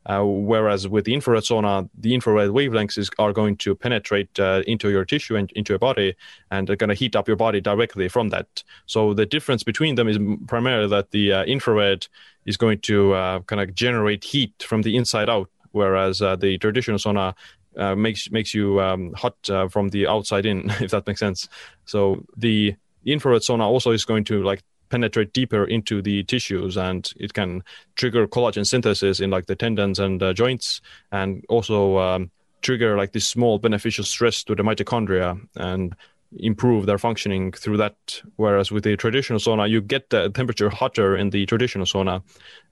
Uh, 0.05 0.23
whereas 0.23 0.88
with 0.88 1.05
the 1.05 1.13
infrared 1.13 1.43
sauna, 1.43 1.89
the 1.99 2.13
infrared 2.13 2.49
wavelengths 2.49 2.97
is, 2.97 3.10
are 3.19 3.34
going 3.34 3.58
to 3.58 3.75
penetrate 3.75 4.39
uh, 4.39 4.63
into 4.65 4.89
your 4.89 5.05
tissue 5.05 5.36
and 5.36 5.51
into 5.51 5.73
your 5.73 5.79
body, 5.79 6.15
and 6.51 6.67
they're 6.67 6.75
going 6.75 6.89
to 6.89 6.95
heat 6.95 7.15
up 7.15 7.27
your 7.27 7.38
body 7.38 7.60
directly 7.60 8.08
from 8.08 8.29
that. 8.29 8.63
So 8.86 9.13
the 9.13 9.25
difference 9.25 9.63
between 9.63 9.95
them 9.95 10.08
is 10.08 10.17
primarily 10.47 10.88
that 10.89 11.12
the 11.12 11.34
uh, 11.34 11.43
infrared 11.43 12.08
is 12.45 12.58
going 12.58 12.79
to 12.79 13.13
uh, 13.13 13.39
kind 13.41 13.62
of 13.62 13.75
generate 13.75 14.23
heat 14.23 14.63
from 14.63 14.82
the 14.82 14.95
inside 14.95 15.29
out, 15.29 15.49
whereas 15.71 16.21
uh, 16.21 16.36
the 16.36 16.58
traditional 16.58 16.97
sauna 16.97 17.34
uh, 17.77 17.95
makes 17.95 18.32
makes 18.32 18.53
you 18.53 18.82
um, 18.82 19.13
hot 19.13 19.36
from 19.69 19.89
the 19.89 20.08
outside 20.08 20.45
in, 20.45 20.69
if 20.82 20.91
that 20.91 21.08
makes 21.08 21.19
sense. 21.19 21.47
So 21.86 22.23
the 22.36 22.75
infrared 23.05 23.41
sauna 23.41 23.63
also 23.63 23.91
is 23.91 24.05
going 24.05 24.23
to 24.25 24.43
like 24.43 24.62
penetrate 24.89 25.34
deeper 25.34 25.65
into 25.65 26.01
the 26.01 26.23
tissues 26.23 26.75
and 26.77 27.12
it 27.17 27.34
can 27.34 27.63
trigger 27.95 28.27
collagen 28.27 28.65
synthesis 28.65 29.19
in 29.19 29.29
like 29.29 29.45
the 29.45 29.55
tendons 29.55 29.99
and 29.99 30.21
uh, 30.21 30.34
joints 30.34 30.82
and 31.12 31.45
also 31.47 31.97
um, 31.99 32.32
trigger 32.61 32.97
like 32.97 33.13
this 33.13 33.28
small 33.28 33.59
beneficial 33.59 34.03
stress 34.03 34.43
to 34.43 34.55
the 34.55 34.63
mitochondria 34.63 35.39
and 35.55 35.95
improve 36.38 36.86
their 36.86 36.97
functioning 36.97 37.51
through 37.51 37.77
that. 37.77 38.21
Whereas 38.36 38.71
with 38.71 38.84
the 38.84 38.95
traditional 38.95 39.39
sauna, 39.39 39.69
you 39.69 39.82
get 39.82 40.09
the 40.09 40.30
temperature 40.30 40.69
hotter 40.69 41.15
in 41.15 41.32
the 41.32 41.45
traditional 41.45 41.86
sauna, 41.86 42.21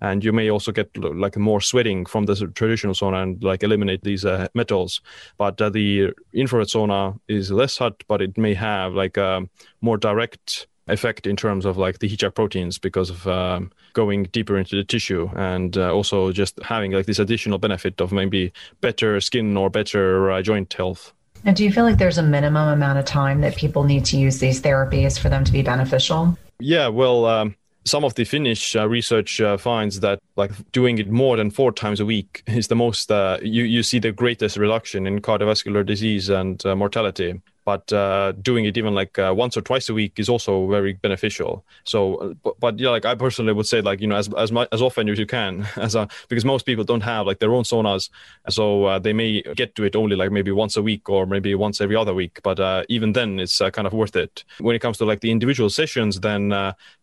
and 0.01 0.23
you 0.23 0.31
may 0.31 0.49
also 0.49 0.71
get 0.71 0.95
like 0.97 1.37
more 1.37 1.61
sweating 1.61 2.05
from 2.05 2.25
the 2.25 2.35
traditional 2.53 2.93
sauna 2.93 3.23
and 3.23 3.43
like 3.43 3.63
eliminate 3.63 4.03
these 4.03 4.25
uh, 4.25 4.47
metals. 4.53 5.01
But 5.37 5.61
uh, 5.61 5.69
the 5.69 6.13
infrared 6.33 6.67
sauna 6.67 7.19
is 7.27 7.51
less 7.51 7.77
hot, 7.77 8.03
but 8.07 8.21
it 8.21 8.37
may 8.37 8.53
have 8.53 8.93
like 8.93 9.17
a 9.17 9.47
more 9.81 9.97
direct 9.97 10.67
effect 10.87 11.27
in 11.27 11.35
terms 11.35 11.65
of 11.65 11.77
like 11.77 11.99
the 11.99 12.07
heat 12.07 12.21
shock 12.21 12.35
proteins 12.35 12.77
because 12.77 13.09
of 13.09 13.27
um, 13.27 13.71
going 13.93 14.23
deeper 14.25 14.57
into 14.57 14.75
the 14.75 14.83
tissue 14.83 15.29
and 15.35 15.77
uh, 15.77 15.93
also 15.93 16.31
just 16.31 16.61
having 16.63 16.91
like 16.91 17.05
this 17.05 17.19
additional 17.19 17.57
benefit 17.57 17.99
of 17.99 18.11
maybe 18.11 18.53
better 18.81 19.19
skin 19.19 19.57
or 19.57 19.69
better 19.69 20.31
uh, 20.31 20.41
joint 20.41 20.71
health. 20.73 21.13
And 21.47 21.55
do 21.55 21.63
you 21.63 21.71
feel 21.71 21.85
like 21.85 21.97
there's 21.97 22.17
a 22.17 22.23
minimum 22.23 22.67
amount 22.67 22.99
of 22.99 23.05
time 23.05 23.39
that 23.39 23.55
people 23.55 23.85
need 23.85 24.03
to 24.05 24.17
use 24.17 24.39
these 24.39 24.61
therapies 24.61 25.17
for 25.17 25.29
them 25.29 25.45
to 25.45 25.51
be 25.53 25.61
beneficial? 25.61 26.37
Yeah, 26.59 26.89
well, 26.89 27.25
um, 27.25 27.55
some 27.85 28.03
of 28.03 28.15
the 28.15 28.25
Finnish 28.25 28.75
uh, 28.75 28.85
research 28.89 29.39
uh, 29.39 29.55
finds 29.55 30.01
that 30.01 30.19
like 30.35 30.51
doing 30.73 30.97
it 30.97 31.09
more 31.09 31.37
than 31.37 31.49
four 31.49 31.71
times 31.71 32.01
a 32.01 32.05
week 32.05 32.43
is 32.47 32.67
the 32.67 32.75
most 32.75 33.09
uh, 33.09 33.37
you 33.41 33.63
you 33.63 33.81
see 33.81 33.97
the 33.97 34.11
greatest 34.11 34.57
reduction 34.57 35.07
in 35.07 35.21
cardiovascular 35.21 35.85
disease 35.85 36.27
and 36.27 36.65
uh, 36.65 36.75
mortality 36.75 37.41
but 37.67 37.91
uh, 37.91 38.31
doing 38.41 38.63
it 38.63 38.77
even 38.77 38.95
like 38.95 39.19
uh, 39.19 39.33
once 39.35 39.57
or 39.57 39.61
twice 39.61 39.89
a 39.89 39.93
week 39.93 40.13
is 40.17 40.29
also 40.29 40.69
very 40.69 40.93
beneficial. 40.93 41.65
So, 41.83 42.15
uh, 42.15 42.33
but, 42.41 42.57
but, 42.61 42.79
yeah, 42.79 42.91
like 42.91 43.03
I 43.03 43.13
personally 43.13 43.51
would 43.51 43.67
say, 43.67 43.81
like 43.81 43.99
you 43.99 44.07
know, 44.07 44.15
as 44.15 44.33
as 44.35 44.53
much 44.53 44.69
as 44.71 44.81
often 44.81 45.09
as 45.09 45.19
you 45.19 45.25
can, 45.25 45.67
as 45.75 45.93
a, 45.93 46.07
because 46.29 46.45
most 46.45 46.65
people 46.65 46.85
don't 46.85 47.01
have 47.01 47.27
like 47.27 47.39
their 47.39 47.53
own 47.53 47.65
saunas, 47.65 48.09
so 48.47 48.85
uh, 48.85 48.99
they 48.99 49.11
may 49.11 49.41
get 49.41 49.75
to 49.75 49.83
it 49.83 49.97
only 49.97 50.15
like 50.15 50.31
maybe 50.31 50.49
once 50.49 50.77
a 50.77 50.81
week 50.81 51.09
or 51.09 51.25
maybe 51.25 51.53
once 51.55 51.81
every 51.81 51.97
other 51.97 52.13
week. 52.13 52.39
But 52.41 52.57
uh, 52.57 52.83
even 52.87 53.11
then, 53.11 53.37
it's 53.37 53.59
uh, 53.59 53.69
kind 53.69 53.85
of 53.85 53.91
worth 53.91 54.15
it. 54.15 54.45
When 54.59 54.73
it 54.73 54.79
comes 54.79 54.97
to 54.99 55.05
like 55.05 55.19
the 55.19 55.31
individual 55.31 55.69
sessions, 55.69 56.21
then 56.21 56.53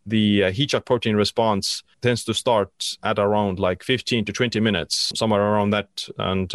the 0.07 0.51
heat 0.51 0.71
shock 0.71 0.87
protein 0.87 1.15
response 1.15 1.83
tends 2.01 2.25
to 2.25 2.33
start 2.33 2.97
at 3.03 3.19
around 3.19 3.59
like 3.59 3.83
15 3.83 4.25
to 4.25 4.33
20 4.33 4.61
minutes, 4.61 5.13
somewhere 5.15 5.43
around 5.43 5.71
that, 5.71 6.09
and 6.17 6.55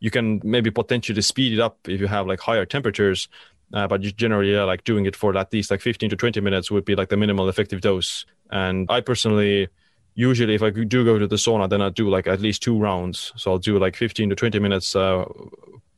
you 0.00 0.10
can 0.10 0.40
maybe 0.44 0.70
potentially 0.70 1.22
speed 1.22 1.52
it 1.52 1.60
up 1.60 1.78
if 1.88 2.00
you 2.00 2.06
have 2.06 2.26
like 2.26 2.40
higher 2.40 2.64
temperatures 2.64 3.28
uh, 3.72 3.86
but 3.86 4.00
generally 4.00 4.52
yeah, 4.52 4.64
like 4.64 4.84
doing 4.84 5.06
it 5.06 5.16
for 5.16 5.36
at 5.36 5.52
least 5.52 5.70
like 5.70 5.80
15 5.80 6.10
to 6.10 6.16
20 6.16 6.40
minutes 6.40 6.70
would 6.70 6.84
be 6.84 6.94
like 6.94 7.08
the 7.08 7.16
minimal 7.16 7.48
effective 7.48 7.80
dose. 7.80 8.24
And 8.50 8.86
i 8.90 9.00
personally 9.00 9.68
usually 10.14 10.54
if 10.54 10.62
i 10.62 10.70
do 10.70 11.04
go 11.04 11.18
to 11.18 11.26
the 11.26 11.36
sauna 11.36 11.68
then 11.68 11.82
i 11.82 11.90
do 11.90 12.08
like 12.08 12.26
at 12.26 12.40
least 12.40 12.62
two 12.62 12.78
rounds. 12.78 13.32
So 13.36 13.50
i'll 13.50 13.58
do 13.58 13.78
like 13.78 13.96
15 13.96 14.30
to 14.30 14.36
20 14.36 14.58
minutes 14.60 14.94
uh, 14.94 15.24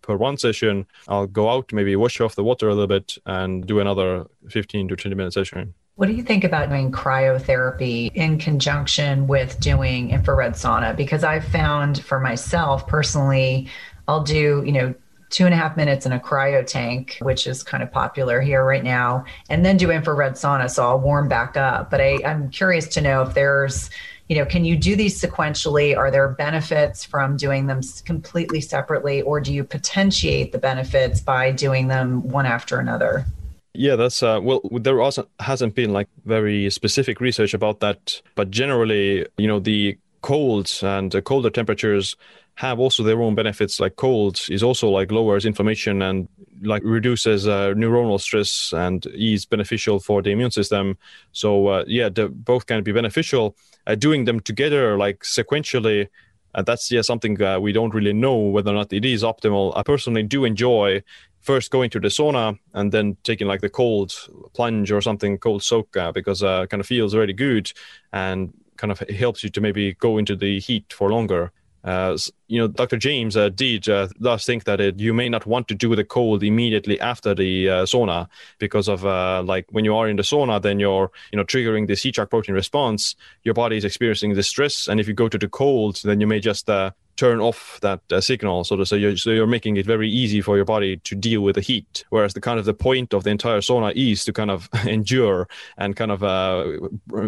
per 0.02 0.16
one 0.16 0.38
session. 0.38 0.86
I'll 1.08 1.26
go 1.26 1.50
out 1.50 1.72
maybe 1.72 1.94
wash 1.94 2.20
off 2.20 2.34
the 2.34 2.44
water 2.44 2.68
a 2.68 2.74
little 2.74 2.86
bit 2.86 3.18
and 3.26 3.66
do 3.66 3.80
another 3.80 4.26
15 4.48 4.88
to 4.88 4.96
20 4.96 5.14
minute 5.14 5.32
session. 5.34 5.74
What 5.96 6.06
do 6.06 6.14
you 6.14 6.22
think 6.22 6.44
about 6.44 6.68
doing 6.68 6.92
cryotherapy 6.92 8.14
in 8.14 8.38
conjunction 8.38 9.26
with 9.26 9.58
doing 9.58 10.10
infrared 10.10 10.52
sauna? 10.52 10.96
Because 10.96 11.24
I've 11.24 11.44
found 11.44 12.04
for 12.04 12.20
myself 12.20 12.86
personally, 12.86 13.68
I'll 14.08 14.22
do, 14.22 14.62
you 14.66 14.72
know, 14.72 14.94
two 15.30 15.44
and 15.44 15.52
a 15.52 15.56
half 15.56 15.76
minutes 15.76 16.06
in 16.06 16.12
a 16.12 16.18
cryo 16.18 16.66
tank, 16.66 17.18
which 17.20 17.46
is 17.46 17.62
kind 17.62 17.82
of 17.82 17.92
popular 17.92 18.40
here 18.40 18.64
right 18.64 18.82
now, 18.82 19.24
and 19.50 19.64
then 19.64 19.76
do 19.76 19.90
infrared 19.90 20.32
sauna. 20.32 20.70
So 20.70 20.82
I'll 20.82 20.98
warm 20.98 21.28
back 21.28 21.56
up. 21.56 21.90
But 21.90 22.00
I, 22.00 22.18
I'm 22.24 22.50
curious 22.50 22.88
to 22.88 23.02
know 23.02 23.22
if 23.22 23.34
there's, 23.34 23.90
you 24.30 24.36
know, 24.36 24.46
can 24.46 24.64
you 24.64 24.76
do 24.76 24.96
these 24.96 25.20
sequentially? 25.20 25.96
Are 25.96 26.10
there 26.10 26.28
benefits 26.28 27.04
from 27.04 27.36
doing 27.36 27.66
them 27.66 27.82
completely 28.06 28.62
separately, 28.62 29.20
or 29.22 29.40
do 29.40 29.52
you 29.52 29.64
potentiate 29.64 30.52
the 30.52 30.58
benefits 30.58 31.20
by 31.20 31.52
doing 31.52 31.88
them 31.88 32.26
one 32.28 32.46
after 32.46 32.78
another? 32.78 33.26
Yeah, 33.74 33.96
that's 33.96 34.22
uh, 34.22 34.40
well. 34.42 34.60
There 34.72 35.00
also 35.00 35.28
hasn't 35.38 35.74
been 35.74 35.92
like 35.92 36.08
very 36.24 36.68
specific 36.70 37.20
research 37.20 37.54
about 37.54 37.80
that, 37.80 38.22
but 38.34 38.50
generally, 38.50 39.26
you 39.36 39.46
know, 39.46 39.60
the 39.60 39.98
colds 40.22 40.82
and 40.82 41.14
colder 41.24 41.50
temperatures 41.50 42.16
have 42.58 42.80
also 42.80 43.04
their 43.04 43.22
own 43.22 43.36
benefits. 43.36 43.78
Like 43.78 43.94
cold 43.94 44.40
is 44.50 44.64
also 44.64 44.90
like 44.90 45.12
lowers 45.12 45.46
inflammation 45.46 46.02
and 46.02 46.26
like 46.62 46.82
reduces 46.84 47.46
uh, 47.46 47.72
neuronal 47.76 48.20
stress 48.20 48.72
and 48.72 49.06
is 49.14 49.44
beneficial 49.44 50.00
for 50.00 50.22
the 50.22 50.32
immune 50.32 50.50
system. 50.50 50.98
So 51.30 51.68
uh, 51.68 51.84
yeah, 51.86 52.08
the, 52.08 52.28
both 52.28 52.66
can 52.66 52.82
be 52.82 52.90
beneficial. 52.90 53.56
Uh, 53.86 53.94
doing 53.94 54.24
them 54.24 54.40
together, 54.40 54.98
like 54.98 55.20
sequentially, 55.20 56.08
uh, 56.56 56.62
that's 56.62 56.90
yeah 56.90 57.02
something 57.02 57.40
uh, 57.40 57.60
we 57.60 57.70
don't 57.70 57.94
really 57.94 58.12
know 58.12 58.36
whether 58.36 58.72
or 58.72 58.74
not 58.74 58.92
it 58.92 59.04
is 59.04 59.22
optimal. 59.22 59.72
I 59.76 59.84
personally 59.84 60.24
do 60.24 60.44
enjoy 60.44 61.04
first 61.40 61.70
going 61.70 61.90
to 61.90 62.00
the 62.00 62.08
sauna 62.08 62.58
and 62.74 62.90
then 62.90 63.16
taking 63.22 63.46
like 63.46 63.60
the 63.60 63.68
cold 63.68 64.12
plunge 64.52 64.90
or 64.90 65.00
something 65.00 65.38
cold 65.38 65.62
soak 65.62 65.96
uh, 65.96 66.10
because 66.10 66.42
uh, 66.42 66.66
kind 66.66 66.80
of 66.80 66.88
feels 66.88 67.14
really 67.14 67.32
good 67.34 67.70
and 68.12 68.52
kind 68.76 68.90
of 68.90 68.98
helps 69.10 69.44
you 69.44 69.50
to 69.50 69.60
maybe 69.60 69.94
go 69.94 70.18
into 70.18 70.34
the 70.34 70.58
heat 70.58 70.92
for 70.92 71.08
longer 71.08 71.52
uh, 71.84 72.16
you 72.48 72.58
know, 72.58 72.66
Dr. 72.66 72.96
James 72.96 73.36
uh, 73.36 73.48
did 73.50 73.88
uh, 73.88 74.08
does 74.20 74.44
think 74.44 74.64
that 74.64 74.80
it, 74.80 74.98
you 74.98 75.14
may 75.14 75.28
not 75.28 75.46
want 75.46 75.68
to 75.68 75.74
do 75.74 75.94
the 75.94 76.04
cold 76.04 76.42
immediately 76.42 76.98
after 77.00 77.34
the 77.34 77.68
uh, 77.68 77.72
sauna 77.84 78.28
because 78.58 78.88
of 78.88 79.06
uh, 79.06 79.42
like 79.44 79.66
when 79.70 79.84
you 79.84 79.94
are 79.94 80.08
in 80.08 80.16
the 80.16 80.22
sauna, 80.22 80.60
then 80.60 80.80
you're 80.80 81.10
you 81.32 81.36
know 81.36 81.44
triggering 81.44 81.86
the 81.86 81.96
shock 81.96 82.30
protein 82.30 82.54
response. 82.54 83.14
Your 83.44 83.54
body 83.54 83.76
is 83.76 83.84
experiencing 83.84 84.34
the 84.34 84.42
stress, 84.42 84.88
and 84.88 84.98
if 84.98 85.06
you 85.06 85.14
go 85.14 85.28
to 85.28 85.38
the 85.38 85.48
cold, 85.48 86.00
then 86.02 86.20
you 86.20 86.26
may 86.26 86.40
just 86.40 86.68
uh, 86.68 86.90
turn 87.18 87.40
off 87.40 87.80
that 87.82 88.00
uh, 88.12 88.20
signal 88.20 88.62
so 88.62 88.76
to 88.76 88.86
say 88.86 88.96
you're, 88.96 89.16
so 89.16 89.30
you're 89.30 89.46
making 89.46 89.76
it 89.76 89.84
very 89.84 90.08
easy 90.08 90.40
for 90.40 90.56
your 90.56 90.64
body 90.64 90.98
to 90.98 91.14
deal 91.14 91.40
with 91.40 91.56
the 91.56 91.60
heat. 91.60 92.04
Whereas 92.10 92.32
the 92.32 92.40
kind 92.40 92.58
of 92.58 92.64
the 92.64 92.74
point 92.74 93.12
of 93.12 93.24
the 93.24 93.30
entire 93.30 93.58
sauna 93.58 93.92
is 93.94 94.24
to 94.24 94.32
kind 94.32 94.50
of 94.50 94.68
endure 94.86 95.48
and 95.76 95.96
kind 95.96 96.12
of 96.12 96.22
uh, 96.22 96.64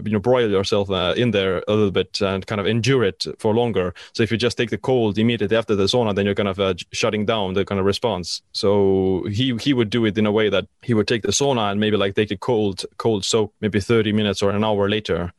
you 0.04 0.12
know 0.12 0.20
broil 0.20 0.48
yourself 0.48 0.90
uh, 0.90 1.14
in 1.16 1.32
there 1.32 1.62
a 1.66 1.74
little 1.74 1.90
bit 1.90 2.20
and 2.20 2.46
kind 2.46 2.60
of 2.60 2.66
endure 2.66 3.02
it 3.04 3.24
for 3.38 3.52
longer. 3.52 3.92
So 4.14 4.22
if 4.22 4.30
you 4.30 4.38
just 4.38 4.56
take 4.56 4.70
the 4.70 4.78
cold 4.78 5.18
immediately 5.18 5.56
after 5.56 5.74
the 5.74 5.84
sauna 5.84 6.14
then 6.14 6.24
you're 6.24 6.34
kind 6.34 6.48
of 6.48 6.60
uh, 6.60 6.74
shutting 6.92 7.26
down 7.26 7.54
the 7.54 7.64
kind 7.64 7.80
of 7.80 7.84
response. 7.84 8.42
So 8.52 9.24
he 9.30 9.56
he 9.56 9.72
would 9.74 9.90
do 9.90 10.04
it 10.04 10.16
in 10.16 10.26
a 10.26 10.32
way 10.32 10.48
that 10.50 10.66
he 10.82 10.94
would 10.94 11.08
take 11.08 11.22
the 11.22 11.32
sauna 11.32 11.70
and 11.72 11.80
maybe 11.80 11.96
like 11.96 12.14
take 12.14 12.30
a 12.30 12.36
cold 12.36 12.84
cold 12.96 13.24
soak 13.24 13.52
maybe 13.60 13.80
30 13.80 14.12
minutes 14.12 14.40
or 14.42 14.50
an 14.50 14.64
hour 14.64 14.88
later 14.88 15.32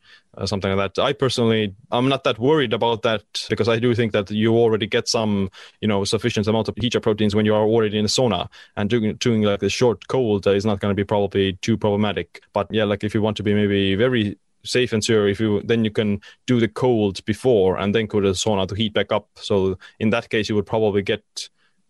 something 0.44 0.74
like 0.74 0.94
that. 0.94 1.02
I 1.02 1.12
personally, 1.12 1.74
I'm 1.90 2.08
not 2.08 2.24
that 2.24 2.38
worried 2.38 2.72
about 2.72 3.02
that 3.02 3.22
because 3.48 3.68
I 3.68 3.78
do 3.78 3.94
think 3.94 4.12
that 4.12 4.30
you 4.30 4.56
already 4.56 4.86
get 4.86 5.08
some, 5.08 5.50
you 5.80 5.88
know, 5.88 6.04
sufficient 6.04 6.46
amount 6.46 6.68
of 6.68 6.74
heat 6.80 6.96
proteins 7.02 7.34
when 7.34 7.46
you 7.46 7.54
are 7.54 7.64
already 7.64 7.98
in 7.98 8.04
a 8.04 8.08
sauna, 8.08 8.48
and 8.76 8.88
doing 8.88 9.14
doing 9.16 9.42
like 9.42 9.62
a 9.62 9.68
short 9.68 10.08
cold 10.08 10.46
is 10.46 10.64
not 10.64 10.80
going 10.80 10.90
to 10.90 10.96
be 10.96 11.04
probably 11.04 11.54
too 11.62 11.76
problematic. 11.76 12.42
But 12.52 12.68
yeah, 12.70 12.84
like 12.84 13.04
if 13.04 13.14
you 13.14 13.22
want 13.22 13.36
to 13.38 13.42
be 13.42 13.54
maybe 13.54 13.94
very 13.94 14.38
safe 14.64 14.92
and 14.92 15.04
sure 15.04 15.28
if 15.28 15.40
you 15.40 15.60
then 15.64 15.84
you 15.84 15.90
can 15.90 16.20
do 16.46 16.60
the 16.60 16.68
cold 16.68 17.24
before 17.24 17.76
and 17.78 17.94
then 17.94 18.06
go 18.06 18.20
to 18.20 18.28
the 18.28 18.34
sauna 18.34 18.66
to 18.68 18.76
heat 18.76 18.94
back 18.94 19.10
up 19.10 19.28
so 19.34 19.76
in 19.98 20.10
that 20.10 20.30
case 20.30 20.48
you 20.48 20.54
would 20.54 20.66
probably 20.66 21.02
get 21.02 21.24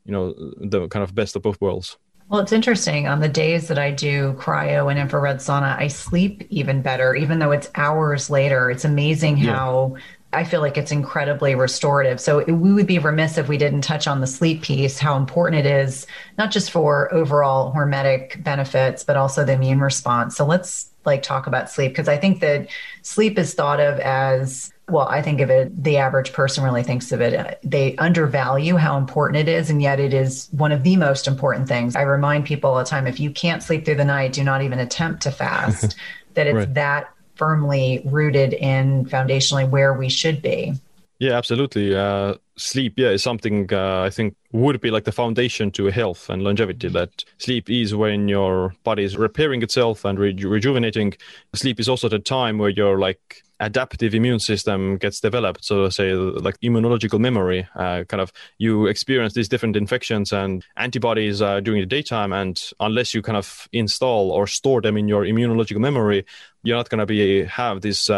you 0.07 0.13
know 0.13 0.33
the 0.57 0.89
kind 0.89 1.03
of 1.03 1.15
best 1.15 1.37
of 1.37 1.43
both 1.43 1.61
worlds 1.61 1.99
well, 2.33 2.41
it's 2.41 2.53
interesting. 2.53 3.07
On 3.07 3.21
the 3.21 3.29
days 3.29 3.69
that 3.69 3.79
I 3.79 3.91
do 3.91 4.33
cryo 4.39 4.91
and 4.91 4.99
infrared 4.99 5.37
sauna, 5.37 5.79
I 5.79 5.89
sleep 5.89 6.47
even 6.49 6.81
better, 6.81 7.15
even 7.15 7.39
though 7.39 7.53
it's 7.53 7.71
hours 7.75 8.31
later. 8.31 8.71
It's 8.71 8.87
amazing 8.87 9.37
how. 9.37 9.97
I 10.35 10.45
feel 10.45 10.63
like 10.63 10.79
it's 10.79 10.93
incredibly 10.93 11.55
restorative. 11.55 12.19
So 12.19 12.39
it, 12.39 12.51
we 12.51 12.73
would 12.73 12.87
be 12.87 12.99
remiss 12.99 13.37
if 13.37 13.49
we 13.49 13.59
didn't 13.59 13.83
touch 13.83 14.07
on 14.07 14.23
the 14.23 14.27
sleep 14.27 14.63
piece, 14.63 14.99
how 14.99 15.19
important 15.19 15.67
it 15.67 15.69
is, 15.69 16.07
not 16.39 16.51
just 16.51 16.71
for 16.71 17.13
overall 17.13 17.71
hormetic 17.75 18.43
benefits, 18.43 19.05
but 19.05 19.19
also 19.19 19.45
the 19.45 19.53
immune 19.53 19.81
response. 19.81 20.35
So 20.35 20.47
let's 20.47 20.91
like 21.05 21.23
talk 21.23 21.47
about 21.47 21.69
sleep 21.69 21.91
because 21.91 22.09
I 22.09 22.17
think 22.17 22.41
that 22.41 22.69
sleep 23.03 23.39
is 23.39 23.53
thought 23.53 23.79
of 23.79 24.01
as 24.01 24.73
well, 24.93 25.09
I 25.09 25.23
think 25.23 25.41
of 25.41 25.51
it, 25.51 25.83
the 25.83 25.97
average 25.97 26.33
person 26.33 26.63
really 26.63 26.83
thinks 26.83 27.11
of 27.13 27.21
it. 27.21 27.35
Uh, 27.35 27.55
they 27.65 27.97
undervalue 27.97 28.77
how 28.77 28.99
important 28.99 29.49
it 29.49 29.51
is, 29.51 29.71
and 29.71 29.81
yet 29.81 29.99
it 29.99 30.13
is 30.13 30.49
one 30.53 30.71
of 30.71 30.83
the 30.83 30.97
most 30.97 31.27
important 31.27 31.67
things. 31.67 31.97
I 31.97 32.03
remind 32.03 32.45
people 32.45 32.71
all 32.71 32.79
the 32.79 32.85
time 32.85 33.07
if 33.07 33.19
you 33.19 33.31
can't 33.31 33.63
sleep 33.63 33.85
through 33.85 33.97
the 33.97 34.05
night, 34.05 34.35
do 34.35 34.45
not 34.45 34.63
even 34.63 34.79
attempt 34.79 35.23
to 35.23 35.31
fast, 35.31 35.97
that 36.35 36.47
it's 36.47 36.55
right. 36.55 36.75
that 36.75 37.11
firmly 37.35 38.03
rooted 38.05 38.53
in 38.53 39.07
foundationally 39.07 39.69
where 39.69 39.95
we 39.95 40.09
should 40.09 40.43
be. 40.43 40.75
Yeah, 41.23 41.35
absolutely. 41.39 41.95
Uh, 41.95 42.35
sleep, 42.57 42.95
yeah, 42.97 43.11
is 43.11 43.23
something 43.23 43.73
uh, 43.73 44.01
I 44.01 44.11
think 44.11 44.35
would 44.51 44.81
be 44.81 44.91
like 44.91 45.05
the 45.05 45.13
foundation 45.13 45.71
to 45.71 45.87
health 45.87 46.29
and 46.29 46.43
longevity. 46.43 46.89
That 46.89 47.25
sleep 47.39 47.71
is 47.71 47.95
when 47.95 48.27
your 48.27 48.75
body 48.83 49.05
is 49.05 49.17
repairing 49.17 49.63
itself 49.63 50.05
and 50.05 50.19
re- 50.19 50.35
rejuvenating. 50.35 51.15
Sleep 51.55 51.79
is 51.79 51.89
also 51.89 52.09
the 52.09 52.19
time 52.19 52.59
where 52.59 52.71
your 52.71 52.99
like 52.99 53.45
adaptive 53.61 54.17
immune 54.17 54.41
system 54.41 54.97
gets 54.97 55.21
developed. 55.21 55.65
So, 55.65 55.89
say 55.91 56.13
like 56.13 56.59
immunological 56.59 57.21
memory, 57.21 57.69
uh, 57.77 58.03
kind 58.03 58.21
of 58.21 58.33
you 58.59 58.89
experience 58.89 59.33
these 59.33 59.49
different 59.49 59.77
infections 59.77 60.33
and 60.33 60.65
antibodies 60.77 61.41
uh, 61.41 61.61
during 61.61 61.83
the 61.83 61.87
daytime, 61.87 62.33
and 62.33 62.61
unless 62.81 63.15
you 63.15 63.23
kind 63.23 63.39
of 63.39 63.69
install 63.73 64.33
or 64.33 64.49
store 64.49 64.81
them 64.81 64.97
in 64.97 65.07
your 65.07 65.23
immunological 65.23 65.79
memory, 65.79 66.27
you're 66.65 66.77
not 66.77 66.89
going 66.89 66.99
to 66.99 67.07
be 67.07 67.45
have 67.45 67.81
this. 67.81 68.11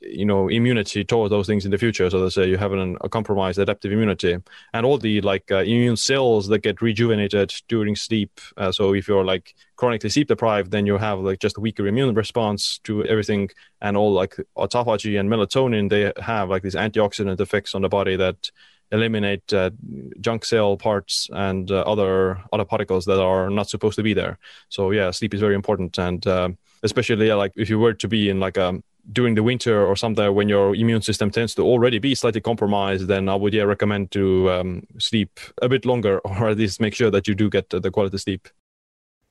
You 0.00 0.24
know 0.24 0.48
immunity 0.48 1.04
toward 1.04 1.30
those 1.30 1.46
things 1.46 1.64
in 1.64 1.70
the 1.70 1.78
future. 1.78 2.08
So 2.10 2.22
they 2.22 2.30
say 2.30 2.48
you 2.48 2.56
have 2.56 2.72
an, 2.72 2.96
a 3.02 3.08
compromised 3.08 3.58
adaptive 3.58 3.92
immunity 3.92 4.36
and 4.72 4.86
all 4.86 4.98
the 4.98 5.20
like 5.20 5.50
uh, 5.50 5.58
immune 5.58 5.96
cells 5.96 6.48
that 6.48 6.60
get 6.60 6.80
rejuvenated 6.80 7.52
during 7.68 7.96
sleep. 7.96 8.40
Uh, 8.56 8.72
so 8.72 8.94
if 8.94 9.08
you're 9.08 9.24
like 9.24 9.54
chronically 9.76 10.10
sleep 10.10 10.28
deprived 10.28 10.70
then 10.70 10.84
you 10.84 10.98
have 10.98 11.18
like 11.20 11.38
just 11.38 11.56
a 11.56 11.60
weaker 11.60 11.86
immune 11.86 12.14
response 12.14 12.78
to 12.84 13.02
everything 13.06 13.48
and 13.80 13.96
all 13.96 14.12
like 14.12 14.36
autophagy 14.56 15.18
and 15.18 15.30
melatonin 15.30 15.88
they 15.88 16.12
have 16.22 16.50
like 16.50 16.62
these 16.62 16.74
antioxidant 16.74 17.40
effects 17.40 17.74
on 17.74 17.80
the 17.80 17.88
body 17.88 18.14
that 18.14 18.50
eliminate 18.92 19.52
uh, 19.54 19.70
junk 20.20 20.44
cell 20.44 20.76
parts 20.76 21.28
and 21.32 21.70
uh, 21.70 21.80
other 21.80 22.42
other 22.52 22.64
particles 22.64 23.04
that 23.06 23.20
are 23.20 23.48
not 23.48 23.70
supposed 23.70 23.96
to 23.96 24.02
be 24.02 24.14
there. 24.14 24.38
So 24.68 24.90
yeah 24.90 25.10
sleep 25.12 25.32
is 25.34 25.40
very 25.40 25.54
important 25.54 25.98
and 25.98 26.26
uh, 26.26 26.50
especially 26.82 27.32
like 27.32 27.52
if 27.56 27.70
you 27.70 27.78
were 27.78 27.94
to 27.94 28.08
be 28.08 28.28
in 28.28 28.40
like 28.40 28.56
a 28.56 28.82
during 29.12 29.34
the 29.34 29.42
winter 29.42 29.84
or 29.84 29.96
something 29.96 30.34
when 30.34 30.48
your 30.48 30.74
immune 30.74 31.02
system 31.02 31.30
tends 31.30 31.54
to 31.54 31.62
already 31.62 31.98
be 31.98 32.14
slightly 32.14 32.40
compromised, 32.40 33.06
then 33.06 33.28
I 33.28 33.34
would 33.34 33.54
yeah 33.54 33.64
recommend 33.64 34.10
to 34.12 34.50
um, 34.50 34.86
sleep 34.98 35.40
a 35.62 35.68
bit 35.68 35.84
longer 35.84 36.18
or 36.24 36.48
at 36.48 36.58
least 36.58 36.80
make 36.80 36.94
sure 36.94 37.10
that 37.10 37.28
you 37.28 37.34
do 37.34 37.50
get 37.50 37.70
the 37.70 37.90
quality 37.90 38.18
sleep. 38.18 38.48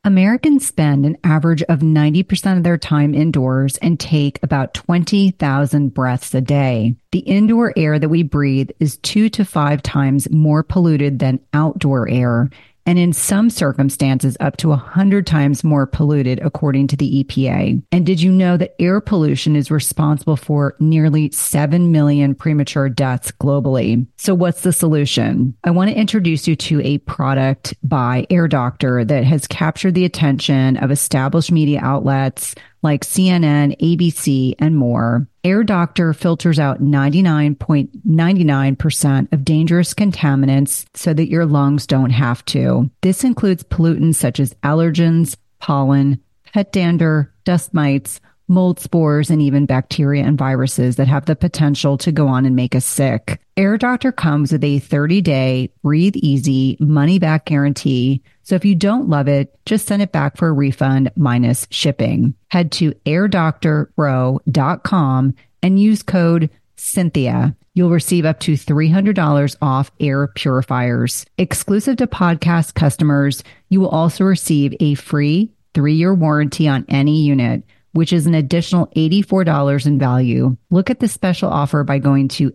Americans 0.05 0.65
spend 0.65 1.05
an 1.05 1.17
average 1.26 1.61
of 1.63 1.80
90% 1.80 2.57
of 2.57 2.63
their 2.63 2.78
time 2.78 3.13
indoors 3.13 3.76
and 3.78 3.99
take 3.99 4.41
about 4.41 4.74
20,000 4.74 5.93
breaths 5.93 6.34
a 6.34 6.39
day. 6.39 6.95
The 7.11 7.20
indoor 7.20 7.74
air 7.76 7.99
that 7.99 8.07
we 8.07 8.24
breathe 8.24 8.70
is 8.80 8.95
two 8.97 9.28
to 9.32 9.43
five 9.43 9.84
times 9.84 10.30
more 10.32 10.63
polluted 10.63 11.20
than 11.20 11.41
outdoor 11.53 12.07
air 12.07 12.49
and 12.90 12.98
in 12.98 13.14
some 13.14 13.52
circumstances 13.52 14.36
up 14.40 14.58
to 14.58 14.70
100 14.70 15.28
times 15.28 15.64
more 15.64 15.86
polluted, 15.86 16.40
according 16.40 16.88
to 16.88 16.98
the 16.98 17.24
EPA. 17.24 17.84
And 17.92 18.04
did 18.04 18.20
you 18.20 18.32
know 18.32 18.58
that 18.58 18.74
air 18.80 19.00
pollution 19.00 19.56
is 19.56 19.70
responsible 19.70 20.36
for 20.36 20.76
nearly 20.80 21.30
7 21.30 21.92
million 21.92 22.34
premature 22.34 22.90
deaths 22.90 23.32
globally? 23.32 24.08
So, 24.18 24.34
what's 24.34 24.62
the 24.62 24.74
solution? 24.74 25.56
I 25.64 25.70
want 25.70 25.92
to 25.92 25.96
introduce 25.96 26.48
you 26.48 26.56
to 26.56 26.82
a 26.82 26.98
product 26.98 27.76
by 27.84 28.26
Air 28.32 28.48
Doctor 28.48 29.06
that 29.06 29.24
has 29.24 29.46
captured 29.46 29.94
the 29.94 30.06
attention 30.06 30.76
of 30.78 30.90
established 30.90 31.52
media 31.52 31.82
outlets 31.84 32.56
like 32.82 33.06
CNN, 33.06 33.80
ABC, 33.80 34.56
and 34.60 34.76
more. 34.76 35.28
Air 35.44 35.64
Doctor 35.64 36.14
filters 36.14 36.58
out 36.60 36.82
99.99% 36.82 39.34
of 39.34 39.46
dangerous 39.46 39.94
contaminants 39.94 40.86
so 40.94 41.14
that 41.14 41.30
your 41.30 41.46
lungs 41.46 41.86
don't 41.88 42.12
have 42.12 42.44
to. 42.46 42.90
This 43.02 43.24
includes 43.24 43.64
pollutants 43.64 44.16
such 44.16 44.40
as 44.40 44.54
allergens, 44.64 45.36
pollen, 45.60 46.20
pet 46.54 46.72
dander, 46.72 47.34
dust 47.44 47.74
mites, 47.74 48.22
mold 48.50 48.80
spores, 48.80 49.30
and 49.30 49.42
even 49.42 49.66
bacteria 49.66 50.24
and 50.24 50.38
viruses 50.38 50.98
that 50.98 51.08
have 51.08 51.26
the 51.26 51.36
potential 51.36 51.98
to 52.00 52.12
go 52.12 52.28
on 52.28 52.46
and 52.46 52.56
make 52.56 52.76
us 52.76 52.86
sick. 52.86 53.40
Air 53.56 53.78
Doctor 53.78 54.12
comes 54.12 54.52
with 54.52 54.64
a 54.64 54.80
30 54.80 55.22
day 55.22 55.72
breathe 55.84 56.16
easy 56.16 56.76
money 56.80 57.20
back 57.20 57.46
guarantee. 57.46 58.24
So 58.50 58.56
if 58.56 58.66
you 58.66 58.74
don't 58.74 59.10
love 59.10 59.28
it, 59.28 59.56
just 59.68 59.86
send 59.86 60.02
it 60.02 60.12
back 60.12 60.36
for 60.36 60.47
a 60.47 60.52
refund 60.52 61.12
minus 61.16 61.68
shipping. 61.70 62.34
Head 62.47 62.72
to 62.72 62.93
airdoctorpro.com 63.06 65.36
and 65.62 65.80
use 65.80 66.02
code 66.02 66.50
Cynthia. 66.76 67.56
You'll 67.76 67.91
receive 67.91 68.26
up 68.26 68.39
to 68.39 68.54
$300 68.54 69.56
off 69.62 69.91
air 70.00 70.30
purifiers. 70.30 71.28
Exclusive 71.38 71.97
to 71.97 72.08
podcast 72.08 72.74
customers, 72.74 73.43
you 73.70 73.82
will 73.82 73.89
also 73.89 74.24
receive 74.24 74.74
a 74.80 74.95
free 74.95 75.52
three 75.76 75.93
year 75.93 76.16
warranty 76.16 76.68
on 76.68 76.88
any 76.89 77.22
unit 77.22 77.62
which 77.91 78.14
is 78.14 78.28
an 78.28 78.36
additional 78.36 78.86
$84 78.95 79.88
in 79.88 79.97
value. 79.97 80.56
Look 80.70 80.91
at 80.91 81.00
the 81.00 81.08
special 81.08 81.50
offer 81.50 81.84
by 81.84 81.97
going 81.97 82.28
to 82.30 82.54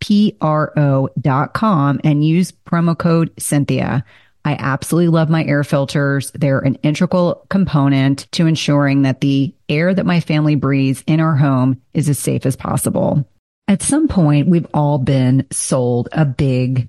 AIRDOCTORPRO.com 0.00 2.00
and 2.04 2.24
use 2.24 2.52
promo 2.52 2.96
code 2.96 3.32
Cynthia. 3.38 4.04
I 4.44 4.54
absolutely 4.54 5.08
love 5.08 5.28
my 5.28 5.44
air 5.44 5.64
filters. 5.64 6.30
They're 6.32 6.60
an 6.60 6.76
integral 6.76 7.44
component 7.50 8.30
to 8.32 8.46
ensuring 8.46 9.02
that 9.02 9.20
the 9.20 9.54
air 9.68 9.92
that 9.92 10.06
my 10.06 10.20
family 10.20 10.54
breathes 10.54 11.04
in 11.06 11.20
our 11.20 11.36
home 11.36 11.80
is 11.92 12.08
as 12.08 12.18
safe 12.18 12.46
as 12.46 12.56
possible. 12.56 13.26
At 13.68 13.82
some 13.82 14.08
point, 14.08 14.48
we've 14.48 14.66
all 14.74 14.98
been 14.98 15.46
sold 15.52 16.08
a 16.12 16.24
big 16.24 16.88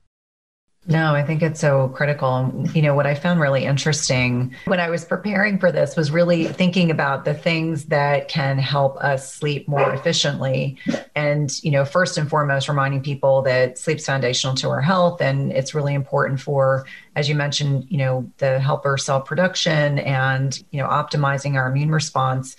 No, 0.87 1.15
I 1.15 1.23
think 1.23 1.43
it's 1.43 1.61
so 1.61 1.89
critical. 1.89 2.53
You 2.75 2.83
know, 2.83 2.95
what 2.95 3.07
I 3.07 3.15
found 3.15 3.41
really 3.41 3.65
interesting 3.65 4.55
when 4.67 4.81
I 4.81 4.91
was 4.91 5.03
preparing 5.03 5.59
for 5.59 5.73
this 5.73 5.97
was 5.97 6.11
really 6.11 6.45
thinking 6.45 6.91
about 6.91 7.25
the 7.25 7.33
things 7.33 7.87
that 7.87 8.29
can 8.29 8.59
help 8.59 8.99
us 8.99 9.33
sleep 9.33 9.67
more 9.67 9.95
efficiently. 9.95 10.77
And, 11.15 11.51
you 11.65 11.71
know, 11.71 11.87
first 11.87 12.19
and 12.19 12.29
foremost, 12.29 12.69
reminding 12.69 13.03
people 13.03 13.41
that 13.43 13.79
sleep's 13.79 14.05
foundational 14.05 14.55
to 14.57 14.69
our 14.69 14.83
health. 14.83 15.23
And 15.23 15.53
it's 15.53 15.75
really 15.75 15.95
important 15.95 16.41
for, 16.41 16.85
as 17.17 17.31
you 17.31 17.35
mentioned, 17.35 17.87
you 17.89 17.97
know, 17.97 18.31
the 18.37 18.61
helper 18.61 18.99
cell 18.99 19.23
production 19.23 19.99
and, 20.01 20.63
you 20.71 20.83
know, 20.83 20.89
optimizing 20.89 21.55
our 21.55 21.71
immune 21.71 21.93
response. 21.93 22.57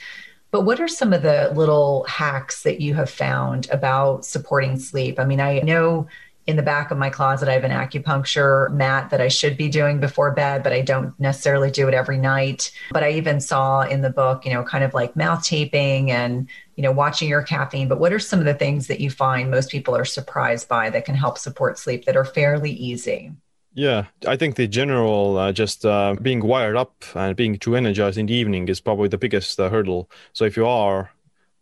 But 0.50 0.62
what 0.62 0.80
are 0.80 0.88
some 0.88 1.14
of 1.14 1.22
the 1.22 1.52
little 1.54 2.06
hacks 2.06 2.64
that 2.64 2.82
you 2.82 2.96
have 2.96 3.10
found 3.10 3.70
about 3.72 4.26
supporting 4.26 4.80
sleep? 4.80 5.20
I 5.20 5.26
mean, 5.26 5.42
I 5.42 5.60
know 5.60 6.08
in 6.48 6.56
the 6.58 6.64
back 6.64 6.92
of 6.92 6.98
my 6.98 7.10
closet, 7.10 7.50
I 7.50 7.54
have 7.54 7.64
an 7.64 7.72
acupuncture 7.72 8.72
mat 8.72 9.10
that 9.10 9.20
I 9.20 9.30
should 9.30 9.58
be 9.58 9.68
doing 9.68 10.00
before 10.00 10.32
bed, 10.32 10.62
but 10.62 10.74
I 10.74 10.82
don't 10.82 11.20
necessarily 11.20 11.72
do 11.72 11.88
it 11.88 11.96
every 11.96 12.20
night. 12.20 12.72
But 12.92 13.04
I 13.04 13.12
even 13.12 13.42
saw 13.42 13.82
in 13.82 14.02
the 14.02 14.12
book, 14.12 14.46
you 14.46 14.54
know, 14.54 14.64
kind 14.64 14.84
of 14.84 14.94
like 14.94 15.16
mouth 15.16 15.44
taping 15.44 16.12
and, 16.12 16.48
you 16.76 16.84
know, 16.84 16.92
watching 16.92 17.28
your 17.28 17.42
caffeine. 17.42 17.88
But 17.88 18.00
what 18.00 18.14
are 18.14 18.20
some 18.20 18.40
of 18.40 18.46
the 18.46 18.54
things 18.54 18.88
that 18.88 19.00
you 19.00 19.10
find 19.10 19.50
most 19.50 19.72
people 19.72 19.96
are 19.96 20.06
surprised 20.06 20.70
by 20.70 20.92
that 20.92 21.06
can 21.06 21.16
help 21.16 21.40
support 21.40 21.80
sleep 21.80 22.06
that 22.06 22.16
are 22.16 22.26
fairly 22.26 22.72
easy? 22.72 23.32
Yeah, 23.74 24.06
I 24.26 24.38
think 24.38 24.56
the 24.56 24.68
general 24.68 25.38
uh, 25.38 25.52
just 25.52 25.86
uh, 25.86 26.16
being 26.22 26.40
wired 26.42 26.78
up 26.78 27.04
and 27.14 27.36
being 27.36 27.58
too 27.58 27.76
energized 27.76 28.18
in 28.18 28.28
the 28.28 28.34
evening 28.34 28.70
is 28.70 28.80
probably 28.80 29.10
the 29.10 29.18
biggest 29.18 29.60
uh, 29.60 29.70
hurdle. 29.70 30.10
So 30.32 30.46
if 30.46 30.56
you 30.56 30.66
are 30.66 31.12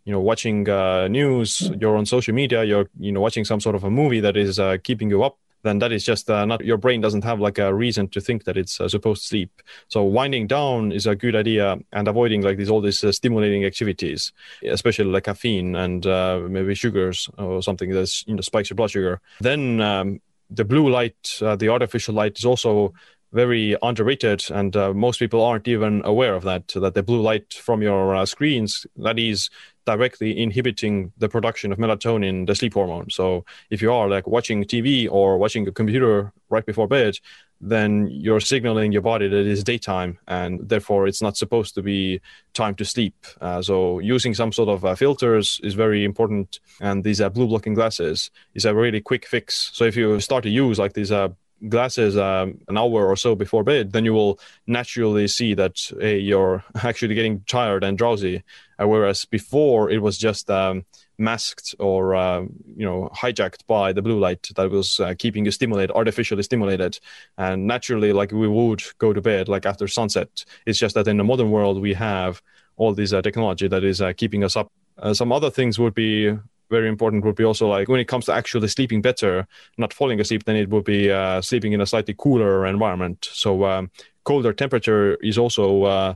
you 0.05 0.11
know 0.11 0.19
watching 0.19 0.67
uh, 0.69 1.07
news 1.07 1.71
you're 1.79 1.97
on 1.97 2.05
social 2.05 2.33
media 2.33 2.63
you're 2.63 2.89
you 2.99 3.11
know 3.11 3.21
watching 3.21 3.45
some 3.45 3.59
sort 3.59 3.75
of 3.75 3.83
a 3.83 3.89
movie 3.89 4.19
that 4.19 4.35
is 4.37 4.59
uh, 4.59 4.77
keeping 4.83 5.09
you 5.09 5.23
up 5.23 5.37
then 5.63 5.79
that 5.79 5.91
is 5.91 6.03
just 6.03 6.29
uh, 6.29 6.45
not 6.45 6.63
your 6.63 6.77
brain 6.77 7.01
doesn't 7.01 7.23
have 7.23 7.39
like 7.39 7.57
a 7.57 7.73
reason 7.73 8.07
to 8.09 8.21
think 8.21 8.43
that 8.43 8.57
it's 8.57 8.79
uh, 8.79 8.87
supposed 8.87 9.21
to 9.23 9.27
sleep. 9.27 9.61
So 9.87 10.03
winding 10.03 10.47
down 10.47 10.91
is 10.91 11.07
a 11.07 11.15
good 11.15 11.35
idea 11.35 11.77
and 11.91 12.07
avoiding 12.07 12.41
like 12.41 12.57
these 12.57 12.69
all 12.69 12.81
these 12.81 13.03
uh, 13.03 13.11
stimulating 13.11 13.65
activities 13.65 14.31
especially 14.65 15.05
like 15.05 15.23
caffeine 15.23 15.75
and 15.75 16.05
uh, 16.05 16.41
maybe 16.49 16.75
sugars 16.75 17.29
or 17.37 17.63
something 17.63 17.91
that 17.91 18.27
you 18.27 18.35
know 18.35 18.41
spikes 18.41 18.69
your 18.69 18.75
blood 18.75 18.91
sugar. 18.91 19.21
Then 19.39 19.81
um, 19.81 20.21
the 20.49 20.65
blue 20.65 20.89
light 20.89 21.39
uh, 21.41 21.55
the 21.55 21.69
artificial 21.69 22.13
light 22.13 22.37
is 22.37 22.45
also 22.45 22.93
very 23.31 23.75
underrated 23.81 24.43
and 24.51 24.75
uh, 24.75 24.93
most 24.93 25.17
people 25.17 25.41
aren't 25.41 25.67
even 25.67 26.03
aware 26.05 26.35
of 26.35 26.43
that 26.43 26.67
that 26.67 26.93
the 26.93 27.01
blue 27.01 27.21
light 27.21 27.51
from 27.53 27.81
your 27.81 28.15
uh, 28.15 28.25
screens 28.25 28.85
that 28.95 29.17
is 29.17 29.49
directly 29.85 30.37
inhibiting 30.37 31.11
the 31.17 31.29
production 31.29 31.71
of 31.71 31.77
melatonin, 31.77 32.47
the 32.47 32.55
sleep 32.55 32.73
hormone. 32.73 33.09
So 33.09 33.45
if 33.69 33.81
you 33.81 33.91
are 33.91 34.09
like 34.09 34.27
watching 34.27 34.63
TV 34.63 35.07
or 35.09 35.37
watching 35.37 35.67
a 35.67 35.71
computer 35.71 36.31
right 36.49 36.65
before 36.65 36.87
bed, 36.87 37.15
then 37.61 38.07
you're 38.11 38.41
signaling 38.41 38.91
your 38.91 39.01
body 39.01 39.27
that 39.27 39.39
it 39.39 39.47
is 39.47 39.63
daytime 39.63 40.19
and 40.27 40.67
therefore 40.67 41.07
it's 41.07 41.21
not 41.21 41.37
supposed 41.37 41.73
to 41.75 41.81
be 41.81 42.19
time 42.53 42.75
to 42.75 42.83
sleep. 42.83 43.15
Uh, 43.39 43.61
so 43.61 43.99
using 43.99 44.33
some 44.33 44.51
sort 44.51 44.67
of 44.67 44.83
uh, 44.83 44.95
filters 44.95 45.61
is 45.63 45.73
very 45.73 46.03
important. 46.03 46.59
And 46.81 47.03
these 47.03 47.21
uh, 47.21 47.29
blue 47.29 47.47
blocking 47.47 47.73
glasses 47.73 48.31
is 48.53 48.65
a 48.65 48.75
really 48.75 48.99
quick 48.99 49.25
fix. 49.25 49.71
So 49.73 49.85
if 49.85 49.95
you 49.95 50.19
start 50.19 50.43
to 50.43 50.49
use 50.49 50.77
like 50.77 50.93
these 50.93 51.11
uh, 51.11 51.29
glasses 51.69 52.17
um, 52.17 52.59
an 52.67 52.77
hour 52.77 53.07
or 53.07 53.15
so 53.15 53.35
before 53.35 53.63
bed, 53.63 53.93
then 53.93 54.05
you 54.05 54.13
will 54.13 54.39
naturally 54.67 55.27
see 55.27 55.53
that 55.53 55.91
hey, 55.99 56.17
you're 56.17 56.63
actually 56.83 57.15
getting 57.15 57.41
tired 57.41 57.83
and 57.83 57.97
drowsy. 57.97 58.43
Uh, 58.81 58.87
whereas 58.87 59.25
before 59.25 59.89
it 59.89 60.01
was 60.01 60.17
just 60.17 60.49
um, 60.49 60.83
masked 61.17 61.75
or 61.79 62.15
uh, 62.15 62.41
you 62.75 62.85
know 62.85 63.09
hijacked 63.15 63.65
by 63.67 63.93
the 63.93 64.01
blue 64.01 64.19
light 64.19 64.49
that 64.55 64.69
was 64.69 64.99
uh, 64.99 65.13
keeping 65.17 65.45
you 65.45 65.51
stimulated, 65.51 65.95
artificially 65.95 66.43
stimulated, 66.43 66.99
and 67.37 67.67
naturally, 67.67 68.13
like 68.13 68.31
we 68.31 68.47
would 68.47 68.83
go 68.97 69.13
to 69.13 69.21
bed 69.21 69.47
like 69.47 69.65
after 69.65 69.87
sunset. 69.87 70.45
It's 70.65 70.79
just 70.79 70.95
that 70.95 71.07
in 71.07 71.17
the 71.17 71.23
modern 71.23 71.51
world 71.51 71.81
we 71.81 71.93
have 71.93 72.41
all 72.75 72.93
this 72.93 73.13
uh, 73.13 73.21
technology 73.21 73.67
that 73.67 73.83
is 73.83 74.01
uh, 74.01 74.13
keeping 74.13 74.43
us 74.43 74.55
up. 74.55 74.71
Uh, 74.97 75.13
some 75.13 75.31
other 75.31 75.49
things 75.49 75.79
would 75.79 75.93
be 75.93 76.37
very 76.77 76.89
important 76.95 77.23
would 77.25 77.39
be 77.41 77.47
also 77.51 77.65
like 77.77 77.87
when 77.91 78.01
it 78.03 78.09
comes 78.11 78.25
to 78.25 78.33
actually 78.33 78.67
sleeping 78.67 79.01
better, 79.01 79.47
not 79.77 79.93
falling 79.93 80.19
asleep, 80.19 80.43
then 80.43 80.57
it 80.63 80.69
would 80.69 80.85
be 80.95 81.01
uh, 81.19 81.41
sleeping 81.41 81.73
in 81.73 81.81
a 81.81 81.85
slightly 81.85 82.15
cooler 82.23 82.65
environment. 82.75 83.19
So 83.43 83.49
um, 83.71 83.83
colder 84.23 84.53
temperature 84.53 85.15
is 85.29 85.37
also 85.37 85.65
uh, 85.83 86.13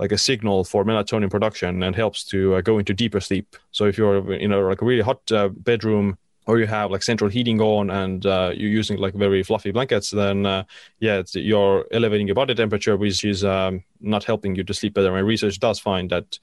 like 0.00 0.12
a 0.12 0.18
signal 0.18 0.64
for 0.64 0.84
melatonin 0.84 1.30
production 1.30 1.82
and 1.82 1.94
helps 1.94 2.24
to 2.32 2.38
uh, 2.54 2.60
go 2.62 2.78
into 2.78 2.94
deeper 2.94 3.20
sleep. 3.20 3.46
So 3.70 3.84
if 3.84 3.98
you're 3.98 4.32
in 4.32 4.52
a 4.52 4.58
like 4.72 4.82
a 4.82 4.88
really 4.90 5.06
hot 5.10 5.22
uh, 5.30 5.48
bedroom 5.48 6.16
or 6.46 6.58
you 6.58 6.66
have 6.66 6.90
like 6.90 7.02
central 7.02 7.30
heating 7.30 7.60
on 7.60 7.90
and 7.90 8.24
uh, 8.24 8.50
you're 8.54 8.76
using 8.80 8.98
like 8.98 9.14
very 9.14 9.42
fluffy 9.42 9.72
blankets, 9.72 10.10
then 10.10 10.46
uh, 10.46 10.64
yeah, 10.98 11.22
you're 11.34 11.84
elevating 11.92 12.26
your 12.26 12.34
body 12.34 12.54
temperature, 12.54 12.96
which 12.96 13.24
is 13.24 13.44
um, 13.44 13.84
not 14.00 14.24
helping 14.24 14.56
you 14.56 14.64
to 14.64 14.74
sleep 14.74 14.94
better. 14.94 15.14
And 15.16 15.26
research 15.26 15.60
does 15.60 15.78
find 15.78 16.10
that 16.10 16.38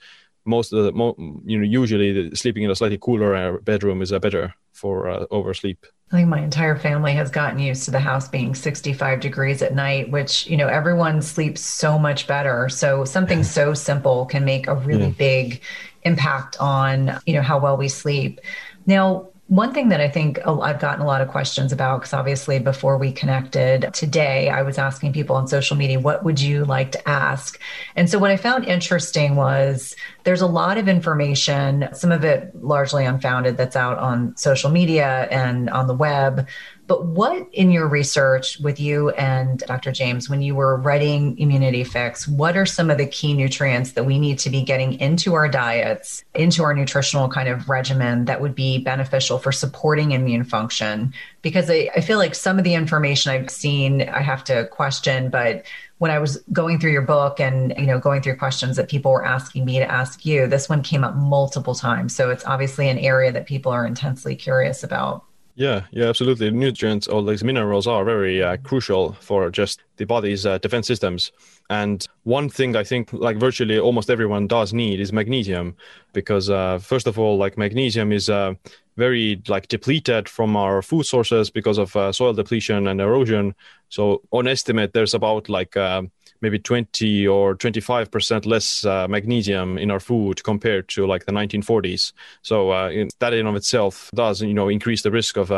most 0.47 0.73
of 0.73 0.83
the 0.85 0.91
mo- 0.91 1.15
you 1.45 1.57
know 1.57 1.65
usually 1.65 2.33
sleeping 2.35 2.63
in 2.63 2.71
a 2.71 2.75
slightly 2.75 2.97
cooler 2.97 3.59
bedroom 3.59 4.01
is 4.01 4.11
a 4.11 4.19
better 4.19 4.53
for 4.73 5.09
uh, 5.09 5.25
oversleep. 5.31 5.85
I 6.11 6.17
think 6.17 6.29
my 6.29 6.39
entire 6.39 6.77
family 6.77 7.11
has 7.13 7.29
gotten 7.29 7.59
used 7.59 7.83
to 7.85 7.91
the 7.91 7.99
house 7.99 8.29
being 8.29 8.55
65 8.55 9.19
degrees 9.19 9.61
at 9.61 9.75
night, 9.75 10.09
which, 10.09 10.47
you 10.47 10.55
know, 10.55 10.67
everyone 10.67 11.21
sleeps 11.21 11.59
so 11.59 11.99
much 11.99 12.27
better. 12.27 12.69
So 12.69 13.03
something 13.03 13.43
so 13.43 13.73
simple 13.73 14.25
can 14.25 14.45
make 14.45 14.67
a 14.67 14.75
really 14.75 15.07
yeah. 15.07 15.13
big 15.17 15.61
impact 16.03 16.55
on, 16.61 17.19
you 17.25 17.33
know, 17.33 17.41
how 17.41 17.59
well 17.59 17.75
we 17.75 17.89
sleep. 17.89 18.39
Now, 18.85 19.27
one 19.47 19.73
thing 19.73 19.87
that 19.89 20.01
I 20.01 20.09
think 20.09 20.45
I've 20.45 20.79
gotten 20.79 21.01
a 21.01 21.05
lot 21.05 21.21
of 21.21 21.29
questions 21.29 21.71
about, 21.71 22.01
because 22.01 22.13
obviously 22.13 22.59
before 22.59 22.97
we 22.97 23.13
connected 23.13 23.89
today, 23.93 24.49
I 24.49 24.61
was 24.61 24.77
asking 24.77 25.13
people 25.13 25.37
on 25.37 25.47
social 25.47 25.77
media, 25.77 26.01
what 26.01 26.25
would 26.25 26.41
you 26.41 26.65
like 26.65 26.91
to 26.91 27.09
ask? 27.09 27.57
And 27.95 28.09
so 28.09 28.19
what 28.19 28.29
I 28.29 28.35
found 28.35 28.65
interesting 28.65 29.37
was 29.37 29.95
there's 30.25 30.41
a 30.41 30.47
lot 30.47 30.77
of 30.77 30.89
information, 30.89 31.87
some 31.93 32.11
of 32.11 32.25
it 32.25 32.51
largely 32.61 33.05
unfounded, 33.05 33.55
that's 33.55 33.77
out 33.77 33.97
on 33.99 34.35
social 34.35 34.69
media 34.69 35.29
and 35.31 35.69
on 35.69 35.87
the 35.87 35.95
web 35.95 36.45
but 36.87 37.05
what 37.05 37.47
in 37.51 37.69
your 37.69 37.87
research 37.87 38.59
with 38.59 38.79
you 38.79 39.09
and 39.11 39.59
Dr. 39.59 39.91
James, 39.91 40.29
when 40.29 40.41
you 40.41 40.55
were 40.55 40.77
writing 40.77 41.37
Immunity 41.37 41.83
Fix, 41.83 42.27
what 42.27 42.55
are 42.55 42.65
some 42.65 42.89
of 42.89 42.97
the 42.97 43.05
key 43.05 43.33
nutrients 43.33 43.91
that 43.91 44.05
we 44.05 44.17
need 44.17 44.39
to 44.39 44.49
be 44.49 44.61
getting 44.61 44.99
into 44.99 45.33
our 45.33 45.49
diets, 45.49 46.23
into 46.33 46.63
our 46.63 46.73
nutritional 46.73 47.27
kind 47.27 47.49
of 47.49 47.67
regimen 47.67 48.25
that 48.25 48.39
would 48.39 48.55
be 48.55 48.77
beneficial 48.77 49.37
for 49.37 49.51
supporting 49.51 50.11
immune 50.11 50.45
function? 50.45 51.13
Because 51.41 51.69
I, 51.69 51.89
I 51.95 52.01
feel 52.01 52.17
like 52.17 52.33
some 52.33 52.57
of 52.57 52.63
the 52.63 52.73
information 52.73 53.33
I've 53.33 53.51
seen, 53.51 54.07
I 54.07 54.21
have 54.21 54.43
to 54.45 54.67
question, 54.67 55.29
but 55.29 55.65
when 55.97 56.11
I 56.11 56.19
was 56.19 56.37
going 56.53 56.79
through 56.79 56.91
your 56.91 57.01
book 57.01 57.39
and 57.39 57.73
you 57.77 57.87
know 57.87 57.99
going 57.99 58.21
through 58.21 58.37
questions 58.37 58.77
that 58.77 58.87
people 58.87 59.11
were 59.11 59.25
asking 59.25 59.65
me 59.65 59.79
to 59.79 59.91
ask 59.91 60.25
you, 60.25 60.47
this 60.47 60.69
one 60.69 60.83
came 60.83 61.03
up 61.03 61.15
multiple 61.15 61.75
times. 61.75 62.15
So 62.15 62.29
it's 62.29 62.45
obviously 62.45 62.87
an 62.87 62.99
area 62.99 63.31
that 63.31 63.45
people 63.45 63.71
are 63.71 63.85
intensely 63.85 64.35
curious 64.35 64.83
about. 64.83 65.26
Yeah, 65.57 65.85
yeah, 65.91 66.05
absolutely. 66.05 66.51
Nutrients 66.51 67.07
or 67.07 67.23
these 67.23 67.43
minerals 67.43 67.87
are 67.87 68.05
very 68.05 68.43
uh, 68.43 68.57
crucial 68.57 69.13
for 69.13 69.49
just 69.49 69.81
the 69.97 70.05
body's 70.05 70.45
uh, 70.45 70.59
defense 70.59 70.85
systems. 70.85 71.31
And 71.69 72.05
one 72.23 72.49
thing 72.49 72.75
I 72.75 72.83
think, 72.83 73.11
like 73.11 73.37
virtually 73.37 73.77
almost 73.77 74.09
everyone 74.09 74.47
does 74.47 74.73
need, 74.73 74.99
is 74.99 75.11
magnesium, 75.11 75.75
because 76.13 76.49
uh, 76.49 76.79
first 76.79 77.07
of 77.07 77.19
all, 77.19 77.37
like 77.37 77.57
magnesium 77.57 78.11
is 78.11 78.29
uh, 78.29 78.53
very 78.95 79.41
like 79.47 79.67
depleted 79.67 80.29
from 80.29 80.55
our 80.55 80.81
food 80.81 81.05
sources 81.05 81.49
because 81.49 81.77
of 81.77 81.95
uh, 81.95 82.11
soil 82.11 82.33
depletion 82.33 82.87
and 82.87 83.01
erosion. 83.01 83.53
So 83.89 84.21
on 84.31 84.47
estimate, 84.47 84.93
there's 84.93 85.13
about 85.13 85.49
like 85.49 85.75
uh, 85.75 86.03
maybe 86.39 86.57
20 86.57 87.27
or 87.27 87.55
25% 87.55 88.45
less 88.45 88.85
uh, 88.85 89.07
magnesium 89.09 89.77
in 89.77 89.91
our 89.91 89.99
food 89.99 90.43
compared 90.43 90.87
to 90.89 91.05
like 91.05 91.25
the 91.25 91.33
1940s. 91.33 92.13
So 92.43 92.69
uh, 92.69 93.05
that 93.19 93.33
in 93.33 93.45
of 93.45 93.55
itself 93.55 94.09
does, 94.15 94.41
you 94.41 94.53
know, 94.53 94.69
increase 94.69 95.01
the 95.01 95.11
risk 95.11 95.37
of 95.37 95.49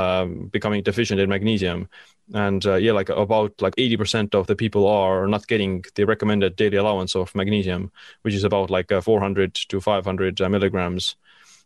becoming 0.51 0.81
deficient 0.81 1.19
in 1.19 1.29
magnesium. 1.29 1.87
And 2.33 2.65
uh, 2.65 2.75
yeah, 2.75 2.91
like 2.91 3.09
about 3.09 3.59
like 3.61 3.75
80% 3.75 4.35
of 4.35 4.47
the 4.47 4.55
people 4.55 4.87
are 4.87 5.27
not 5.27 5.47
getting 5.47 5.83
the 5.95 6.05
recommended 6.05 6.55
daily 6.55 6.77
allowance 6.77 7.15
of 7.15 7.33
magnesium, 7.33 7.91
which 8.21 8.35
is 8.35 8.43
about 8.43 8.69
like 8.69 8.91
uh, 8.91 9.01
400 9.01 9.55
to 9.55 9.81
500 9.81 10.39
uh, 10.39 10.49
milligrams. 10.49 11.15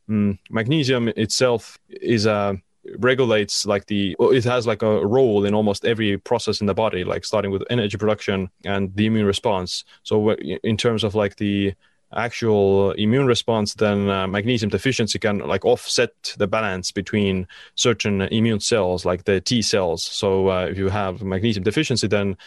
Mm, 0.10 0.40
magnesium 0.50 1.10
itself 1.10 1.78
is 1.90 2.26
a 2.26 2.58
regulates 3.00 3.66
like 3.66 3.86
the 3.86 4.16
it 4.20 4.44
has 4.44 4.68
like 4.68 4.82
a 4.82 5.06
role 5.06 5.46
in 5.46 5.54
almost 5.54 5.86
every 5.86 6.18
process 6.18 6.60
in 6.60 6.68
the 6.68 6.74
body 6.74 7.06
like 7.06 7.24
starting 7.24 7.50
with 7.50 7.64
energy 7.70 7.98
production 7.98 8.50
and 8.66 8.94
the 8.96 9.06
immune 9.06 9.26
response 9.26 9.86
so 10.04 10.32
in 10.32 10.76
terms 10.76 11.06
of 11.06 11.16
like 11.16 11.38
the 11.38 11.74
actual 12.16 12.92
immune 12.92 13.26
response 13.26 13.74
then 13.76 14.10
uh, 14.10 14.28
magnesium 14.28 14.70
deficiency 14.70 15.20
can 15.20 15.40
like 15.40 15.66
offset 15.66 16.12
the 16.38 16.48
balance 16.48 16.92
between 16.92 17.48
certain 17.76 18.22
immune 18.24 18.60
cells 18.60 19.06
like 19.06 19.24
the 19.26 19.42
t 19.42 19.62
cells. 19.62 20.04
So 20.04 20.50
uh, 20.50 20.68
if 20.70 20.78
you 20.78 20.90
have 20.90 21.24
magnesium 21.24 21.64
deficiency 21.64 22.08
then 22.08 22.38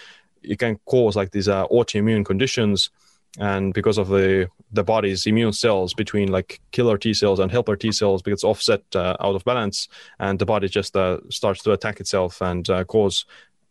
it 0.42 0.58
can 0.58 0.78
cause 0.86 1.16
like 1.16 1.32
these 1.32 1.48
uh, 1.48 1.66
autoimmune 1.68 2.24
conditions. 2.24 2.90
And 3.38 3.74
because 3.74 3.98
of 3.98 4.08
the 4.08 4.48
the 4.72 4.84
body's 4.84 5.26
immune 5.26 5.52
cells 5.52 5.92
between 5.92 6.32
like 6.32 6.60
killer 6.70 6.96
T 6.96 7.12
cells 7.12 7.38
and 7.38 7.50
helper 7.50 7.76
T 7.76 7.92
cells 7.92 8.22
gets 8.22 8.44
offset 8.44 8.82
uh, 8.94 9.16
out 9.20 9.34
of 9.34 9.44
balance, 9.44 9.88
and 10.18 10.38
the 10.38 10.46
body 10.46 10.68
just 10.68 10.96
uh, 10.96 11.18
starts 11.28 11.62
to 11.64 11.72
attack 11.72 12.00
itself 12.00 12.40
and 12.40 12.68
uh, 12.70 12.84
cause 12.84 13.26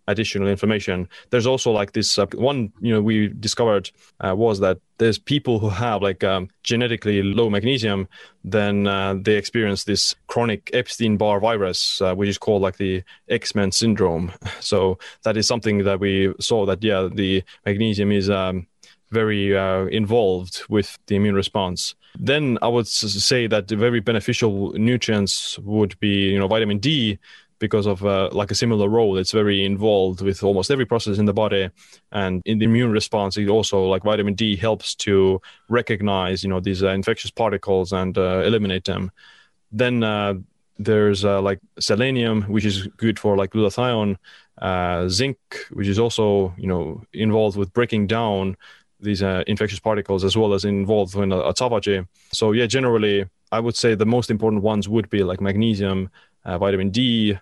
additional 0.08 0.48
information. 0.48 1.08
There's 1.30 1.48
also 1.48 1.72
like 1.72 1.94
this 1.94 2.18
uh, 2.18 2.28
one 2.36 2.72
you 2.82 2.94
know 2.94 3.02
we 3.02 3.28
discovered 3.28 3.92
uh, 4.20 4.36
was 4.36 4.60
that 4.60 4.80
there's 4.98 5.20
people 5.20 5.60
who 5.60 5.70
have 5.70 6.02
like 6.02 6.24
um, 6.24 6.50
genetically 6.64 7.22
low 7.22 7.50
magnesium, 7.50 8.08
then 8.44 8.88
uh, 8.88 9.16
they 9.20 9.36
experience 9.36 9.84
this 9.84 10.16
chronic 10.28 10.70
Epstein-Barr 10.74 11.40
virus, 11.40 12.02
uh, 12.02 12.16
which 12.16 12.30
is 12.30 12.38
called 12.38 12.62
like 12.62 12.78
the 12.78 13.04
XMEN 13.30 13.74
syndrome. 13.74 14.32
So 14.62 14.98
that 15.24 15.38
is 15.38 15.48
something 15.48 15.84
that 15.84 16.00
we 16.00 16.34
saw 16.40 16.66
that 16.66 16.84
yeah 16.84 17.08
the 17.14 17.44
magnesium 17.66 18.12
is 18.12 18.30
um, 18.30 18.68
very 19.12 19.56
uh, 19.56 19.86
involved 19.86 20.64
with 20.70 20.98
the 21.08 21.16
immune 21.16 21.36
response. 21.36 21.96
Then 22.18 22.58
I 22.62 22.68
would 22.68 22.88
say 22.88 23.48
that 23.48 23.68
the 23.68 23.76
very 23.76 24.00
beneficial 24.00 24.72
nutrients 24.74 25.60
would 25.60 26.00
be, 26.00 26.32
you 26.32 26.40
know, 26.40 26.48
vitamin 26.48 26.80
D 26.80 27.20
because 27.60 27.86
of 27.86 28.06
uh, 28.06 28.30
like 28.32 28.52
a 28.52 28.56
similar 28.56 28.90
role. 28.90 29.18
It's 29.18 29.32
very 29.32 29.66
involved 29.66 30.22
with 30.22 30.44
almost 30.44 30.72
every 30.72 30.86
process 30.86 31.18
in 31.18 31.26
the 31.26 31.34
body, 31.34 31.70
and 32.12 32.42
in 32.46 32.60
the 32.60 32.66
immune 32.66 32.92
response, 32.92 33.38
it 33.38 33.50
also 33.50 33.86
like 33.86 34.04
vitamin 34.04 34.34
D 34.34 34.56
helps 34.56 34.96
to 34.96 35.42
recognize, 35.70 36.44
you 36.44 36.50
know, 36.50 36.60
these 36.60 36.84
uh, 36.84 36.90
infectious 36.90 37.32
particles 37.32 37.92
and 37.92 38.18
uh, 38.18 38.42
eliminate 38.46 38.86
them. 38.86 39.12
Then 39.72 40.04
uh, 40.04 40.36
there's 40.78 41.24
uh, 41.24 41.42
like 41.42 41.60
selenium, 41.80 42.44
which 42.44 42.66
is 42.66 42.88
good 42.98 43.20
for 43.20 43.38
like 43.38 43.52
glutathione, 43.52 44.18
zinc, 45.10 45.38
which 45.72 45.88
is 45.88 46.00
also, 46.00 46.54
you 46.58 46.68
know, 46.68 47.04
involved 47.14 47.58
with 47.58 47.74
breaking 47.74 48.08
down 48.08 48.58
these 49.00 49.22
uh, 49.22 49.44
infectious 49.48 49.80
particles 49.80 50.24
as 50.24 50.36
well 50.36 50.54
as 50.54 50.66
involved 50.66 51.16
in 51.16 51.30
autophagy. 51.30 52.08
So 52.32 52.52
yeah, 52.54 52.66
generally, 52.66 53.26
I 53.52 53.60
would 53.60 53.76
say 53.76 53.96
the 53.96 54.06
most 54.06 54.30
important 54.30 54.64
ones 54.64 54.90
would 54.90 55.10
be 55.10 55.24
like 55.24 55.42
magnesium, 55.42 56.10
uh, 56.46 56.58
vitamin 56.58 56.90
D, 56.90 57.38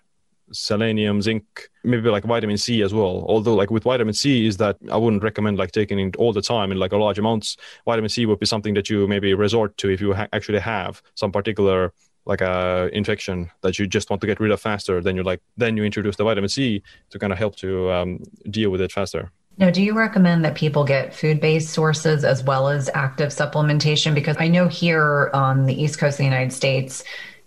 selenium, 0.51 1.21
zinc, 1.21 1.69
maybe 1.83 2.09
like 2.09 2.23
vitamin 2.23 2.57
C 2.57 2.81
as 2.81 2.93
well. 2.93 3.25
Although 3.27 3.55
like 3.55 3.71
with 3.71 3.83
vitamin 3.83 4.13
C 4.13 4.47
is 4.47 4.57
that 4.57 4.77
I 4.91 4.97
wouldn't 4.97 5.23
recommend 5.23 5.57
like 5.57 5.71
taking 5.71 5.99
it 5.99 6.15
all 6.15 6.33
the 6.33 6.41
time 6.41 6.71
in 6.71 6.77
like 6.77 6.91
a 6.91 6.97
large 6.97 7.19
amounts. 7.19 7.57
Vitamin 7.85 8.09
C 8.09 8.25
would 8.25 8.39
be 8.39 8.45
something 8.45 8.73
that 8.75 8.89
you 8.89 9.07
maybe 9.07 9.33
resort 9.33 9.77
to 9.77 9.89
if 9.89 10.01
you 10.01 10.13
ha- 10.13 10.27
actually 10.33 10.59
have 10.59 11.01
some 11.15 11.31
particular 11.31 11.93
like 12.25 12.41
a 12.41 12.89
infection 12.93 13.51
that 13.61 13.77
you 13.77 13.85
just 13.85 14.09
want 14.09 14.21
to 14.21 14.27
get 14.27 14.39
rid 14.39 14.51
of 14.51 14.61
faster. 14.61 15.01
Then 15.01 15.15
you 15.15 15.23
like 15.23 15.41
then 15.57 15.75
you 15.75 15.83
introduce 15.83 16.15
the 16.15 16.23
vitamin 16.23 16.49
C 16.49 16.81
to 17.09 17.19
kind 17.19 17.33
of 17.33 17.39
help 17.39 17.55
to 17.57 17.91
um, 17.91 18.23
deal 18.49 18.69
with 18.69 18.81
it 18.81 18.91
faster. 18.91 19.31
Now, 19.57 19.69
do 19.69 19.83
you 19.83 19.93
recommend 19.93 20.43
that 20.45 20.55
people 20.55 20.83
get 20.83 21.13
food 21.13 21.39
based 21.39 21.69
sources 21.69 22.23
as 22.23 22.43
well 22.43 22.69
as 22.69 22.89
active 22.95 23.29
supplementation? 23.29 24.15
Because 24.15 24.35
I 24.39 24.47
know 24.47 24.67
here 24.67 25.29
on 25.33 25.67
the 25.67 25.79
East 25.79 25.99
Coast 25.99 26.15
of 26.15 26.17
the 26.19 26.23
United 26.23 26.51
States, 26.51 27.03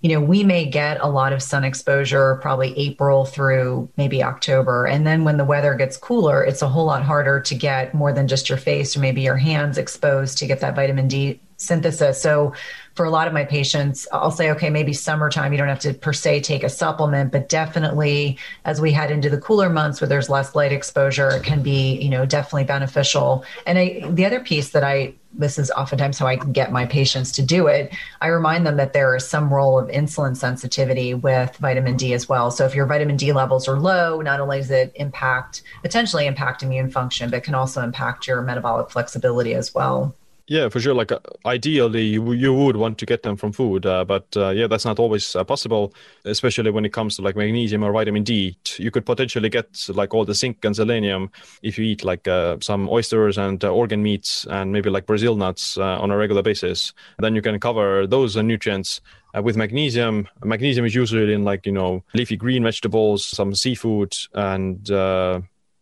you 0.06 0.12
know, 0.12 0.20
we 0.20 0.44
may 0.44 0.64
get 0.64 1.00
a 1.00 1.08
lot 1.08 1.32
of 1.32 1.42
sun 1.42 1.64
exposure 1.64 2.36
probably 2.36 2.78
April 2.78 3.24
through 3.24 3.88
maybe 3.96 4.22
October. 4.22 4.86
And 4.86 5.04
then 5.04 5.24
when 5.24 5.36
the 5.36 5.44
weather 5.44 5.74
gets 5.74 5.96
cooler, 5.96 6.44
it's 6.44 6.62
a 6.62 6.68
whole 6.68 6.84
lot 6.84 7.02
harder 7.02 7.40
to 7.40 7.54
get 7.56 7.92
more 7.92 8.12
than 8.12 8.28
just 8.28 8.48
your 8.48 8.56
face 8.56 8.96
or 8.96 9.00
maybe 9.00 9.22
your 9.22 9.36
hands 9.36 9.78
exposed 9.78 10.38
to 10.38 10.46
get 10.46 10.60
that 10.60 10.76
vitamin 10.76 11.08
D 11.08 11.40
synthesis. 11.56 12.22
So 12.22 12.54
for 12.96 13.04
a 13.04 13.10
lot 13.10 13.28
of 13.28 13.34
my 13.34 13.44
patients, 13.44 14.08
I'll 14.10 14.30
say, 14.30 14.50
okay, 14.52 14.70
maybe 14.70 14.94
summertime, 14.94 15.52
you 15.52 15.58
don't 15.58 15.68
have 15.68 15.80
to 15.80 15.92
per 15.92 16.14
se 16.14 16.40
take 16.40 16.64
a 16.64 16.68
supplement, 16.70 17.30
but 17.30 17.50
definitely 17.50 18.38
as 18.64 18.80
we 18.80 18.90
head 18.90 19.10
into 19.10 19.28
the 19.28 19.38
cooler 19.38 19.68
months 19.68 20.00
where 20.00 20.08
there's 20.08 20.30
less 20.30 20.54
light 20.54 20.72
exposure, 20.72 21.28
it 21.28 21.42
can 21.42 21.62
be, 21.62 22.00
you 22.00 22.08
know, 22.08 22.24
definitely 22.24 22.64
beneficial. 22.64 23.44
And 23.66 23.78
I, 23.78 24.02
the 24.08 24.24
other 24.24 24.40
piece 24.40 24.70
that 24.70 24.82
I, 24.82 25.12
this 25.34 25.58
is 25.58 25.70
oftentimes 25.72 26.18
how 26.18 26.26
I 26.26 26.38
can 26.38 26.52
get 26.52 26.72
my 26.72 26.86
patients 26.86 27.32
to 27.32 27.42
do 27.42 27.66
it. 27.66 27.94
I 28.22 28.28
remind 28.28 28.66
them 28.66 28.78
that 28.78 28.94
there 28.94 29.14
is 29.14 29.28
some 29.28 29.52
role 29.52 29.78
of 29.78 29.88
insulin 29.88 30.34
sensitivity 30.34 31.12
with 31.12 31.54
vitamin 31.56 31.98
D 31.98 32.14
as 32.14 32.26
well. 32.26 32.50
So 32.50 32.64
if 32.64 32.74
your 32.74 32.86
vitamin 32.86 33.18
D 33.18 33.34
levels 33.34 33.68
are 33.68 33.78
low, 33.78 34.22
not 34.22 34.40
only 34.40 34.60
does 34.60 34.70
it 34.70 34.92
impact, 34.94 35.60
potentially 35.82 36.26
impact 36.26 36.62
immune 36.62 36.90
function, 36.90 37.28
but 37.28 37.42
can 37.42 37.54
also 37.54 37.82
impact 37.82 38.26
your 38.26 38.40
metabolic 38.40 38.90
flexibility 38.90 39.52
as 39.52 39.74
well. 39.74 40.14
Yeah, 40.48 40.68
for 40.68 40.78
sure. 40.78 40.94
Like 40.94 41.10
uh, 41.10 41.18
ideally, 41.44 42.04
you, 42.04 42.32
you 42.32 42.54
would 42.54 42.76
want 42.76 42.98
to 42.98 43.06
get 43.06 43.24
them 43.24 43.36
from 43.36 43.50
food, 43.50 43.84
uh, 43.84 44.04
but 44.04 44.28
uh, 44.36 44.50
yeah, 44.50 44.68
that's 44.68 44.84
not 44.84 45.00
always 45.00 45.34
uh, 45.34 45.42
possible. 45.42 45.92
Especially 46.24 46.70
when 46.70 46.84
it 46.84 46.92
comes 46.92 47.16
to 47.16 47.22
like 47.22 47.34
magnesium 47.34 47.82
or 47.82 47.92
vitamin 47.92 48.22
D. 48.22 48.56
You 48.76 48.92
could 48.92 49.04
potentially 49.04 49.48
get 49.48 49.88
like 49.88 50.14
all 50.14 50.24
the 50.24 50.34
zinc 50.34 50.64
and 50.64 50.76
selenium 50.76 51.32
if 51.62 51.78
you 51.78 51.84
eat 51.84 52.04
like 52.04 52.28
uh, 52.28 52.58
some 52.60 52.88
oysters 52.88 53.38
and 53.38 53.64
uh, 53.64 53.72
organ 53.72 54.04
meats 54.04 54.46
and 54.48 54.70
maybe 54.70 54.88
like 54.88 55.06
Brazil 55.06 55.34
nuts 55.34 55.78
on 55.78 56.12
a 56.12 56.16
regular 56.16 56.42
basis. 56.42 56.92
Then 57.18 57.34
you 57.34 57.42
can 57.42 57.58
cover 57.58 58.06
those 58.06 58.36
nutrients 58.36 59.00
with 59.42 59.56
magnesium. 59.56 60.28
Magnesium 60.44 60.86
is 60.86 60.94
usually 60.94 61.32
in 61.32 61.42
like 61.42 61.66
you 61.66 61.72
know 61.72 62.04
leafy 62.14 62.36
green 62.36 62.62
vegetables, 62.62 63.24
some 63.24 63.52
seafood, 63.52 64.16
and 64.32 64.88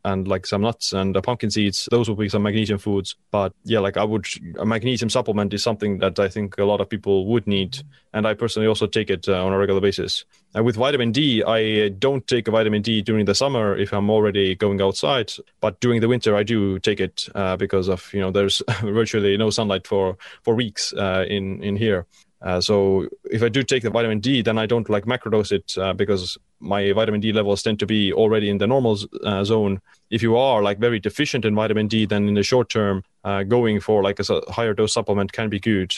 and 0.05 0.29
like 0.29 0.47
some 0.47 0.63
nuts 0.63 0.93
and 0.93 1.17
uh, 1.17 1.21
pumpkin 1.21 1.51
seeds. 1.51 1.89
Those 1.91 2.09
would 2.09 2.19
be 2.19 2.29
some 2.29 2.43
magnesium 2.43 2.79
foods. 2.79 3.17
But 3.31 3.53
yeah, 3.65 3.79
like 3.79 3.97
I 3.97 4.05
would, 4.05 4.27
a 4.59 4.67
magnesium 4.67 5.11
supplement 5.11 5.55
is 5.55 5.63
something 5.63 5.99
that 5.99 6.19
I 6.19 6.29
think 6.29 6.59
a 6.59 6.65
lot 6.65 6.81
of 6.81 6.89
people 6.89 7.27
would 7.27 7.47
need. 7.47 7.79
And 8.13 8.27
I 8.27 8.35
personally 8.35 8.69
also 8.69 8.87
take 8.87 9.11
it 9.11 9.29
uh, 9.29 9.45
on 9.45 9.53
a 9.53 9.59
regular 9.59 9.81
basis. 9.81 10.25
And 10.55 10.65
with 10.65 10.77
vitamin 10.77 11.11
D, 11.11 11.43
I 11.43 11.89
don't 11.89 12.27
take 12.27 12.47
a 12.47 12.51
vitamin 12.51 12.83
D 12.83 13.03
during 13.03 13.25
the 13.25 13.35
summer 13.35 13.77
if 13.77 13.93
I'm 13.93 14.11
already 14.11 14.55
going 14.55 14.81
outside. 14.81 15.33
But 15.61 15.81
during 15.81 16.01
the 16.01 16.09
winter, 16.09 16.37
I 16.37 16.43
do 16.43 16.79
take 16.79 17.01
it 17.01 17.29
uh, 17.35 17.57
because 17.57 17.89
of, 17.89 18.13
you 18.13 18.21
know, 18.21 18.31
there's 18.31 18.63
virtually 18.83 19.37
no 19.37 19.51
sunlight 19.51 19.87
for, 19.87 20.17
for 20.43 20.55
weeks 20.55 20.93
uh, 20.93 21.25
in, 21.29 21.63
in 21.63 21.77
here. 21.77 22.07
Uh, 22.45 22.61
so 22.61 23.09
if 23.31 23.43
I 23.43 23.49
do 23.49 23.63
take 23.63 23.83
the 23.83 23.91
vitamin 23.91 24.21
D, 24.21 24.43
then 24.43 24.59
I 24.59 24.67
don't 24.67 24.91
like 24.91 25.07
macrodose 25.07 25.51
it 25.51 25.79
uh, 25.79 25.95
because 25.95 26.37
my 26.61 26.93
vitamin 26.93 27.21
D 27.21 27.33
levels 27.33 27.63
tend 27.63 27.79
to 27.79 27.87
be 27.87 28.13
already 28.13 28.51
in 28.51 28.59
the 28.59 28.67
normal 28.67 28.99
uh, 29.25 29.43
zone. 29.45 29.81
If 30.11 30.23
you 30.23 30.37
are 30.37 30.63
like 30.63 30.79
very 30.79 31.01
deficient 31.01 31.47
in 31.47 31.55
vitamin 31.55 31.89
D, 31.89 32.05
then 32.05 32.29
in 32.29 32.35
the 32.35 32.43
short 32.43 32.69
term, 32.69 33.03
uh, 33.25 33.45
going 33.45 33.81
for 33.81 34.03
like 34.03 34.21
a 34.21 34.41
higher 34.53 34.75
dose 34.75 34.93
supplement 34.93 35.33
can 35.33 35.49
be 35.49 35.59
good. 35.59 35.95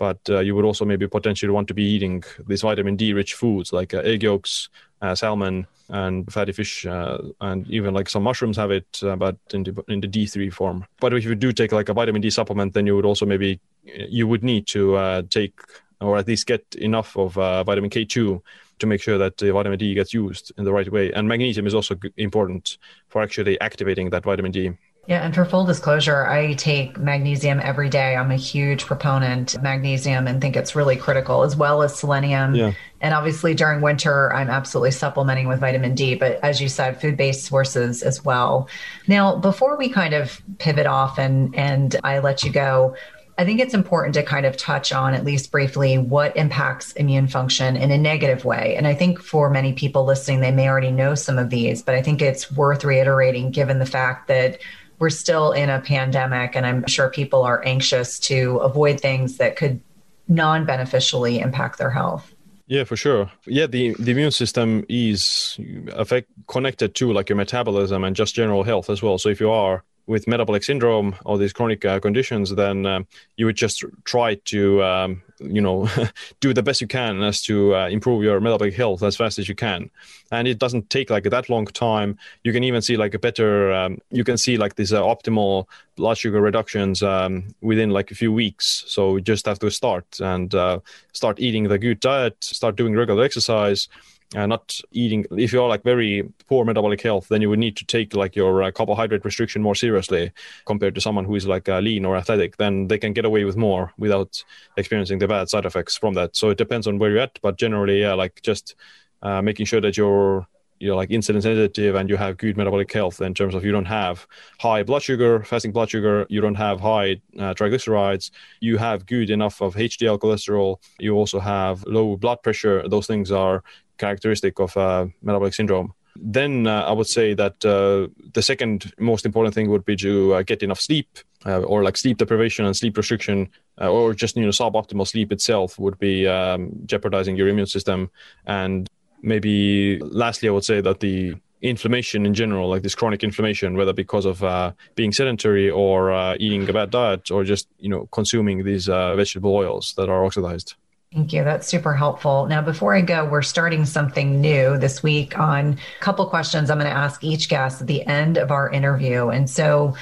Uh, 0.00 0.14
but 0.28 0.44
you 0.44 0.54
would 0.54 0.64
also 0.64 0.84
maybe 0.84 1.08
potentially 1.08 1.52
want 1.52 1.68
to 1.68 1.74
be 1.74 1.82
eating 1.82 2.22
these 2.46 2.62
vitamin 2.62 2.96
D 2.96 3.12
rich 3.12 3.34
foods 3.34 3.72
like 3.72 3.94
egg 3.94 4.22
yolks, 4.22 4.68
salmon, 5.14 5.66
and 5.88 6.30
fatty 6.32 6.52
fish, 6.52 6.86
and 6.86 7.66
even 7.68 7.94
like 7.94 8.08
some 8.08 8.22
mushrooms 8.22 8.56
have 8.56 8.70
it, 8.70 9.00
but 9.00 9.36
in 9.52 9.64
the, 9.64 9.84
in 9.88 10.00
the 10.00 10.08
D3 10.08 10.52
form. 10.52 10.84
But 11.00 11.14
if 11.14 11.24
you 11.24 11.34
do 11.34 11.52
take 11.52 11.72
like 11.72 11.88
a 11.88 11.94
vitamin 11.94 12.22
D 12.22 12.30
supplement, 12.30 12.74
then 12.74 12.86
you 12.86 12.94
would 12.96 13.04
also 13.04 13.26
maybe 13.26 13.60
you 13.84 14.26
would 14.26 14.44
need 14.44 14.66
to 14.68 14.96
uh, 14.96 15.22
take 15.30 15.60
or 16.00 16.16
at 16.16 16.28
least 16.28 16.46
get 16.46 16.62
enough 16.76 17.16
of 17.16 17.36
uh, 17.38 17.64
vitamin 17.64 17.90
K2 17.90 18.40
to 18.78 18.86
make 18.86 19.02
sure 19.02 19.18
that 19.18 19.36
the 19.38 19.52
vitamin 19.52 19.78
D 19.78 19.94
gets 19.94 20.14
used 20.14 20.52
in 20.56 20.64
the 20.64 20.72
right 20.72 20.90
way. 20.90 21.12
And 21.12 21.26
magnesium 21.26 21.66
is 21.66 21.74
also 21.74 21.96
important 22.16 22.78
for 23.08 23.20
actually 23.22 23.60
activating 23.60 24.10
that 24.10 24.24
vitamin 24.24 24.52
D. 24.52 24.72
Yeah, 25.08 25.24
and 25.24 25.34
for 25.34 25.46
full 25.46 25.64
disclosure, 25.64 26.26
I 26.26 26.52
take 26.52 26.98
magnesium 26.98 27.60
every 27.60 27.88
day. 27.88 28.14
I'm 28.14 28.30
a 28.30 28.36
huge 28.36 28.84
proponent 28.84 29.54
of 29.54 29.62
magnesium 29.62 30.26
and 30.28 30.38
think 30.38 30.54
it's 30.54 30.76
really 30.76 30.96
critical, 30.96 31.44
as 31.44 31.56
well 31.56 31.82
as 31.82 31.98
selenium. 31.98 32.54
Yeah. 32.54 32.72
And 33.00 33.14
obviously, 33.14 33.54
during 33.54 33.80
winter, 33.80 34.30
I'm 34.34 34.50
absolutely 34.50 34.90
supplementing 34.90 35.48
with 35.48 35.60
vitamin 35.60 35.94
D, 35.94 36.14
but 36.14 36.38
as 36.44 36.60
you 36.60 36.68
said, 36.68 37.00
food 37.00 37.16
based 37.16 37.46
sources 37.46 38.02
as 38.02 38.22
well. 38.22 38.68
Now, 39.06 39.36
before 39.36 39.78
we 39.78 39.88
kind 39.88 40.12
of 40.12 40.42
pivot 40.58 40.86
off 40.86 41.18
and, 41.18 41.56
and 41.56 41.96
I 42.04 42.18
let 42.18 42.44
you 42.44 42.52
go, 42.52 42.94
I 43.38 43.46
think 43.46 43.60
it's 43.60 43.72
important 43.72 44.12
to 44.16 44.22
kind 44.22 44.44
of 44.44 44.58
touch 44.58 44.92
on, 44.92 45.14
at 45.14 45.24
least 45.24 45.50
briefly, 45.50 45.96
what 45.96 46.36
impacts 46.36 46.92
immune 46.92 47.28
function 47.28 47.78
in 47.78 47.90
a 47.90 47.96
negative 47.96 48.44
way. 48.44 48.74
And 48.76 48.86
I 48.86 48.94
think 48.94 49.22
for 49.22 49.48
many 49.48 49.72
people 49.72 50.04
listening, 50.04 50.40
they 50.40 50.50
may 50.50 50.68
already 50.68 50.90
know 50.90 51.14
some 51.14 51.38
of 51.38 51.48
these, 51.48 51.80
but 51.80 51.94
I 51.94 52.02
think 52.02 52.20
it's 52.20 52.52
worth 52.52 52.84
reiterating 52.84 53.52
given 53.52 53.78
the 53.78 53.86
fact 53.86 54.28
that 54.28 54.58
we're 54.98 55.10
still 55.10 55.52
in 55.52 55.70
a 55.70 55.80
pandemic 55.80 56.56
and 56.56 56.66
I'm 56.66 56.86
sure 56.86 57.08
people 57.08 57.42
are 57.42 57.64
anxious 57.64 58.18
to 58.20 58.56
avoid 58.58 59.00
things 59.00 59.36
that 59.38 59.56
could 59.56 59.80
non 60.26 60.64
beneficially 60.64 61.40
impact 61.40 61.78
their 61.78 61.90
health. 61.90 62.34
Yeah, 62.66 62.84
for 62.84 62.96
sure. 62.96 63.30
Yeah, 63.46 63.66
the, 63.66 63.94
the 63.98 64.10
immune 64.10 64.30
system 64.30 64.84
is 64.88 65.58
affect, 65.94 66.28
connected 66.48 66.94
to 66.96 67.12
like 67.12 67.30
your 67.30 67.36
metabolism 67.36 68.04
and 68.04 68.14
just 68.14 68.34
general 68.34 68.62
health 68.62 68.90
as 68.90 69.02
well. 69.02 69.16
So 69.16 69.30
if 69.30 69.40
you 69.40 69.50
are 69.50 69.84
with 70.08 70.26
metabolic 70.26 70.64
syndrome 70.64 71.14
or 71.26 71.36
these 71.36 71.52
chronic 71.52 71.84
uh, 71.84 72.00
conditions, 72.00 72.54
then 72.54 72.86
uh, 72.86 73.02
you 73.36 73.44
would 73.44 73.56
just 73.56 73.84
try 74.04 74.34
to, 74.46 74.82
um, 74.82 75.22
you 75.38 75.60
know, 75.60 75.88
do 76.40 76.54
the 76.54 76.62
best 76.62 76.80
you 76.80 76.86
can 76.86 77.22
as 77.22 77.42
to 77.42 77.76
uh, 77.76 77.88
improve 77.88 78.22
your 78.22 78.40
metabolic 78.40 78.74
health 78.74 79.02
as 79.02 79.16
fast 79.16 79.38
as 79.38 79.48
you 79.48 79.54
can. 79.54 79.90
And 80.32 80.48
it 80.48 80.58
doesn't 80.58 80.88
take 80.88 81.10
like 81.10 81.24
that 81.24 81.50
long 81.50 81.66
time. 81.66 82.18
You 82.42 82.52
can 82.52 82.64
even 82.64 82.80
see 82.80 82.96
like 82.96 83.12
a 83.12 83.18
better, 83.18 83.70
um, 83.72 83.98
you 84.10 84.24
can 84.24 84.38
see 84.38 84.56
like 84.56 84.76
these 84.76 84.94
uh, 84.94 85.02
optimal 85.02 85.66
blood 85.94 86.16
sugar 86.16 86.40
reductions 86.40 87.02
um, 87.02 87.54
within 87.60 87.90
like 87.90 88.10
a 88.10 88.14
few 88.14 88.32
weeks. 88.32 88.84
So 88.88 89.16
you 89.16 89.20
just 89.20 89.44
have 89.44 89.58
to 89.58 89.70
start 89.70 90.20
and 90.20 90.54
uh, 90.54 90.80
start 91.12 91.38
eating 91.38 91.68
the 91.68 91.78
good 91.78 92.00
diet, 92.00 92.42
start 92.42 92.76
doing 92.76 92.96
regular 92.96 93.24
exercise 93.24 93.88
uh, 94.36 94.46
not 94.46 94.78
eating 94.92 95.24
if 95.30 95.52
you're 95.52 95.68
like 95.68 95.82
very 95.82 96.28
poor 96.48 96.64
metabolic 96.64 97.00
health 97.00 97.28
then 97.28 97.40
you 97.40 97.48
would 97.48 97.58
need 97.58 97.76
to 97.76 97.84
take 97.84 98.14
like 98.14 98.36
your 98.36 98.62
uh, 98.62 98.70
carbohydrate 98.70 99.24
restriction 99.24 99.62
more 99.62 99.74
seriously 99.74 100.30
compared 100.66 100.94
to 100.94 101.00
someone 101.00 101.24
who 101.24 101.34
is 101.34 101.46
like 101.46 101.68
uh, 101.68 101.78
lean 101.78 102.04
or 102.04 102.16
athletic 102.16 102.56
then 102.58 102.88
they 102.88 102.98
can 102.98 103.12
get 103.12 103.24
away 103.24 103.44
with 103.44 103.56
more 103.56 103.92
without 103.96 104.44
experiencing 104.76 105.18
the 105.18 105.28
bad 105.28 105.48
side 105.48 105.64
effects 105.64 105.96
from 105.96 106.14
that. 106.14 106.36
So 106.36 106.50
it 106.50 106.58
depends 106.58 106.86
on 106.86 106.98
where 106.98 107.10
you're 107.10 107.20
at 107.20 107.38
but 107.40 107.56
generally 107.56 108.02
yeah 108.02 108.14
like 108.14 108.42
just 108.42 108.74
uh, 109.22 109.40
making 109.42 109.66
sure 109.66 109.80
that 109.80 109.96
you're 109.96 110.46
you're 110.80 110.94
like 110.94 111.08
insulin 111.08 111.42
sensitive 111.42 111.94
and 111.94 112.08
you 112.08 112.16
have 112.16 112.36
good 112.36 112.56
metabolic 112.56 112.92
health 112.92 113.20
in 113.20 113.34
terms 113.34 113.54
of 113.54 113.64
you 113.64 113.72
don't 113.72 113.86
have 113.86 114.26
high 114.60 114.82
blood 114.82 115.02
sugar 115.02 115.42
fasting 115.42 115.72
blood 115.72 115.90
sugar 115.90 116.26
you 116.28 116.40
don't 116.40 116.54
have 116.54 116.80
high 116.80 117.12
uh, 117.38 117.52
triglycerides 117.54 118.30
you 118.60 118.76
have 118.76 119.06
good 119.06 119.30
enough 119.30 119.60
of 119.60 119.74
hdl 119.74 120.18
cholesterol 120.18 120.76
you 120.98 121.14
also 121.14 121.40
have 121.40 121.82
low 121.84 122.16
blood 122.16 122.40
pressure 122.42 122.88
those 122.88 123.06
things 123.06 123.32
are 123.32 123.62
characteristic 123.98 124.58
of 124.58 124.76
uh, 124.76 125.06
metabolic 125.22 125.54
syndrome. 125.54 125.92
Then 126.16 126.66
uh, 126.66 126.82
I 126.82 126.92
would 126.92 127.06
say 127.06 127.34
that 127.34 127.64
uh, 127.64 128.08
the 128.32 128.42
second 128.42 128.92
most 128.98 129.24
important 129.24 129.54
thing 129.54 129.70
would 129.70 129.84
be 129.84 129.96
to 129.96 130.42
get 130.44 130.62
enough 130.62 130.80
sleep, 130.80 131.18
or 131.44 131.84
like 131.84 131.96
sleep 131.96 132.18
deprivation 132.18 132.64
and 132.64 132.76
sleep 132.76 132.96
restriction, 132.96 133.48
or 133.76 134.14
just 134.14 134.36
you 134.36 134.42
know 134.42 134.48
suboptimal 134.48 135.06
sleep 135.06 135.30
itself 135.30 135.78
would 135.78 135.98
be 135.98 136.26
um, 136.26 136.72
jeopardizing 136.86 137.36
your 137.36 137.46
immune 137.46 137.66
system. 137.66 138.10
And 138.46 138.88
maybe 139.22 139.98
lastly, 140.00 140.48
I 140.48 140.52
would 140.52 140.64
say 140.64 140.80
that 140.80 140.98
the 141.00 141.36
inflammation 141.62 142.24
in 142.26 142.34
general, 142.34 142.68
like 142.68 142.82
this 142.82 142.94
chronic 142.94 143.24
inflammation, 143.24 143.76
whether 143.76 143.92
because 143.92 144.24
of 144.24 144.42
uh, 144.44 144.72
being 144.94 145.12
sedentary 145.12 145.70
or 145.70 146.12
uh, 146.12 146.36
eating 146.38 146.68
a 146.68 146.72
bad 146.72 146.90
diet 146.90 147.30
or 147.30 147.44
just 147.44 147.68
you 147.78 147.88
know 147.88 148.08
consuming 148.12 148.64
these 148.64 148.88
uh, 148.88 149.14
vegetable 149.16 149.54
oils 149.54 149.94
that 149.96 150.08
are 150.08 150.24
oxidized. 150.24 150.74
Thank 151.12 151.32
you. 151.32 151.42
That's 151.42 151.66
super 151.66 151.94
helpful. 151.94 152.46
Now, 152.46 152.60
before 152.60 152.94
I 152.94 153.00
go, 153.00 153.24
we're 153.24 153.40
starting 153.40 153.86
something 153.86 154.42
new 154.42 154.76
this 154.76 155.02
week 155.02 155.38
on 155.38 155.78
a 155.98 156.02
couple 156.02 156.26
questions 156.26 156.68
I'm 156.68 156.78
going 156.78 156.90
to 156.90 156.96
ask 156.96 157.24
each 157.24 157.48
guest 157.48 157.80
at 157.80 157.86
the 157.86 158.06
end 158.06 158.36
of 158.36 158.50
our 158.50 158.70
interview. 158.70 159.28
And 159.28 159.48
so 159.48 159.94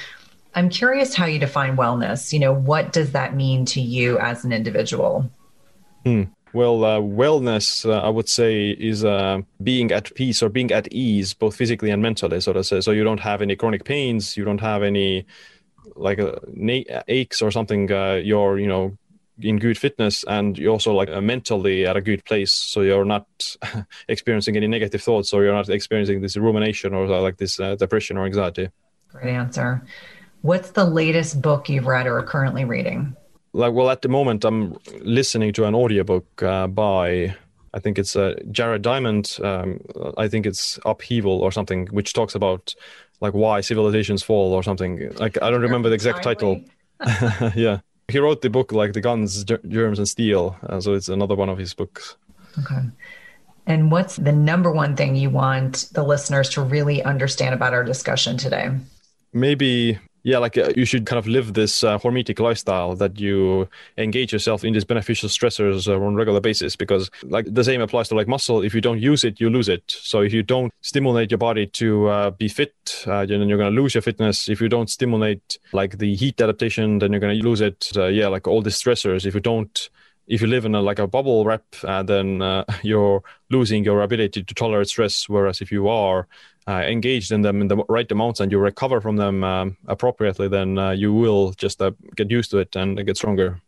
I'm 0.53 0.67
curious 0.67 1.15
how 1.15 1.25
you 1.25 1.39
define 1.39 1.77
wellness. 1.77 2.33
You 2.33 2.39
know, 2.39 2.53
what 2.53 2.91
does 2.91 3.13
that 3.13 3.35
mean 3.35 3.63
to 3.67 3.79
you 3.79 4.19
as 4.19 4.43
an 4.43 4.51
individual? 4.51 5.31
Hmm. 6.03 6.23
Well, 6.51 6.83
uh, 6.83 6.99
wellness, 6.99 7.89
uh, 7.89 7.99
I 7.99 8.09
would 8.09 8.27
say, 8.27 8.71
is 8.71 9.05
uh, 9.05 9.41
being 9.63 9.91
at 9.91 10.13
peace 10.15 10.43
or 10.43 10.49
being 10.49 10.71
at 10.71 10.91
ease, 10.91 11.33
both 11.33 11.55
physically 11.55 11.89
and 11.89 12.01
mentally, 12.01 12.41
so 12.41 12.51
to 12.51 12.63
say. 12.63 12.81
So 12.81 12.91
you 12.91 13.03
don't 13.05 13.19
have 13.19 13.41
any 13.41 13.55
chronic 13.55 13.85
pains, 13.85 14.35
you 14.35 14.43
don't 14.43 14.61
have 14.61 14.83
any 14.83 15.25
like 15.95 16.19
uh, 16.19 16.35
aches 17.07 17.41
or 17.41 17.51
something. 17.51 17.91
Uh, 17.91 18.15
you're, 18.23 18.59
you 18.59 18.67
know, 18.67 18.97
in 19.39 19.59
good 19.59 19.77
fitness, 19.77 20.23
and 20.27 20.57
you're 20.57 20.71
also 20.71 20.93
like 20.93 21.09
uh, 21.09 21.21
mentally 21.21 21.85
at 21.85 21.95
a 21.97 22.01
good 22.01 22.23
place. 22.25 22.51
So 22.51 22.81
you're 22.81 23.05
not 23.05 23.27
experiencing 24.07 24.57
any 24.57 24.67
negative 24.67 25.01
thoughts, 25.01 25.33
or 25.33 25.43
you're 25.43 25.53
not 25.53 25.69
experiencing 25.69 26.21
this 26.21 26.37
rumination 26.37 26.93
or 26.93 27.07
like 27.07 27.37
this 27.37 27.57
depression 27.57 28.17
or 28.17 28.25
anxiety. 28.25 28.69
Great 29.09 29.33
answer. 29.33 29.83
What's 30.41 30.71
the 30.71 30.85
latest 30.85 31.41
book 31.41 31.69
you've 31.69 31.87
read 31.87 32.07
or 32.07 32.19
are 32.19 32.23
currently 32.23 32.65
reading? 32.65 33.15
like 33.57 33.73
well 33.73 33.89
at 33.89 34.01
the 34.01 34.07
moment 34.07 34.45
i'm 34.45 34.77
listening 35.01 35.51
to 35.53 35.65
an 35.65 35.75
audiobook 35.75 36.43
uh, 36.43 36.67
by 36.67 37.35
i 37.73 37.79
think 37.79 37.97
it's 37.97 38.15
uh, 38.15 38.35
jared 38.51 38.81
diamond 38.81 39.37
um, 39.43 39.79
i 40.17 40.27
think 40.27 40.45
it's 40.45 40.79
upheaval 40.85 41.41
or 41.41 41.51
something 41.51 41.87
which 41.87 42.13
talks 42.13 42.35
about 42.35 42.75
like 43.19 43.33
why 43.33 43.59
civilizations 43.61 44.21
fall 44.21 44.53
or 44.53 44.63
something 44.63 45.11
like 45.15 45.41
i 45.41 45.49
don't 45.49 45.61
remember 45.61 45.89
the 45.89 45.95
exact 45.95 46.23
title 46.23 46.61
yeah 47.55 47.79
he 48.07 48.19
wrote 48.19 48.41
the 48.41 48.49
book 48.49 48.71
like 48.71 48.93
the 48.93 49.01
guns 49.01 49.43
germs 49.43 49.99
and 49.99 50.07
steel 50.07 50.55
uh, 50.69 50.79
so 50.79 50.93
it's 50.93 51.09
another 51.09 51.35
one 51.35 51.49
of 51.49 51.57
his 51.57 51.73
books. 51.73 52.15
Okay. 52.59 52.81
And 53.65 53.91
what's 53.91 54.15
the 54.15 54.31
number 54.31 54.71
one 54.71 54.95
thing 54.95 55.15
you 55.15 55.29
want 55.29 55.89
the 55.91 56.03
listeners 56.03 56.49
to 56.51 56.61
really 56.61 57.03
understand 57.03 57.53
about 57.53 57.73
our 57.73 57.83
discussion 57.83 58.37
today? 58.37 58.71
Maybe 59.33 59.99
yeah, 60.27 60.39
like 60.39 60.57
uh, 60.57 60.73
you 60.75 60.83
should 60.83 61.05
kind 61.05 61.17
of 61.17 61.25
live 61.25 61.53
this 61.53 61.85
uh, 61.85 61.97
hormetic 61.99 62.37
lifestyle 62.41 62.97
that 62.97 63.17
you 63.17 63.69
engage 63.97 64.33
yourself 64.33 64.65
in 64.65 64.73
these 64.73 64.83
beneficial 64.83 65.29
stressors 65.29 65.87
uh, 65.87 65.95
on 65.95 66.15
a 66.15 66.17
regular 66.17 66.41
basis 66.41 66.75
because 66.75 67.09
like 67.23 67.45
the 67.49 67.63
same 67.63 67.79
applies 67.79 68.09
to 68.09 68.15
like 68.15 68.27
muscle. 68.27 68.61
If 68.61 68.75
you 68.75 68.81
don't 68.81 68.99
use 68.99 69.23
it, 69.23 69.39
you 69.39 69.49
lose 69.49 69.69
it. 69.69 69.83
So 69.87 70.19
if 70.19 70.33
you 70.33 70.43
don't 70.43 70.73
stimulate 70.81 71.31
your 71.31 71.37
body 71.37 71.65
to 71.67 72.07
uh, 72.09 72.29
be 72.31 72.49
fit, 72.49 73.05
uh, 73.07 73.25
then 73.25 73.47
you're 73.47 73.57
going 73.57 73.73
to 73.73 73.81
lose 73.81 73.95
your 73.95 74.01
fitness. 74.01 74.49
If 74.49 74.59
you 74.59 74.67
don't 74.67 74.89
stimulate 74.89 75.59
like 75.71 75.97
the 75.97 76.13
heat 76.13 76.41
adaptation, 76.41 76.99
then 76.99 77.13
you're 77.13 77.21
going 77.21 77.39
to 77.39 77.47
lose 77.47 77.61
it. 77.61 77.89
Yeah, 77.95 78.27
like 78.27 78.49
all 78.49 78.61
the 78.61 78.69
stressors. 78.69 79.25
If 79.25 79.33
you 79.33 79.39
don't 79.39 79.89
if 80.27 80.41
you 80.41 80.47
live 80.47 80.65
in 80.65 80.75
a, 80.75 80.81
like 80.81 80.99
a 80.99 81.07
bubble 81.07 81.45
wrap, 81.45 81.63
uh, 81.85 82.03
then 82.03 82.41
uh, 82.41 82.65
you're 82.83 83.23
losing 83.49 83.85
your 83.85 84.01
ability 84.01 84.43
to 84.43 84.53
tolerate 84.53 84.89
stress. 84.89 85.29
Whereas 85.29 85.61
if 85.61 85.71
you 85.71 85.87
are 85.87 86.27
uh, 86.67 86.83
engaged 86.85 87.31
in 87.31 87.41
them 87.41 87.61
in 87.61 87.67
the 87.67 87.77
right 87.87 88.11
amounts 88.11 88.39
and 88.39 88.51
you 88.51 88.59
recover 88.59 88.99
from 88.99 89.15
them 89.15 89.43
um, 89.43 89.77
appropriately, 89.87 90.47
then 90.47 90.77
uh, 90.77 90.91
you 90.91 91.13
will 91.13 91.51
just 91.53 91.81
uh, 91.81 91.91
get 92.15 92.29
used 92.29 92.51
to 92.51 92.57
it 92.57 92.75
and 92.75 93.03
get 93.05 93.17
stronger. 93.17 93.61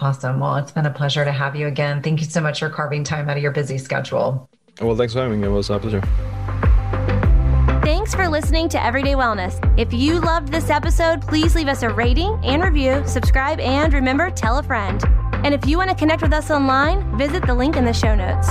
Awesome. 0.00 0.40
Well, 0.40 0.56
it's 0.56 0.72
been 0.72 0.86
a 0.86 0.90
pleasure 0.90 1.24
to 1.24 1.32
have 1.32 1.54
you 1.56 1.66
again. 1.66 2.02
Thank 2.02 2.20
you 2.20 2.26
so 2.26 2.40
much 2.40 2.60
for 2.60 2.68
carving 2.68 3.04
time 3.04 3.28
out 3.28 3.36
of 3.36 3.42
your 3.42 3.52
busy 3.52 3.78
schedule. 3.78 4.48
Well, 4.80 4.96
thanks 4.96 5.12
for 5.12 5.20
having 5.20 5.40
me. 5.40 5.46
It 5.46 5.50
was 5.50 5.70
a 5.70 5.78
pleasure. 5.78 6.02
Thanks 7.84 8.14
for 8.14 8.28
listening 8.28 8.68
to 8.70 8.82
Everyday 8.82 9.12
Wellness. 9.12 9.60
If 9.78 9.92
you 9.92 10.20
loved 10.20 10.48
this 10.48 10.70
episode, 10.70 11.22
please 11.22 11.54
leave 11.54 11.68
us 11.68 11.82
a 11.82 11.90
rating 11.90 12.38
and 12.44 12.62
review, 12.62 13.02
subscribe, 13.06 13.60
and 13.60 13.92
remember, 13.92 14.30
tell 14.30 14.58
a 14.58 14.62
friend. 14.62 15.02
And 15.44 15.54
if 15.54 15.66
you 15.66 15.76
want 15.76 15.90
to 15.90 15.96
connect 15.96 16.22
with 16.22 16.32
us 16.32 16.50
online, 16.50 17.16
visit 17.18 17.46
the 17.46 17.54
link 17.54 17.76
in 17.76 17.84
the 17.84 17.92
show 17.92 18.14
notes. 18.14 18.48